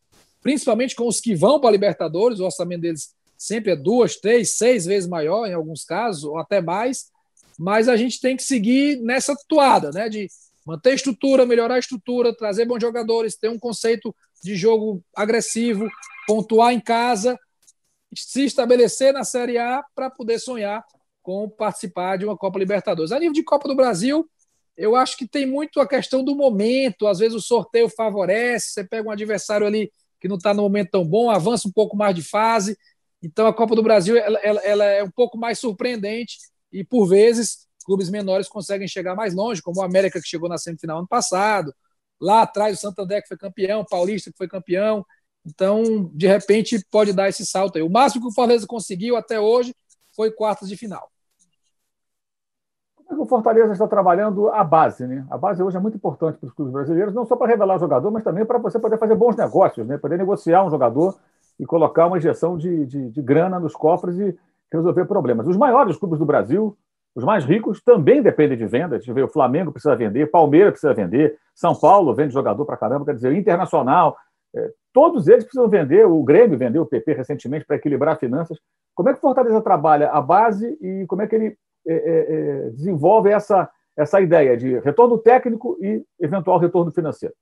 principalmente 0.42 0.94
com 0.94 1.06
os 1.06 1.20
que 1.20 1.34
vão 1.34 1.60
para 1.60 1.70
a 1.70 1.72
Libertadores. 1.72 2.40
O 2.40 2.44
orçamento 2.44 2.80
deles 2.80 3.14
sempre 3.36 3.72
é 3.72 3.76
duas, 3.76 4.16
três, 4.16 4.56
seis 4.56 4.86
vezes 4.86 5.08
maior 5.08 5.46
em 5.46 5.54
alguns 5.54 5.84
casos, 5.84 6.24
ou 6.24 6.38
até 6.38 6.60
mais 6.60 7.10
mas 7.58 7.88
a 7.88 7.96
gente 7.96 8.20
tem 8.20 8.36
que 8.36 8.42
seguir 8.42 9.00
nessa 9.00 9.34
toada, 9.48 9.90
né? 9.90 10.08
De 10.08 10.28
manter 10.66 10.90
a 10.90 10.94
estrutura, 10.94 11.46
melhorar 11.46 11.76
a 11.76 11.78
estrutura, 11.78 12.36
trazer 12.36 12.64
bons 12.66 12.80
jogadores, 12.80 13.36
ter 13.36 13.48
um 13.48 13.58
conceito 13.58 14.14
de 14.42 14.54
jogo 14.56 15.02
agressivo, 15.14 15.88
pontuar 16.26 16.72
em 16.72 16.80
casa, 16.80 17.38
se 18.14 18.44
estabelecer 18.44 19.12
na 19.12 19.24
Série 19.24 19.58
A 19.58 19.84
para 19.94 20.10
poder 20.10 20.38
sonhar 20.38 20.84
com 21.22 21.48
participar 21.48 22.18
de 22.18 22.24
uma 22.24 22.36
Copa 22.36 22.58
Libertadores. 22.58 23.12
A 23.12 23.18
nível 23.18 23.32
de 23.32 23.42
Copa 23.42 23.68
do 23.68 23.74
Brasil, 23.74 24.28
eu 24.76 24.94
acho 24.94 25.16
que 25.16 25.26
tem 25.26 25.46
muito 25.46 25.80
a 25.80 25.88
questão 25.88 26.22
do 26.22 26.36
momento. 26.36 27.06
Às 27.06 27.18
vezes 27.18 27.34
o 27.34 27.40
sorteio 27.40 27.88
favorece, 27.88 28.70
você 28.70 28.84
pega 28.84 29.08
um 29.08 29.12
adversário 29.12 29.66
ali 29.66 29.90
que 30.20 30.28
não 30.28 30.36
está 30.36 30.52
no 30.52 30.62
momento 30.62 30.90
tão 30.90 31.04
bom, 31.04 31.30
avança 31.30 31.68
um 31.68 31.72
pouco 31.72 31.96
mais 31.96 32.14
de 32.14 32.22
fase. 32.22 32.76
Então 33.22 33.46
a 33.46 33.54
Copa 33.54 33.74
do 33.74 33.82
Brasil 33.82 34.16
ela, 34.16 34.38
ela, 34.40 34.60
ela 34.60 34.84
é 34.84 35.02
um 35.02 35.10
pouco 35.10 35.38
mais 35.38 35.58
surpreendente 35.58 36.38
e 36.72 36.84
por 36.84 37.06
vezes 37.06 37.66
clubes 37.84 38.10
menores 38.10 38.48
conseguem 38.48 38.88
chegar 38.88 39.14
mais 39.14 39.34
longe, 39.34 39.62
como 39.62 39.80
o 39.80 39.84
América 39.84 40.20
que 40.20 40.28
chegou 40.28 40.48
na 40.48 40.58
semifinal 40.58 40.98
ano 40.98 41.08
passado, 41.08 41.72
lá 42.20 42.42
atrás 42.42 42.76
o 42.76 42.80
Santander 42.80 43.22
que 43.22 43.28
foi 43.28 43.36
campeão, 43.36 43.80
o 43.80 43.86
Paulista 43.86 44.30
que 44.30 44.36
foi 44.36 44.48
campeão. 44.48 45.04
Então, 45.46 46.10
de 46.12 46.26
repente, 46.26 46.84
pode 46.90 47.12
dar 47.12 47.28
esse 47.28 47.46
salto 47.46 47.76
aí. 47.76 47.82
O 47.82 47.90
máximo 47.90 48.22
que 48.22 48.28
o 48.28 48.34
Fortaleza 48.34 48.66
conseguiu 48.66 49.16
até 49.16 49.38
hoje 49.38 49.72
foi 50.14 50.32
quartas 50.32 50.68
de 50.68 50.76
final. 50.76 51.08
Como 52.96 53.12
é 53.12 53.14
que 53.14 53.20
o 53.20 53.26
Fortaleza 53.26 53.72
está 53.72 53.86
trabalhando 53.86 54.48
a 54.48 54.64
base, 54.64 55.06
né? 55.06 55.24
A 55.30 55.38
base 55.38 55.62
hoje 55.62 55.76
é 55.76 55.80
muito 55.80 55.96
importante 55.96 56.38
para 56.38 56.48
os 56.48 56.52
clubes 56.52 56.72
brasileiros, 56.72 57.14
não 57.14 57.24
só 57.24 57.36
para 57.36 57.46
revelar 57.46 57.78
jogador, 57.78 58.10
mas 58.10 58.24
também 58.24 58.44
para 58.44 58.58
você 58.58 58.80
poder 58.80 58.98
fazer 58.98 59.14
bons 59.14 59.36
negócios, 59.36 59.86
né? 59.86 59.96
Poder 59.96 60.18
negociar 60.18 60.64
um 60.64 60.70
jogador 60.70 61.16
e 61.60 61.64
colocar 61.64 62.08
uma 62.08 62.18
injeção 62.18 62.58
de, 62.58 62.84
de, 62.84 63.10
de 63.10 63.22
grana 63.22 63.60
nos 63.60 63.74
cofres 63.74 64.18
e 64.18 64.36
resolver 64.72 65.04
problemas. 65.06 65.46
Os 65.46 65.56
maiores 65.56 65.96
clubes 65.96 66.18
do 66.18 66.24
Brasil, 66.24 66.76
os 67.14 67.24
mais 67.24 67.44
ricos, 67.44 67.82
também 67.82 68.22
dependem 68.22 68.58
de 68.58 68.66
venda. 68.66 68.96
Deixa 68.96 69.10
eu 69.10 69.14
ver, 69.14 69.24
o 69.24 69.28
Flamengo 69.28 69.72
precisa 69.72 69.96
vender, 69.96 70.30
Palmeiras 70.30 70.72
precisa 70.72 70.92
vender, 70.92 71.38
São 71.54 71.74
Paulo 71.74 72.14
vende 72.14 72.34
jogador 72.34 72.64
para 72.64 72.76
caramba, 72.76 73.04
quer 73.04 73.14
dizer, 73.14 73.32
Internacional. 73.32 74.16
É, 74.54 74.70
todos 74.92 75.28
eles 75.28 75.44
precisam 75.44 75.68
vender. 75.68 76.06
O 76.06 76.22
Grêmio 76.22 76.58
vendeu 76.58 76.82
o 76.82 76.86
PP 76.86 77.12
recentemente 77.14 77.64
para 77.64 77.76
equilibrar 77.76 78.18
finanças. 78.18 78.58
Como 78.94 79.08
é 79.08 79.12
que 79.12 79.18
o 79.18 79.22
Fortaleza 79.22 79.60
trabalha 79.60 80.10
a 80.10 80.20
base 80.20 80.78
e 80.80 81.06
como 81.06 81.22
é 81.22 81.26
que 81.26 81.34
ele 81.34 81.56
é, 81.86 81.94
é, 81.94 82.66
é 82.66 82.70
desenvolve 82.70 83.30
essa, 83.30 83.68
essa 83.96 84.20
ideia 84.20 84.56
de 84.56 84.78
retorno 84.80 85.18
técnico 85.18 85.76
e 85.80 86.02
eventual 86.20 86.58
retorno 86.58 86.90
financeiro? 86.90 87.34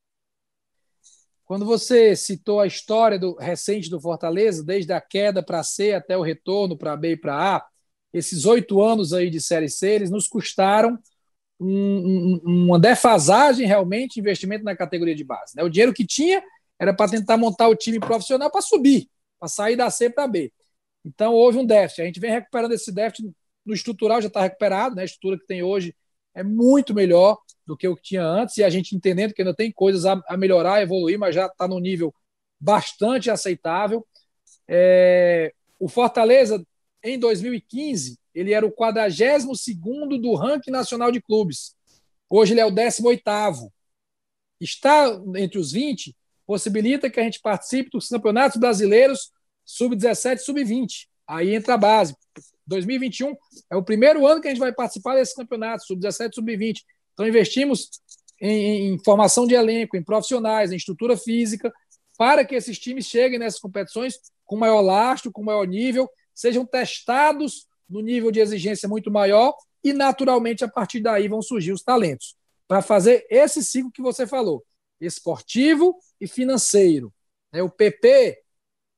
Quando 1.44 1.66
você 1.66 2.16
citou 2.16 2.60
a 2.60 2.66
história 2.66 3.18
do 3.18 3.34
recente 3.36 3.90
do 3.90 4.00
Fortaleza, 4.00 4.64
desde 4.64 4.92
a 4.92 5.00
queda 5.00 5.42
para 5.42 5.62
C 5.62 5.92
até 5.92 6.16
o 6.16 6.22
retorno 6.22 6.76
para 6.76 6.96
B 6.96 7.12
e 7.12 7.16
para 7.16 7.56
A, 7.56 7.66
esses 8.12 8.46
oito 8.46 8.80
anos 8.80 9.12
aí 9.12 9.28
de 9.28 9.40
Série 9.40 9.68
C, 9.68 9.90
eles 9.90 10.10
nos 10.10 10.26
custaram 10.26 10.98
um, 11.60 12.40
um, 12.46 12.64
uma 12.64 12.78
defasagem 12.78 13.66
realmente 13.66 14.18
investimento 14.18 14.64
na 14.64 14.76
categoria 14.76 15.14
de 15.14 15.24
base. 15.24 15.56
Né? 15.56 15.62
O 15.62 15.68
dinheiro 15.68 15.92
que 15.92 16.06
tinha 16.06 16.42
era 16.78 16.94
para 16.94 17.10
tentar 17.10 17.36
montar 17.36 17.68
o 17.68 17.76
time 17.76 18.00
profissional 18.00 18.50
para 18.50 18.62
subir, 18.62 19.08
para 19.38 19.48
sair 19.48 19.76
da 19.76 19.90
C 19.90 20.08
para 20.08 20.26
B. 20.26 20.52
Então 21.04 21.34
houve 21.34 21.58
um 21.58 21.66
déficit. 21.66 22.02
A 22.02 22.06
gente 22.06 22.20
vem 22.20 22.30
recuperando 22.30 22.72
esse 22.72 22.90
déficit 22.90 23.30
no 23.66 23.74
estrutural, 23.74 24.20
já 24.20 24.28
está 24.28 24.40
recuperado, 24.40 24.94
né? 24.94 25.02
a 25.02 25.04
estrutura 25.04 25.38
que 25.38 25.46
tem 25.46 25.62
hoje 25.62 25.94
é 26.34 26.42
muito 26.42 26.94
melhor 26.94 27.38
do 27.66 27.76
que 27.76 27.88
o 27.88 27.96
que 27.96 28.02
tinha 28.02 28.24
antes, 28.24 28.56
e 28.58 28.64
a 28.64 28.70
gente 28.70 28.94
entendendo 28.94 29.32
que 29.32 29.42
ainda 29.42 29.54
tem 29.54 29.72
coisas 29.72 30.04
a, 30.04 30.22
a 30.28 30.36
melhorar, 30.36 30.74
a 30.74 30.82
evoluir, 30.82 31.18
mas 31.18 31.34
já 31.34 31.46
está 31.46 31.66
no 31.66 31.78
nível 31.78 32.14
bastante 32.60 33.30
aceitável. 33.30 34.06
É, 34.68 35.52
o 35.78 35.88
Fortaleza, 35.88 36.64
em 37.02 37.18
2015, 37.18 38.18
ele 38.34 38.52
era 38.52 38.66
o 38.66 38.72
42 38.72 39.44
do 40.20 40.34
ranking 40.34 40.70
nacional 40.70 41.12
de 41.12 41.20
clubes. 41.20 41.74
Hoje 42.28 42.52
ele 42.52 42.60
é 42.60 42.66
o 42.66 42.70
18. 42.70 43.22
Está 44.60 45.06
entre 45.36 45.58
os 45.58 45.72
20, 45.72 46.14
possibilita 46.46 47.10
que 47.10 47.20
a 47.20 47.22
gente 47.22 47.40
participe 47.40 47.90
dos 47.90 48.08
campeonatos 48.08 48.58
brasileiros 48.58 49.30
sub-17 49.64 50.38
sub-20. 50.38 51.06
Aí 51.26 51.54
entra 51.54 51.74
a 51.74 51.78
base. 51.78 52.14
2021 52.66 53.34
é 53.70 53.76
o 53.76 53.84
primeiro 53.84 54.26
ano 54.26 54.40
que 54.40 54.48
a 54.48 54.50
gente 54.50 54.60
vai 54.60 54.72
participar 54.72 55.14
desses 55.16 55.34
campeonatos, 55.34 55.86
sub-17 55.86 56.34
sub-20. 56.34 56.80
Então, 57.14 57.26
investimos 57.26 57.90
em, 58.40 58.92
em, 58.92 58.98
formação 58.98 59.46
de 59.46 59.54
elenco, 59.54 59.96
em 59.96 60.02
profissionais, 60.02 60.70
em 60.70 60.76
estrutura 60.76 61.16
física, 61.16 61.72
para 62.18 62.44
que 62.44 62.54
esses 62.54 62.78
times 62.78 63.06
cheguem 63.06 63.38
nessas 63.38 63.60
competições 63.60 64.18
com 64.44 64.56
maior 64.56 64.80
lastro, 64.80 65.32
com 65.32 65.42
maior 65.42 65.66
nível, 65.66 66.10
sejam 66.34 66.66
testados 66.66 67.66
no 67.88 68.00
nível 68.00 68.30
de 68.30 68.40
exigência 68.40 68.88
muito 68.88 69.10
maior 69.10 69.54
e, 69.82 69.92
naturalmente, 69.92 70.64
a 70.64 70.68
partir 70.68 71.00
daí 71.00 71.28
vão 71.28 71.40
surgir 71.40 71.72
os 71.72 71.82
talentos. 71.82 72.36
Para 72.66 72.82
fazer 72.82 73.26
esse 73.30 73.62
ciclo 73.62 73.92
que 73.92 74.02
você 74.02 74.26
falou, 74.26 74.64
esportivo 75.00 75.96
e 76.20 76.26
financeiro. 76.26 77.12
É, 77.52 77.62
o 77.62 77.70
PP 77.70 78.38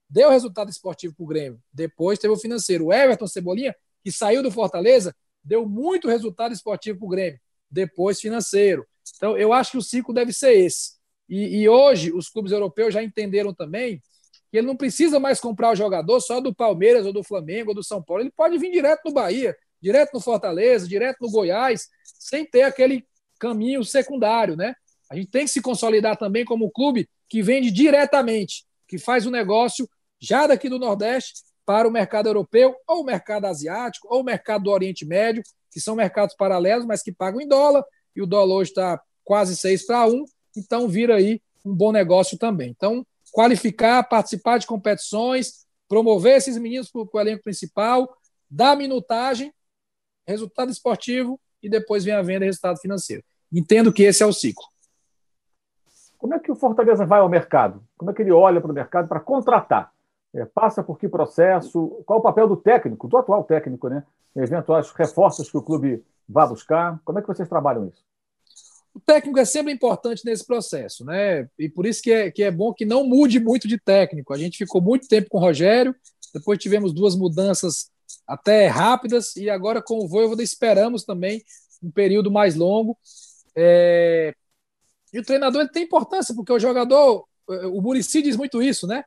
deu 0.09 0.31
resultado 0.31 0.71
esportivo 0.71 1.15
para 1.15 1.25
o 1.25 1.27
Grêmio, 1.27 1.61
depois 1.73 2.19
teve 2.19 2.33
o 2.33 2.39
financeiro. 2.39 2.87
O 2.87 2.93
Everton 2.93 3.27
Cebolinha, 3.27 3.75
que 4.03 4.11
saiu 4.11 4.43
do 4.43 4.51
Fortaleza, 4.51 5.15
deu 5.45 5.69
muito 5.69 6.09
resultado 6.09 6.53
esportivo 6.53 6.99
para 6.99 7.07
o 7.07 7.11
Grêmio 7.11 7.41
depois 7.71 8.21
financeiro. 8.21 8.87
Então, 9.17 9.37
eu 9.37 9.53
acho 9.53 9.73
que 9.73 9.79
o 9.79 9.83
ciclo 9.83 10.15
deve 10.15 10.33
ser 10.33 10.53
esse. 10.53 10.97
E, 11.29 11.63
e, 11.63 11.69
hoje, 11.69 12.13
os 12.13 12.29
clubes 12.29 12.53
europeus 12.53 12.95
já 12.95 13.03
entenderam 13.03 13.53
também 13.53 14.01
que 14.51 14.59
ele 14.59 14.67
não 14.67 14.77
precisa 14.77 15.19
mais 15.19 15.41
comprar 15.41 15.73
o 15.73 15.77
jogador 15.77 16.21
só 16.21 16.41
do 16.41 16.55
Palmeiras, 16.55 17.05
ou 17.05 17.13
do 17.13 17.23
Flamengo, 17.23 17.71
ou 17.71 17.75
do 17.75 17.83
São 17.83 18.03
Paulo. 18.03 18.23
Ele 18.23 18.31
pode 18.31 18.57
vir 18.59 18.71
direto 18.71 19.03
no 19.07 19.13
Bahia, 19.13 19.57
direto 19.81 20.15
no 20.15 20.21
Fortaleza, 20.21 20.87
direto 20.87 21.19
no 21.21 21.31
Goiás, 21.31 21.89
sem 22.05 22.45
ter 22.45 22.63
aquele 22.63 23.05
caminho 23.39 23.85
secundário, 23.85 24.57
né? 24.57 24.75
A 25.11 25.17
gente 25.17 25.31
tem 25.31 25.45
que 25.45 25.51
se 25.51 25.61
consolidar 25.61 26.17
também 26.17 26.45
como 26.45 26.71
clube 26.71 27.09
que 27.29 27.43
vende 27.43 27.71
diretamente, 27.71 28.65
que 28.89 28.99
faz 28.99 29.27
o 29.27 29.31
negócio 29.31 29.89
já 30.21 30.47
daqui 30.47 30.69
do 30.69 30.79
Nordeste 30.79 31.35
para 31.65 31.87
o 31.87 31.91
mercado 31.91 32.29
europeu, 32.29 32.75
ou 32.87 33.03
o 33.03 33.05
mercado 33.05 33.47
asiático, 33.47 34.07
ou 34.11 34.21
o 34.21 34.25
mercado 34.25 34.65
do 34.65 34.71
Oriente 34.71 35.05
Médio, 35.05 35.43
que 35.77 35.81
são 35.83 35.95
mercados 35.95 36.35
paralelos, 36.35 36.87
mas 36.87 37.03
que 37.03 37.13
pagam 37.13 37.39
em 37.39 37.47
dólar, 37.47 37.85
e 38.17 38.23
o 38.23 38.27
dólar 38.27 38.55
hoje 38.55 38.71
está 38.71 38.99
quase 39.23 39.55
6 39.55 39.85
para 39.85 40.07
1, 40.07 40.25
então 40.57 40.89
vira 40.89 41.17
aí 41.17 41.39
um 41.63 41.75
bom 41.75 41.93
negócio 41.93 42.39
também. 42.39 42.71
Então, 42.71 43.07
qualificar, 43.31 44.03
participar 44.05 44.57
de 44.57 44.67
competições, 44.67 45.67
promover 45.87 46.39
esses 46.39 46.57
meninos 46.57 46.91
para 46.91 47.03
o 47.03 47.21
elenco 47.21 47.43
principal, 47.43 48.09
dar 48.51 48.75
minutagem, 48.75 49.53
resultado 50.27 50.71
esportivo 50.71 51.39
e 51.63 51.69
depois 51.69 52.03
vem 52.03 52.15
a 52.15 52.23
venda 52.23 52.47
e 52.47 52.49
resultado 52.49 52.79
financeiro. 52.79 53.23
Entendo 53.53 53.93
que 53.93 54.05
esse 54.05 54.23
é 54.23 54.27
o 54.27 54.33
ciclo. 54.33 54.65
Como 56.17 56.33
é 56.33 56.39
que 56.39 56.51
o 56.51 56.57
Fortaleza 56.57 57.05
vai 57.05 57.21
ao 57.21 57.29
mercado? 57.29 57.87
Como 57.99 58.11
é 58.11 58.15
que 58.15 58.23
ele 58.23 58.33
olha 58.33 58.63
para 58.63 58.71
o 58.71 58.75
mercado 58.75 59.09
para 59.09 59.21
contratar? 59.21 59.93
É, 60.35 60.45
passa 60.45 60.83
por 60.83 60.99
que 60.99 61.09
processo? 61.09 62.03
Qual 62.05 62.19
o 62.19 62.23
papel 62.23 62.47
do 62.49 62.57
técnico, 62.57 63.09
do 63.09 63.17
atual 63.17 63.45
técnico, 63.45 63.89
né? 63.89 64.05
Eventuais 64.35 64.91
reforços 64.91 65.51
que 65.51 65.57
o 65.57 65.63
clube 65.63 66.05
vá 66.29 66.47
buscar. 66.47 67.01
Como 67.05 67.19
é 67.19 67.23
que 67.23 67.29
vocês 67.29 67.49
trabalham 67.49 67.89
isso? 67.89 68.05
O 68.95 69.01
técnico 69.01 69.39
é 69.39 69.45
sempre 69.45 69.73
importante 69.73 70.25
nesse 70.25 70.47
processo, 70.47 71.05
né? 71.05 71.49
E 71.59 71.69
por 71.69 71.87
isso 71.87 72.03
que 72.03 72.11
é, 72.11 72.31
que 72.31 72.43
é 72.43 72.51
bom 72.51 72.73
que 72.73 72.85
não 72.87 73.07
mude 73.07 73.39
muito 73.39 73.69
de 73.69 73.79
técnico. 73.79 74.33
A 74.33 74.39
gente 74.39 74.57
ficou 74.57 74.81
muito 74.81 75.07
tempo 75.07 75.29
com 75.29 75.37
o 75.37 75.41
Rogério, 75.41 75.95
depois 76.33 76.59
tivemos 76.59 76.95
duas 76.95 77.15
mudanças 77.15 77.91
até 78.27 78.67
rápidas, 78.67 79.37
e 79.37 79.49
agora 79.51 79.83
com 79.83 79.99
o 79.99 80.09
Voivoda 80.09 80.43
esperamos 80.43 81.05
também 81.05 81.43
um 81.83 81.91
período 81.91 82.31
mais 82.31 82.55
longo. 82.55 82.97
É... 83.55 84.35
E 85.13 85.19
o 85.19 85.25
treinador 85.25 85.61
ele 85.61 85.71
tem 85.71 85.85
importância, 85.85 86.35
porque 86.35 86.53
o 86.53 86.59
jogador, 86.59 87.27
o 87.47 87.81
Murici 87.81 88.23
diz 88.23 88.37
muito 88.37 88.63
isso, 88.63 88.87
né? 88.87 89.05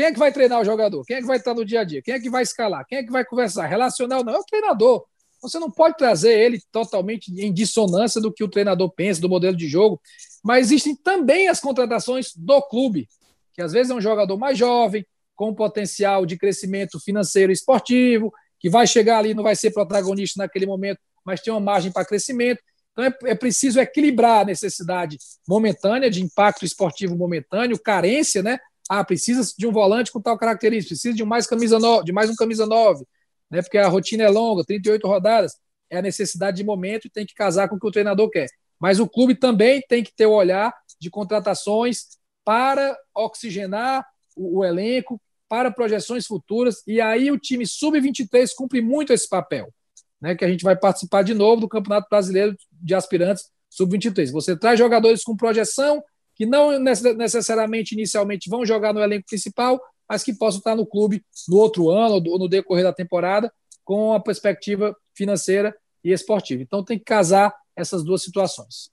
Quem 0.00 0.06
é 0.06 0.12
que 0.14 0.18
vai 0.18 0.32
treinar 0.32 0.58
o 0.58 0.64
jogador? 0.64 1.04
Quem 1.04 1.16
é 1.16 1.20
que 1.20 1.26
vai 1.26 1.36
estar 1.36 1.52
no 1.52 1.62
dia 1.62 1.80
a 1.80 1.84
dia? 1.84 2.00
Quem 2.00 2.14
é 2.14 2.18
que 2.18 2.30
vai 2.30 2.42
escalar? 2.42 2.86
Quem 2.88 3.00
é 3.00 3.02
que 3.02 3.12
vai 3.12 3.22
conversar? 3.22 3.66
Relacional 3.66 4.24
não, 4.24 4.32
é 4.32 4.38
o 4.38 4.44
treinador. 4.44 5.04
Você 5.42 5.58
não 5.58 5.70
pode 5.70 5.98
trazer 5.98 6.40
ele 6.40 6.58
totalmente 6.72 7.30
em 7.38 7.52
dissonância 7.52 8.18
do 8.18 8.32
que 8.32 8.42
o 8.42 8.48
treinador 8.48 8.90
pensa, 8.90 9.20
do 9.20 9.28
modelo 9.28 9.54
de 9.54 9.68
jogo, 9.68 10.00
mas 10.42 10.68
existem 10.68 10.96
também 10.96 11.48
as 11.48 11.60
contratações 11.60 12.32
do 12.34 12.62
clube, 12.62 13.10
que 13.52 13.60
às 13.60 13.72
vezes 13.72 13.90
é 13.90 13.94
um 13.94 14.00
jogador 14.00 14.38
mais 14.38 14.56
jovem, 14.56 15.04
com 15.36 15.54
potencial 15.54 16.24
de 16.24 16.38
crescimento 16.38 16.98
financeiro 16.98 17.52
e 17.52 17.54
esportivo, 17.54 18.32
que 18.58 18.70
vai 18.70 18.86
chegar 18.86 19.18
ali, 19.18 19.34
não 19.34 19.42
vai 19.42 19.54
ser 19.54 19.70
protagonista 19.70 20.42
naquele 20.42 20.64
momento, 20.64 20.98
mas 21.26 21.42
tem 21.42 21.52
uma 21.52 21.60
margem 21.60 21.92
para 21.92 22.06
crescimento. 22.06 22.62
Então 22.92 23.04
é, 23.04 23.32
é, 23.32 23.34
preciso 23.34 23.78
equilibrar 23.78 24.40
a 24.40 24.44
necessidade 24.46 25.18
momentânea 25.46 26.10
de 26.10 26.22
impacto 26.22 26.64
esportivo 26.64 27.14
momentâneo, 27.14 27.78
carência, 27.78 28.42
né? 28.42 28.58
Ah, 28.92 29.04
precisa 29.04 29.54
de 29.56 29.68
um 29.68 29.70
volante 29.70 30.10
com 30.10 30.20
tal 30.20 30.36
característica, 30.36 30.88
precisa 30.88 31.14
de 31.14 31.24
mais 31.24 31.46
camisa 31.46 31.78
no, 31.78 32.02
de 32.02 32.12
mais 32.12 32.28
um 32.28 32.34
camisa 32.34 32.66
9, 32.66 33.06
né? 33.48 33.62
Porque 33.62 33.78
a 33.78 33.86
rotina 33.86 34.24
é 34.24 34.28
longa, 34.28 34.64
38 34.64 35.06
rodadas, 35.06 35.52
é 35.88 35.98
a 35.98 36.02
necessidade 36.02 36.56
de 36.56 36.64
momento 36.64 37.06
e 37.06 37.10
tem 37.10 37.24
que 37.24 37.32
casar 37.32 37.68
com 37.68 37.76
o 37.76 37.78
que 37.78 37.86
o 37.86 37.90
treinador 37.92 38.28
quer. 38.28 38.48
Mas 38.80 38.98
o 38.98 39.08
clube 39.08 39.36
também 39.36 39.80
tem 39.88 40.02
que 40.02 40.12
ter 40.12 40.26
o 40.26 40.32
olhar 40.32 40.74
de 41.00 41.08
contratações 41.08 42.18
para 42.44 42.98
oxigenar 43.14 44.04
o, 44.36 44.58
o 44.58 44.64
elenco, 44.64 45.22
para 45.48 45.70
projeções 45.70 46.26
futuras, 46.26 46.82
e 46.84 47.00
aí 47.00 47.30
o 47.30 47.38
time 47.38 47.64
sub-23 47.64 48.50
cumpre 48.56 48.80
muito 48.80 49.12
esse 49.12 49.28
papel, 49.28 49.72
né? 50.20 50.34
Que 50.34 50.44
a 50.44 50.48
gente 50.48 50.64
vai 50.64 50.74
participar 50.74 51.22
de 51.22 51.32
novo 51.32 51.60
do 51.60 51.68
Campeonato 51.68 52.08
Brasileiro 52.10 52.56
de 52.72 52.92
Aspirantes 52.92 53.44
sub-23. 53.68 54.32
Você 54.32 54.56
traz 54.56 54.80
jogadores 54.80 55.22
com 55.22 55.36
projeção 55.36 56.02
que 56.40 56.46
não 56.46 56.78
necessariamente 56.78 57.94
inicialmente 57.94 58.48
vão 58.48 58.64
jogar 58.64 58.94
no 58.94 59.02
elenco 59.02 59.26
principal, 59.28 59.78
mas 60.08 60.24
que 60.24 60.32
possam 60.32 60.56
estar 60.56 60.74
no 60.74 60.86
clube 60.86 61.22
no 61.46 61.58
outro 61.58 61.90
ano 61.90 62.14
ou 62.14 62.38
no 62.38 62.48
decorrer 62.48 62.82
da 62.82 62.94
temporada 62.94 63.52
com 63.84 64.14
a 64.14 64.20
perspectiva 64.20 64.96
financeira 65.14 65.76
e 66.02 66.10
esportiva. 66.10 66.62
Então 66.62 66.82
tem 66.82 66.98
que 66.98 67.04
casar 67.04 67.54
essas 67.76 68.02
duas 68.02 68.22
situações. 68.22 68.90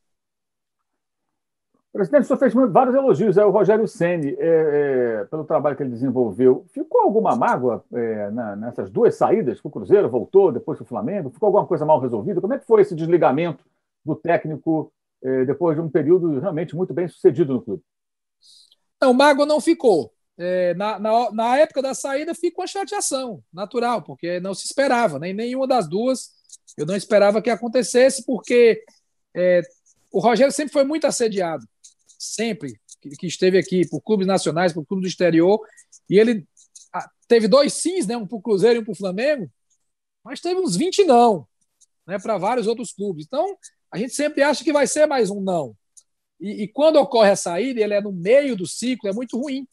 Presidente, 1.93 2.23
o 2.23 2.25
senhor 2.25 2.37
fez 2.37 2.53
vários 2.53 2.93
elogios 2.93 3.37
ao 3.37 3.49
Rogério 3.49 3.87
Ceni 3.87 4.35
é, 4.37 5.21
é, 5.21 5.25
pelo 5.31 5.45
trabalho 5.45 5.77
que 5.77 5.83
ele 5.83 5.91
desenvolveu. 5.91 6.65
Ficou 6.73 6.99
alguma 6.99 7.33
mágoa 7.33 7.81
é, 7.93 8.29
na, 8.29 8.57
nessas 8.57 8.91
duas 8.91 9.15
saídas? 9.15 9.61
O 9.63 9.69
Cruzeiro 9.69 10.09
voltou, 10.09 10.51
depois 10.51 10.81
o 10.81 10.85
Flamengo? 10.85 11.29
Ficou 11.29 11.47
alguma 11.47 11.65
coisa 11.65 11.85
mal 11.85 12.01
resolvida? 12.01 12.41
Como 12.41 12.53
é 12.53 12.59
que 12.59 12.67
foi 12.67 12.81
esse 12.81 12.93
desligamento 12.93 13.63
do 14.03 14.15
técnico 14.15 14.91
depois 15.45 15.75
de 15.75 15.81
um 15.81 15.89
período 15.89 16.39
realmente 16.39 16.75
muito 16.75 16.93
bem 16.93 17.07
sucedido 17.07 17.53
no 17.53 17.61
clube? 17.61 17.83
Não, 19.01 19.13
mágoa 19.13 19.45
não 19.45 19.59
ficou 19.59 20.13
é, 20.37 20.75
na, 20.75 20.99
na, 20.99 21.31
na, 21.31 21.57
época 21.57 21.81
da 21.81 21.95
saída 21.95 22.35
fica 22.35 22.61
uma 22.61 22.67
chateação 22.67 23.43
natural, 23.51 24.03
porque 24.03 24.39
não 24.39 24.53
se 24.53 24.65
esperava, 24.65 25.17
nem 25.17 25.33
né? 25.33 25.43
nenhuma 25.43 25.67
das 25.67 25.89
duas 25.89 26.31
eu 26.77 26.85
não 26.85 26.95
esperava 26.95 27.41
que 27.41 27.49
acontecesse, 27.49 28.23
porque 28.23 28.83
é, 29.35 29.61
o 30.11 30.19
Rogério 30.19 30.53
sempre 30.53 30.73
foi 30.73 30.83
muito 30.83 31.07
assediado, 31.07 31.67
sempre 32.19 32.79
que, 33.01 33.09
que 33.09 33.25
esteve 33.25 33.57
aqui, 33.57 33.87
por 33.87 33.99
clubes 33.99 34.27
nacionais, 34.27 34.73
por 34.73 34.85
clubes 34.85 35.05
do 35.05 35.11
exterior, 35.11 35.59
e 36.07 36.19
ele 36.19 36.47
teve 37.27 37.47
dois 37.47 37.73
sims, 37.73 38.05
né, 38.05 38.15
um 38.15 38.27
para 38.27 38.37
o 38.37 38.41
Cruzeiro 38.41 38.77
e 38.77 38.81
um 38.81 38.85
para 38.85 38.91
o 38.91 38.95
Flamengo, 38.95 39.49
mas 40.23 40.39
teve 40.39 40.59
uns 40.59 40.75
20 40.75 41.03
não, 41.03 41.47
né, 42.05 42.19
para 42.19 42.37
vários 42.37 42.67
outros 42.67 42.93
clubes. 42.93 43.25
Então, 43.25 43.57
a 43.91 43.97
gente 43.97 44.13
sempre 44.13 44.43
acha 44.43 44.63
que 44.63 44.73
vai 44.73 44.87
ser 44.87 45.05
mais 45.05 45.29
um 45.29 45.41
não. 45.41 45.75
E, 46.39 46.63
e 46.63 46.67
quando 46.67 46.97
ocorre 46.97 47.31
a 47.31 47.35
saída, 47.35 47.81
ele 47.81 47.93
é 47.93 48.01
no 48.01 48.11
meio 48.11 48.55
do 48.55 48.67
ciclo, 48.67 49.09
é 49.09 49.13
muito 49.13 49.39
ruim 49.39 49.67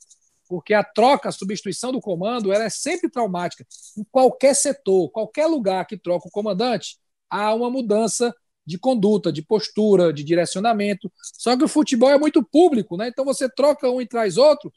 porque 0.48 0.74
a 0.74 0.84
troca, 0.84 1.28
a 1.28 1.32
substituição 1.32 1.92
do 1.92 2.00
comando, 2.00 2.52
ela 2.52 2.64
é 2.64 2.70
sempre 2.70 3.10
traumática. 3.10 3.66
Em 3.96 4.04
qualquer 4.10 4.54
setor, 4.54 5.10
qualquer 5.10 5.46
lugar 5.46 5.86
que 5.86 5.96
troca 5.96 6.28
o 6.28 6.30
comandante, 6.30 6.98
há 7.30 7.54
uma 7.54 7.70
mudança 7.70 8.34
de 8.66 8.78
conduta, 8.78 9.32
de 9.32 9.42
postura, 9.42 10.12
de 10.12 10.24
direcionamento. 10.24 11.10
Só 11.20 11.56
que 11.56 11.64
o 11.64 11.68
futebol 11.68 12.10
é 12.10 12.18
muito 12.18 12.42
público, 12.42 12.96
né? 12.96 13.08
Então 13.08 13.24
você 13.24 13.48
troca 13.48 13.90
um 13.90 14.00
e 14.00 14.06
traz 14.06 14.36
outro, 14.36 14.72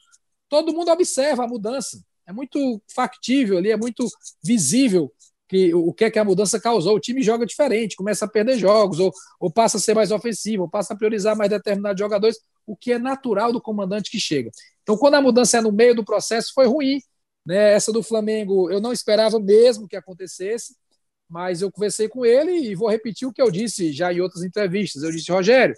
todo 0.48 0.72
mundo 0.72 0.90
observa 0.90 1.44
a 1.44 1.48
mudança. 1.48 2.02
É 2.26 2.32
muito 2.32 2.82
factível 2.94 3.56
ali, 3.56 3.70
é 3.70 3.76
muito 3.76 4.06
visível 4.42 5.12
que 5.48 5.74
o 5.74 5.92
que 5.92 6.04
é 6.04 6.10
que 6.10 6.18
a 6.18 6.24
mudança 6.24 6.60
causou. 6.60 6.96
O 6.96 7.00
time 7.00 7.22
joga 7.22 7.46
diferente, 7.46 7.96
começa 7.96 8.26
a 8.26 8.28
perder 8.28 8.58
jogos, 8.58 9.00
ou, 9.00 9.12
ou 9.40 9.50
passa 9.50 9.78
a 9.78 9.80
ser 9.80 9.94
mais 9.94 10.12
ofensivo, 10.12 10.64
ou 10.64 10.68
passa 10.68 10.92
a 10.92 10.96
priorizar 10.96 11.36
mais 11.36 11.50
determinados 11.50 11.98
jogadores, 11.98 12.38
o 12.66 12.76
que 12.76 12.92
é 12.92 12.98
natural 12.98 13.52
do 13.52 13.60
comandante 13.60 14.10
que 14.10 14.20
chega. 14.20 14.50
Então, 14.82 14.96
quando 14.96 15.14
a 15.14 15.22
mudança 15.22 15.58
é 15.58 15.60
no 15.60 15.72
meio 15.72 15.94
do 15.94 16.04
processo, 16.04 16.52
foi 16.54 16.66
ruim. 16.66 17.00
Né? 17.46 17.72
Essa 17.72 17.90
do 17.90 18.02
Flamengo, 18.02 18.70
eu 18.70 18.80
não 18.80 18.92
esperava 18.92 19.40
mesmo 19.40 19.88
que 19.88 19.96
acontecesse, 19.96 20.76
mas 21.28 21.62
eu 21.62 21.72
conversei 21.72 22.08
com 22.08 22.24
ele 22.24 22.52
e 22.52 22.74
vou 22.74 22.90
repetir 22.90 23.26
o 23.26 23.32
que 23.32 23.40
eu 23.40 23.50
disse 23.50 23.92
já 23.92 24.12
em 24.12 24.20
outras 24.20 24.44
entrevistas. 24.44 25.02
Eu 25.02 25.10
disse, 25.10 25.32
Rogério, 25.32 25.74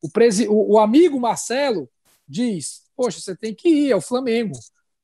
o, 0.00 0.08
presi... 0.08 0.46
o, 0.48 0.74
o 0.74 0.78
amigo 0.78 1.18
Marcelo 1.18 1.88
diz: 2.26 2.82
Poxa, 2.96 3.20
você 3.20 3.36
tem 3.36 3.54
que 3.54 3.68
ir 3.68 3.92
ao 3.92 4.00
Flamengo. 4.00 4.56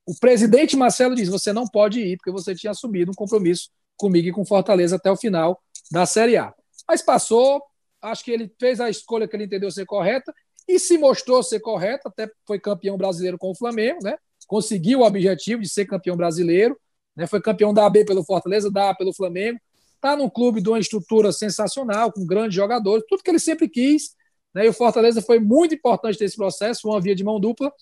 O 0.07 0.15
presidente 0.19 0.77
Marcelo 0.77 1.15
diz: 1.15 1.29
Você 1.29 1.53
não 1.53 1.67
pode 1.67 2.01
ir, 2.01 2.17
porque 2.17 2.31
você 2.31 2.55
tinha 2.55 2.71
assumido 2.71 3.11
um 3.11 3.15
compromisso 3.15 3.71
comigo 3.97 4.29
e 4.29 4.33
com 4.33 4.45
Fortaleza 4.45 4.97
até 4.97 5.11
o 5.11 5.17
final 5.17 5.61
da 5.91 6.07
Série 6.07 6.37
A. 6.37 6.53
Mas 6.89 7.03
passou, 7.03 7.63
acho 8.03 8.25
que 8.25 8.31
ele 8.31 8.53
fez 8.59 8.81
a 8.81 8.91
escolha 8.91 9.27
que 9.27 9.37
ele 9.37 9.45
entendeu 9.45 9.71
ser 9.71 9.87
correta 9.87 10.33
e 10.69 10.79
se 10.79 10.97
mostrou 10.97 11.43
ser 11.43 11.61
correta, 11.61 12.09
até 12.09 12.31
foi 12.47 12.59
campeão 12.59 12.97
brasileiro 12.97 13.39
com 13.39 13.51
o 13.51 13.55
Flamengo, 13.55 14.01
né? 14.03 14.17
Conseguiu 14.47 15.01
o 15.01 15.05
objetivo 15.05 15.63
de 15.63 15.69
ser 15.69 15.87
campeão 15.87 16.17
brasileiro, 16.17 16.79
né? 17.17 17.27
Foi 17.27 17.41
campeão 17.41 17.73
da 17.73 17.87
AB 17.87 18.05
pelo 18.05 18.25
Fortaleza, 18.25 18.71
da 18.71 18.91
A 18.91 18.95
pelo 18.95 19.15
Flamengo. 19.15 19.59
Está 19.95 20.17
num 20.17 20.29
clube 20.29 20.61
de 20.61 20.69
uma 20.69 20.79
estrutura 20.79 21.33
sensacional, 21.33 22.13
com 22.13 22.27
grandes 22.27 22.55
jogadores, 22.55 23.05
tudo 23.09 23.23
que 23.23 23.31
ele 23.31 23.39
sempre 23.39 23.69
quis. 23.69 24.15
Né? 24.55 24.67
E 24.67 24.69
o 24.69 24.73
Fortaleza 24.73 25.23
foi 25.23 25.41
muito 25.41 25.75
importante 25.75 26.21
nesse 26.21 26.37
processo, 26.37 26.89
uma 26.89 27.01
via 27.01 27.15
de 27.15 27.25
mão 27.25 27.41
dupla. 27.41 27.73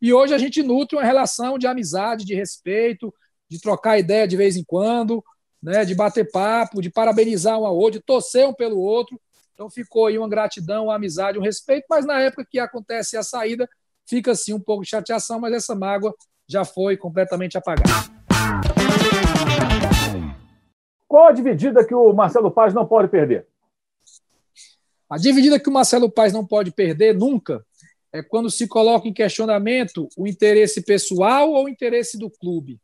E 0.00 0.12
hoje 0.12 0.34
a 0.34 0.38
gente 0.38 0.62
nutre 0.62 0.96
uma 0.96 1.04
relação 1.04 1.58
de 1.58 1.66
amizade, 1.66 2.24
de 2.24 2.34
respeito, 2.34 3.12
de 3.48 3.60
trocar 3.60 3.98
ideia 3.98 4.26
de 4.26 4.36
vez 4.36 4.56
em 4.56 4.64
quando, 4.64 5.22
né, 5.62 5.84
de 5.84 5.94
bater 5.94 6.30
papo, 6.30 6.82
de 6.82 6.90
parabenizar 6.90 7.58
um 7.58 7.66
ao 7.66 7.76
outro, 7.76 8.00
de 8.00 8.04
torcer 8.04 8.46
um 8.48 8.52
pelo 8.52 8.80
outro. 8.80 9.20
Então 9.54 9.70
ficou 9.70 10.06
aí 10.06 10.18
uma 10.18 10.28
gratidão, 10.28 10.86
uma 10.86 10.96
amizade, 10.96 11.38
um 11.38 11.42
respeito, 11.42 11.86
mas 11.88 12.04
na 12.04 12.20
época 12.20 12.46
que 12.50 12.58
acontece 12.58 13.16
a 13.16 13.22
saída, 13.22 13.68
fica 14.04 14.32
assim 14.32 14.52
um 14.52 14.60
pouco 14.60 14.82
de 14.82 14.90
chateação, 14.90 15.38
mas 15.38 15.52
essa 15.52 15.74
mágoa 15.74 16.14
já 16.48 16.64
foi 16.64 16.96
completamente 16.96 17.56
apagada. 17.56 17.88
Qual 21.06 21.26
a 21.26 21.32
dividida 21.32 21.84
que 21.86 21.94
o 21.94 22.12
Marcelo 22.12 22.50
Paz 22.50 22.74
não 22.74 22.86
pode 22.86 23.08
perder? 23.08 23.46
A 25.08 25.18
dividida 25.18 25.60
que 25.60 25.68
o 25.68 25.72
Marcelo 25.72 26.10
Paz 26.10 26.32
não 26.32 26.44
pode 26.44 26.72
perder 26.72 27.14
nunca 27.14 27.64
é 28.12 28.22
quando 28.22 28.50
se 28.50 28.66
coloca 28.66 29.08
em 29.08 29.12
questionamento 29.12 30.08
o 30.16 30.26
interesse 30.26 30.82
pessoal 30.82 31.50
ou 31.50 31.64
o 31.64 31.68
interesse 31.68 32.18
do 32.18 32.30
clube. 32.30 32.78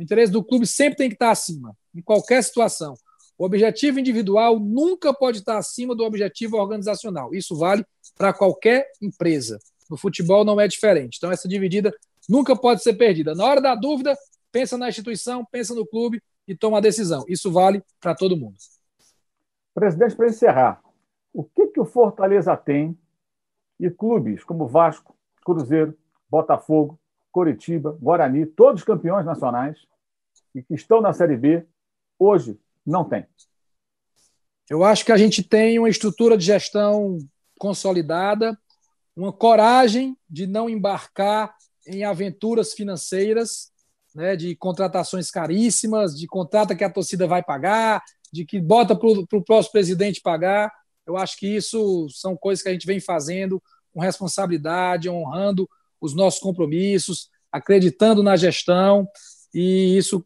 O 0.00 0.02
interesse 0.02 0.32
do 0.32 0.42
clube 0.42 0.66
sempre 0.66 0.96
tem 0.96 1.08
que 1.10 1.14
estar 1.14 1.30
acima 1.30 1.76
em 1.94 2.00
qualquer 2.00 2.42
situação. 2.42 2.94
O 3.36 3.44
objetivo 3.44 4.00
individual 4.00 4.58
nunca 4.58 5.12
pode 5.12 5.40
estar 5.40 5.58
acima 5.58 5.94
do 5.94 6.02
objetivo 6.04 6.56
organizacional. 6.56 7.34
Isso 7.34 7.54
vale 7.54 7.84
para 8.16 8.32
qualquer 8.32 8.90
empresa. 9.02 9.58
No 9.90 9.98
futebol 9.98 10.42
não 10.42 10.58
é 10.58 10.66
diferente. 10.66 11.18
Então, 11.18 11.30
essa 11.30 11.46
dividida 11.46 11.94
nunca 12.26 12.56
pode 12.56 12.82
ser 12.82 12.94
perdida. 12.94 13.34
Na 13.34 13.44
hora 13.44 13.60
da 13.60 13.74
dúvida, 13.74 14.16
pensa 14.50 14.78
na 14.78 14.88
instituição, 14.88 15.44
pensa 15.44 15.74
no 15.74 15.86
clube 15.86 16.22
e 16.48 16.56
toma 16.56 16.78
a 16.78 16.80
decisão. 16.80 17.22
Isso 17.28 17.52
vale 17.52 17.82
para 18.00 18.14
todo 18.14 18.38
mundo. 18.38 18.56
Presidente, 19.74 20.16
para 20.16 20.28
encerrar, 20.28 20.82
o 21.30 21.44
que, 21.44 21.66
que 21.66 21.80
o 21.80 21.84
Fortaleza 21.84 22.56
tem 22.56 22.98
e 23.78 23.90
clubes 23.90 24.44
como 24.44 24.66
Vasco, 24.66 25.14
Cruzeiro, 25.44 25.94
Botafogo, 26.30 26.98
Coritiba, 27.32 27.96
Guarani, 28.00 28.46
todos 28.46 28.84
campeões 28.84 29.24
nacionais 29.24 29.78
e 30.54 30.62
que 30.62 30.74
estão 30.74 31.00
na 31.00 31.12
Série 31.12 31.36
B, 31.36 31.66
hoje 32.18 32.58
não 32.84 33.04
tem? 33.04 33.26
Eu 34.68 34.84
acho 34.84 35.04
que 35.04 35.12
a 35.12 35.16
gente 35.16 35.42
tem 35.42 35.78
uma 35.78 35.88
estrutura 35.88 36.36
de 36.36 36.44
gestão 36.44 37.18
consolidada, 37.58 38.58
uma 39.16 39.32
coragem 39.32 40.16
de 40.28 40.46
não 40.46 40.68
embarcar 40.68 41.54
em 41.86 42.04
aventuras 42.04 42.72
financeiras, 42.72 43.70
né, 44.14 44.36
de 44.36 44.54
contratações 44.56 45.30
caríssimas, 45.30 46.16
de 46.16 46.26
contrata 46.26 46.74
que 46.74 46.84
a 46.84 46.90
torcida 46.90 47.26
vai 47.26 47.42
pagar, 47.42 48.02
de 48.32 48.44
que 48.44 48.60
bota 48.60 48.94
para 48.94 49.08
o 49.08 49.44
próximo 49.44 49.72
presidente 49.72 50.20
pagar. 50.20 50.72
Eu 51.06 51.16
acho 51.16 51.36
que 51.36 51.48
isso 51.48 52.08
são 52.10 52.36
coisas 52.36 52.62
que 52.62 52.68
a 52.68 52.72
gente 52.72 52.86
vem 52.86 53.00
fazendo 53.00 53.62
com 53.92 54.00
responsabilidade, 54.00 55.08
honrando 55.08 55.68
os 56.00 56.14
nossos 56.14 56.40
compromissos, 56.40 57.28
acreditando 57.52 58.22
na 58.22 58.36
gestão, 58.36 59.08
e 59.52 59.96
isso 59.96 60.24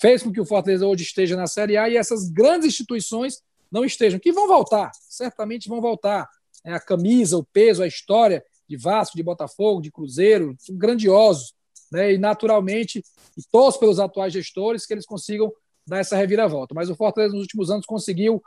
fez 0.00 0.22
com 0.22 0.32
que 0.32 0.40
o 0.40 0.46
Fortaleza 0.46 0.86
hoje 0.86 1.04
esteja 1.04 1.36
na 1.36 1.46
Série 1.46 1.76
A 1.76 1.88
e 1.88 1.96
essas 1.96 2.28
grandes 2.28 2.68
instituições 2.68 3.40
não 3.70 3.84
estejam, 3.84 4.18
que 4.18 4.32
vão 4.32 4.48
voltar, 4.48 4.90
certamente 5.08 5.68
vão 5.68 5.80
voltar. 5.80 6.28
É, 6.64 6.72
a 6.72 6.80
camisa, 6.80 7.38
o 7.38 7.44
peso, 7.44 7.82
a 7.82 7.86
história 7.86 8.44
de 8.68 8.76
Vasco, 8.76 9.16
de 9.16 9.22
Botafogo, 9.22 9.80
de 9.80 9.90
Cruzeiro, 9.90 10.54
são 10.58 10.76
grandiosos. 10.76 11.54
Né? 11.90 12.14
E, 12.14 12.18
naturalmente, 12.18 13.02
e 13.36 13.42
torço 13.50 13.78
pelos 13.78 13.98
atuais 13.98 14.32
gestores 14.32 14.84
que 14.84 14.92
eles 14.92 15.06
consigam 15.06 15.50
dar 15.86 15.98
essa 15.98 16.16
reviravolta. 16.16 16.74
Mas 16.74 16.90
o 16.90 16.94
Fortaleza, 16.94 17.32
nos 17.32 17.42
últimos 17.42 17.70
anos, 17.70 17.86
conseguiu 17.86 18.42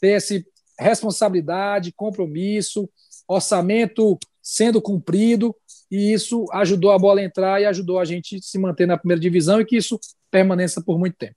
ter 0.00 0.10
essa 0.10 0.34
responsabilidade, 0.78 1.92
compromisso, 1.92 2.88
orçamento 3.26 4.18
sendo 4.46 4.80
cumprido, 4.80 5.52
e 5.90 6.12
isso 6.12 6.46
ajudou 6.52 6.92
a 6.92 6.98
bola 6.98 7.18
a 7.18 7.24
entrar 7.24 7.60
e 7.60 7.66
ajudou 7.66 7.98
a 7.98 8.04
gente 8.04 8.40
se 8.40 8.56
manter 8.60 8.86
na 8.86 8.96
primeira 8.96 9.20
divisão 9.20 9.60
e 9.60 9.64
que 9.64 9.76
isso 9.76 9.98
permaneça 10.30 10.80
por 10.80 11.00
muito 11.00 11.16
tempo. 11.16 11.34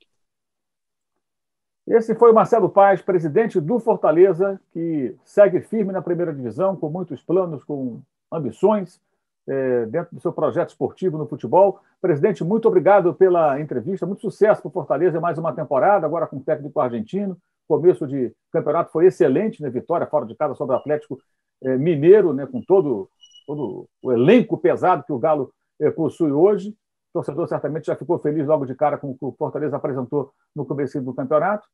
Esse 1.87 2.13
foi 2.13 2.29
o 2.29 2.35
Marcelo 2.35 2.69
Paz, 2.69 3.01
presidente 3.01 3.59
do 3.59 3.79
Fortaleza, 3.79 4.61
que 4.71 5.15
segue 5.25 5.59
firme 5.59 5.91
na 5.91 6.03
primeira 6.03 6.31
divisão, 6.31 6.75
com 6.75 6.87
muitos 6.87 7.23
planos, 7.23 7.63
com 7.63 7.99
ambições, 8.31 9.01
é, 9.47 9.87
dentro 9.87 10.13
do 10.15 10.21
seu 10.21 10.31
projeto 10.31 10.69
esportivo 10.69 11.17
no 11.17 11.25
futebol. 11.25 11.79
Presidente, 11.99 12.43
muito 12.43 12.67
obrigado 12.67 13.11
pela 13.15 13.59
entrevista, 13.59 14.05
muito 14.05 14.21
sucesso 14.21 14.61
para 14.61 14.69
o 14.69 14.71
Fortaleza, 14.71 15.19
mais 15.19 15.39
uma 15.39 15.51
temporada, 15.51 16.05
agora 16.05 16.27
com 16.27 16.37
o 16.37 16.43
técnico 16.43 16.79
argentino. 16.79 17.35
Começo 17.67 18.05
de 18.05 18.31
campeonato 18.51 18.91
foi 18.91 19.07
excelente, 19.07 19.63
né? 19.63 19.69
vitória 19.71 20.05
fora 20.05 20.27
de 20.27 20.35
casa 20.35 20.53
sobre 20.53 20.75
o 20.75 20.77
Atlético 20.77 21.19
Mineiro, 21.61 22.33
né? 22.33 22.45
com 22.45 22.61
todo, 22.61 23.09
todo 23.45 23.87
o 24.01 24.11
elenco 24.11 24.57
pesado 24.57 25.03
que 25.03 25.13
o 25.13 25.19
Galo 25.19 25.53
é, 25.79 25.89
possui 25.89 26.31
hoje. 26.31 26.69
O 26.69 27.13
torcedor 27.13 27.47
certamente 27.47 27.87
já 27.87 27.95
ficou 27.95 28.19
feliz 28.19 28.45
logo 28.45 28.65
de 28.65 28.75
cara 28.75 28.97
com 28.97 29.11
o 29.11 29.17
que 29.17 29.25
o 29.25 29.31
Fortaleza 29.31 29.75
apresentou 29.75 30.31
no 30.55 30.65
começo 30.65 31.01
do 31.01 31.13
campeonato. 31.13 31.67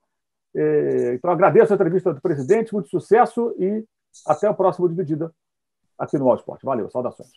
É, 0.56 1.16
então, 1.16 1.30
agradeço 1.30 1.74
a 1.74 1.76
entrevista 1.76 2.14
do 2.14 2.22
presidente, 2.22 2.74
muito 2.74 2.90
sucesso 2.90 3.54
e 3.60 3.84
até 4.26 4.50
o 4.50 4.56
próximo 4.56 4.88
Dividida 4.88 5.34
aqui 5.98 6.18
no 6.18 6.30
All 6.30 6.38
Sport. 6.38 6.62
Valeu, 6.64 6.90
saudações. 6.90 7.30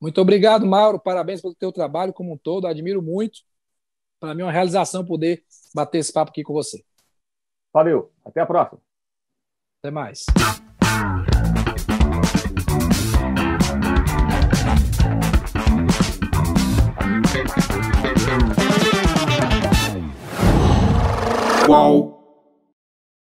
Muito 0.00 0.20
obrigado, 0.20 0.66
Mauro. 0.66 0.98
Parabéns 0.98 1.42
pelo 1.42 1.54
teu 1.54 1.70
trabalho 1.70 2.12
como 2.12 2.32
um 2.32 2.38
todo. 2.38 2.66
Admiro 2.66 3.02
muito. 3.02 3.40
Para 4.18 4.34
mim 4.34 4.42
é 4.42 4.44
uma 4.44 4.52
realização 4.52 5.04
poder 5.04 5.44
bater 5.74 5.98
esse 5.98 6.12
papo 6.12 6.30
aqui 6.30 6.42
com 6.42 6.54
você. 6.54 6.82
Valeu. 7.72 8.10
Até 8.24 8.40
a 8.40 8.46
próxima. 8.46 8.80
Até 9.78 9.90
mais. 9.90 10.24
whoa. 21.70 22.19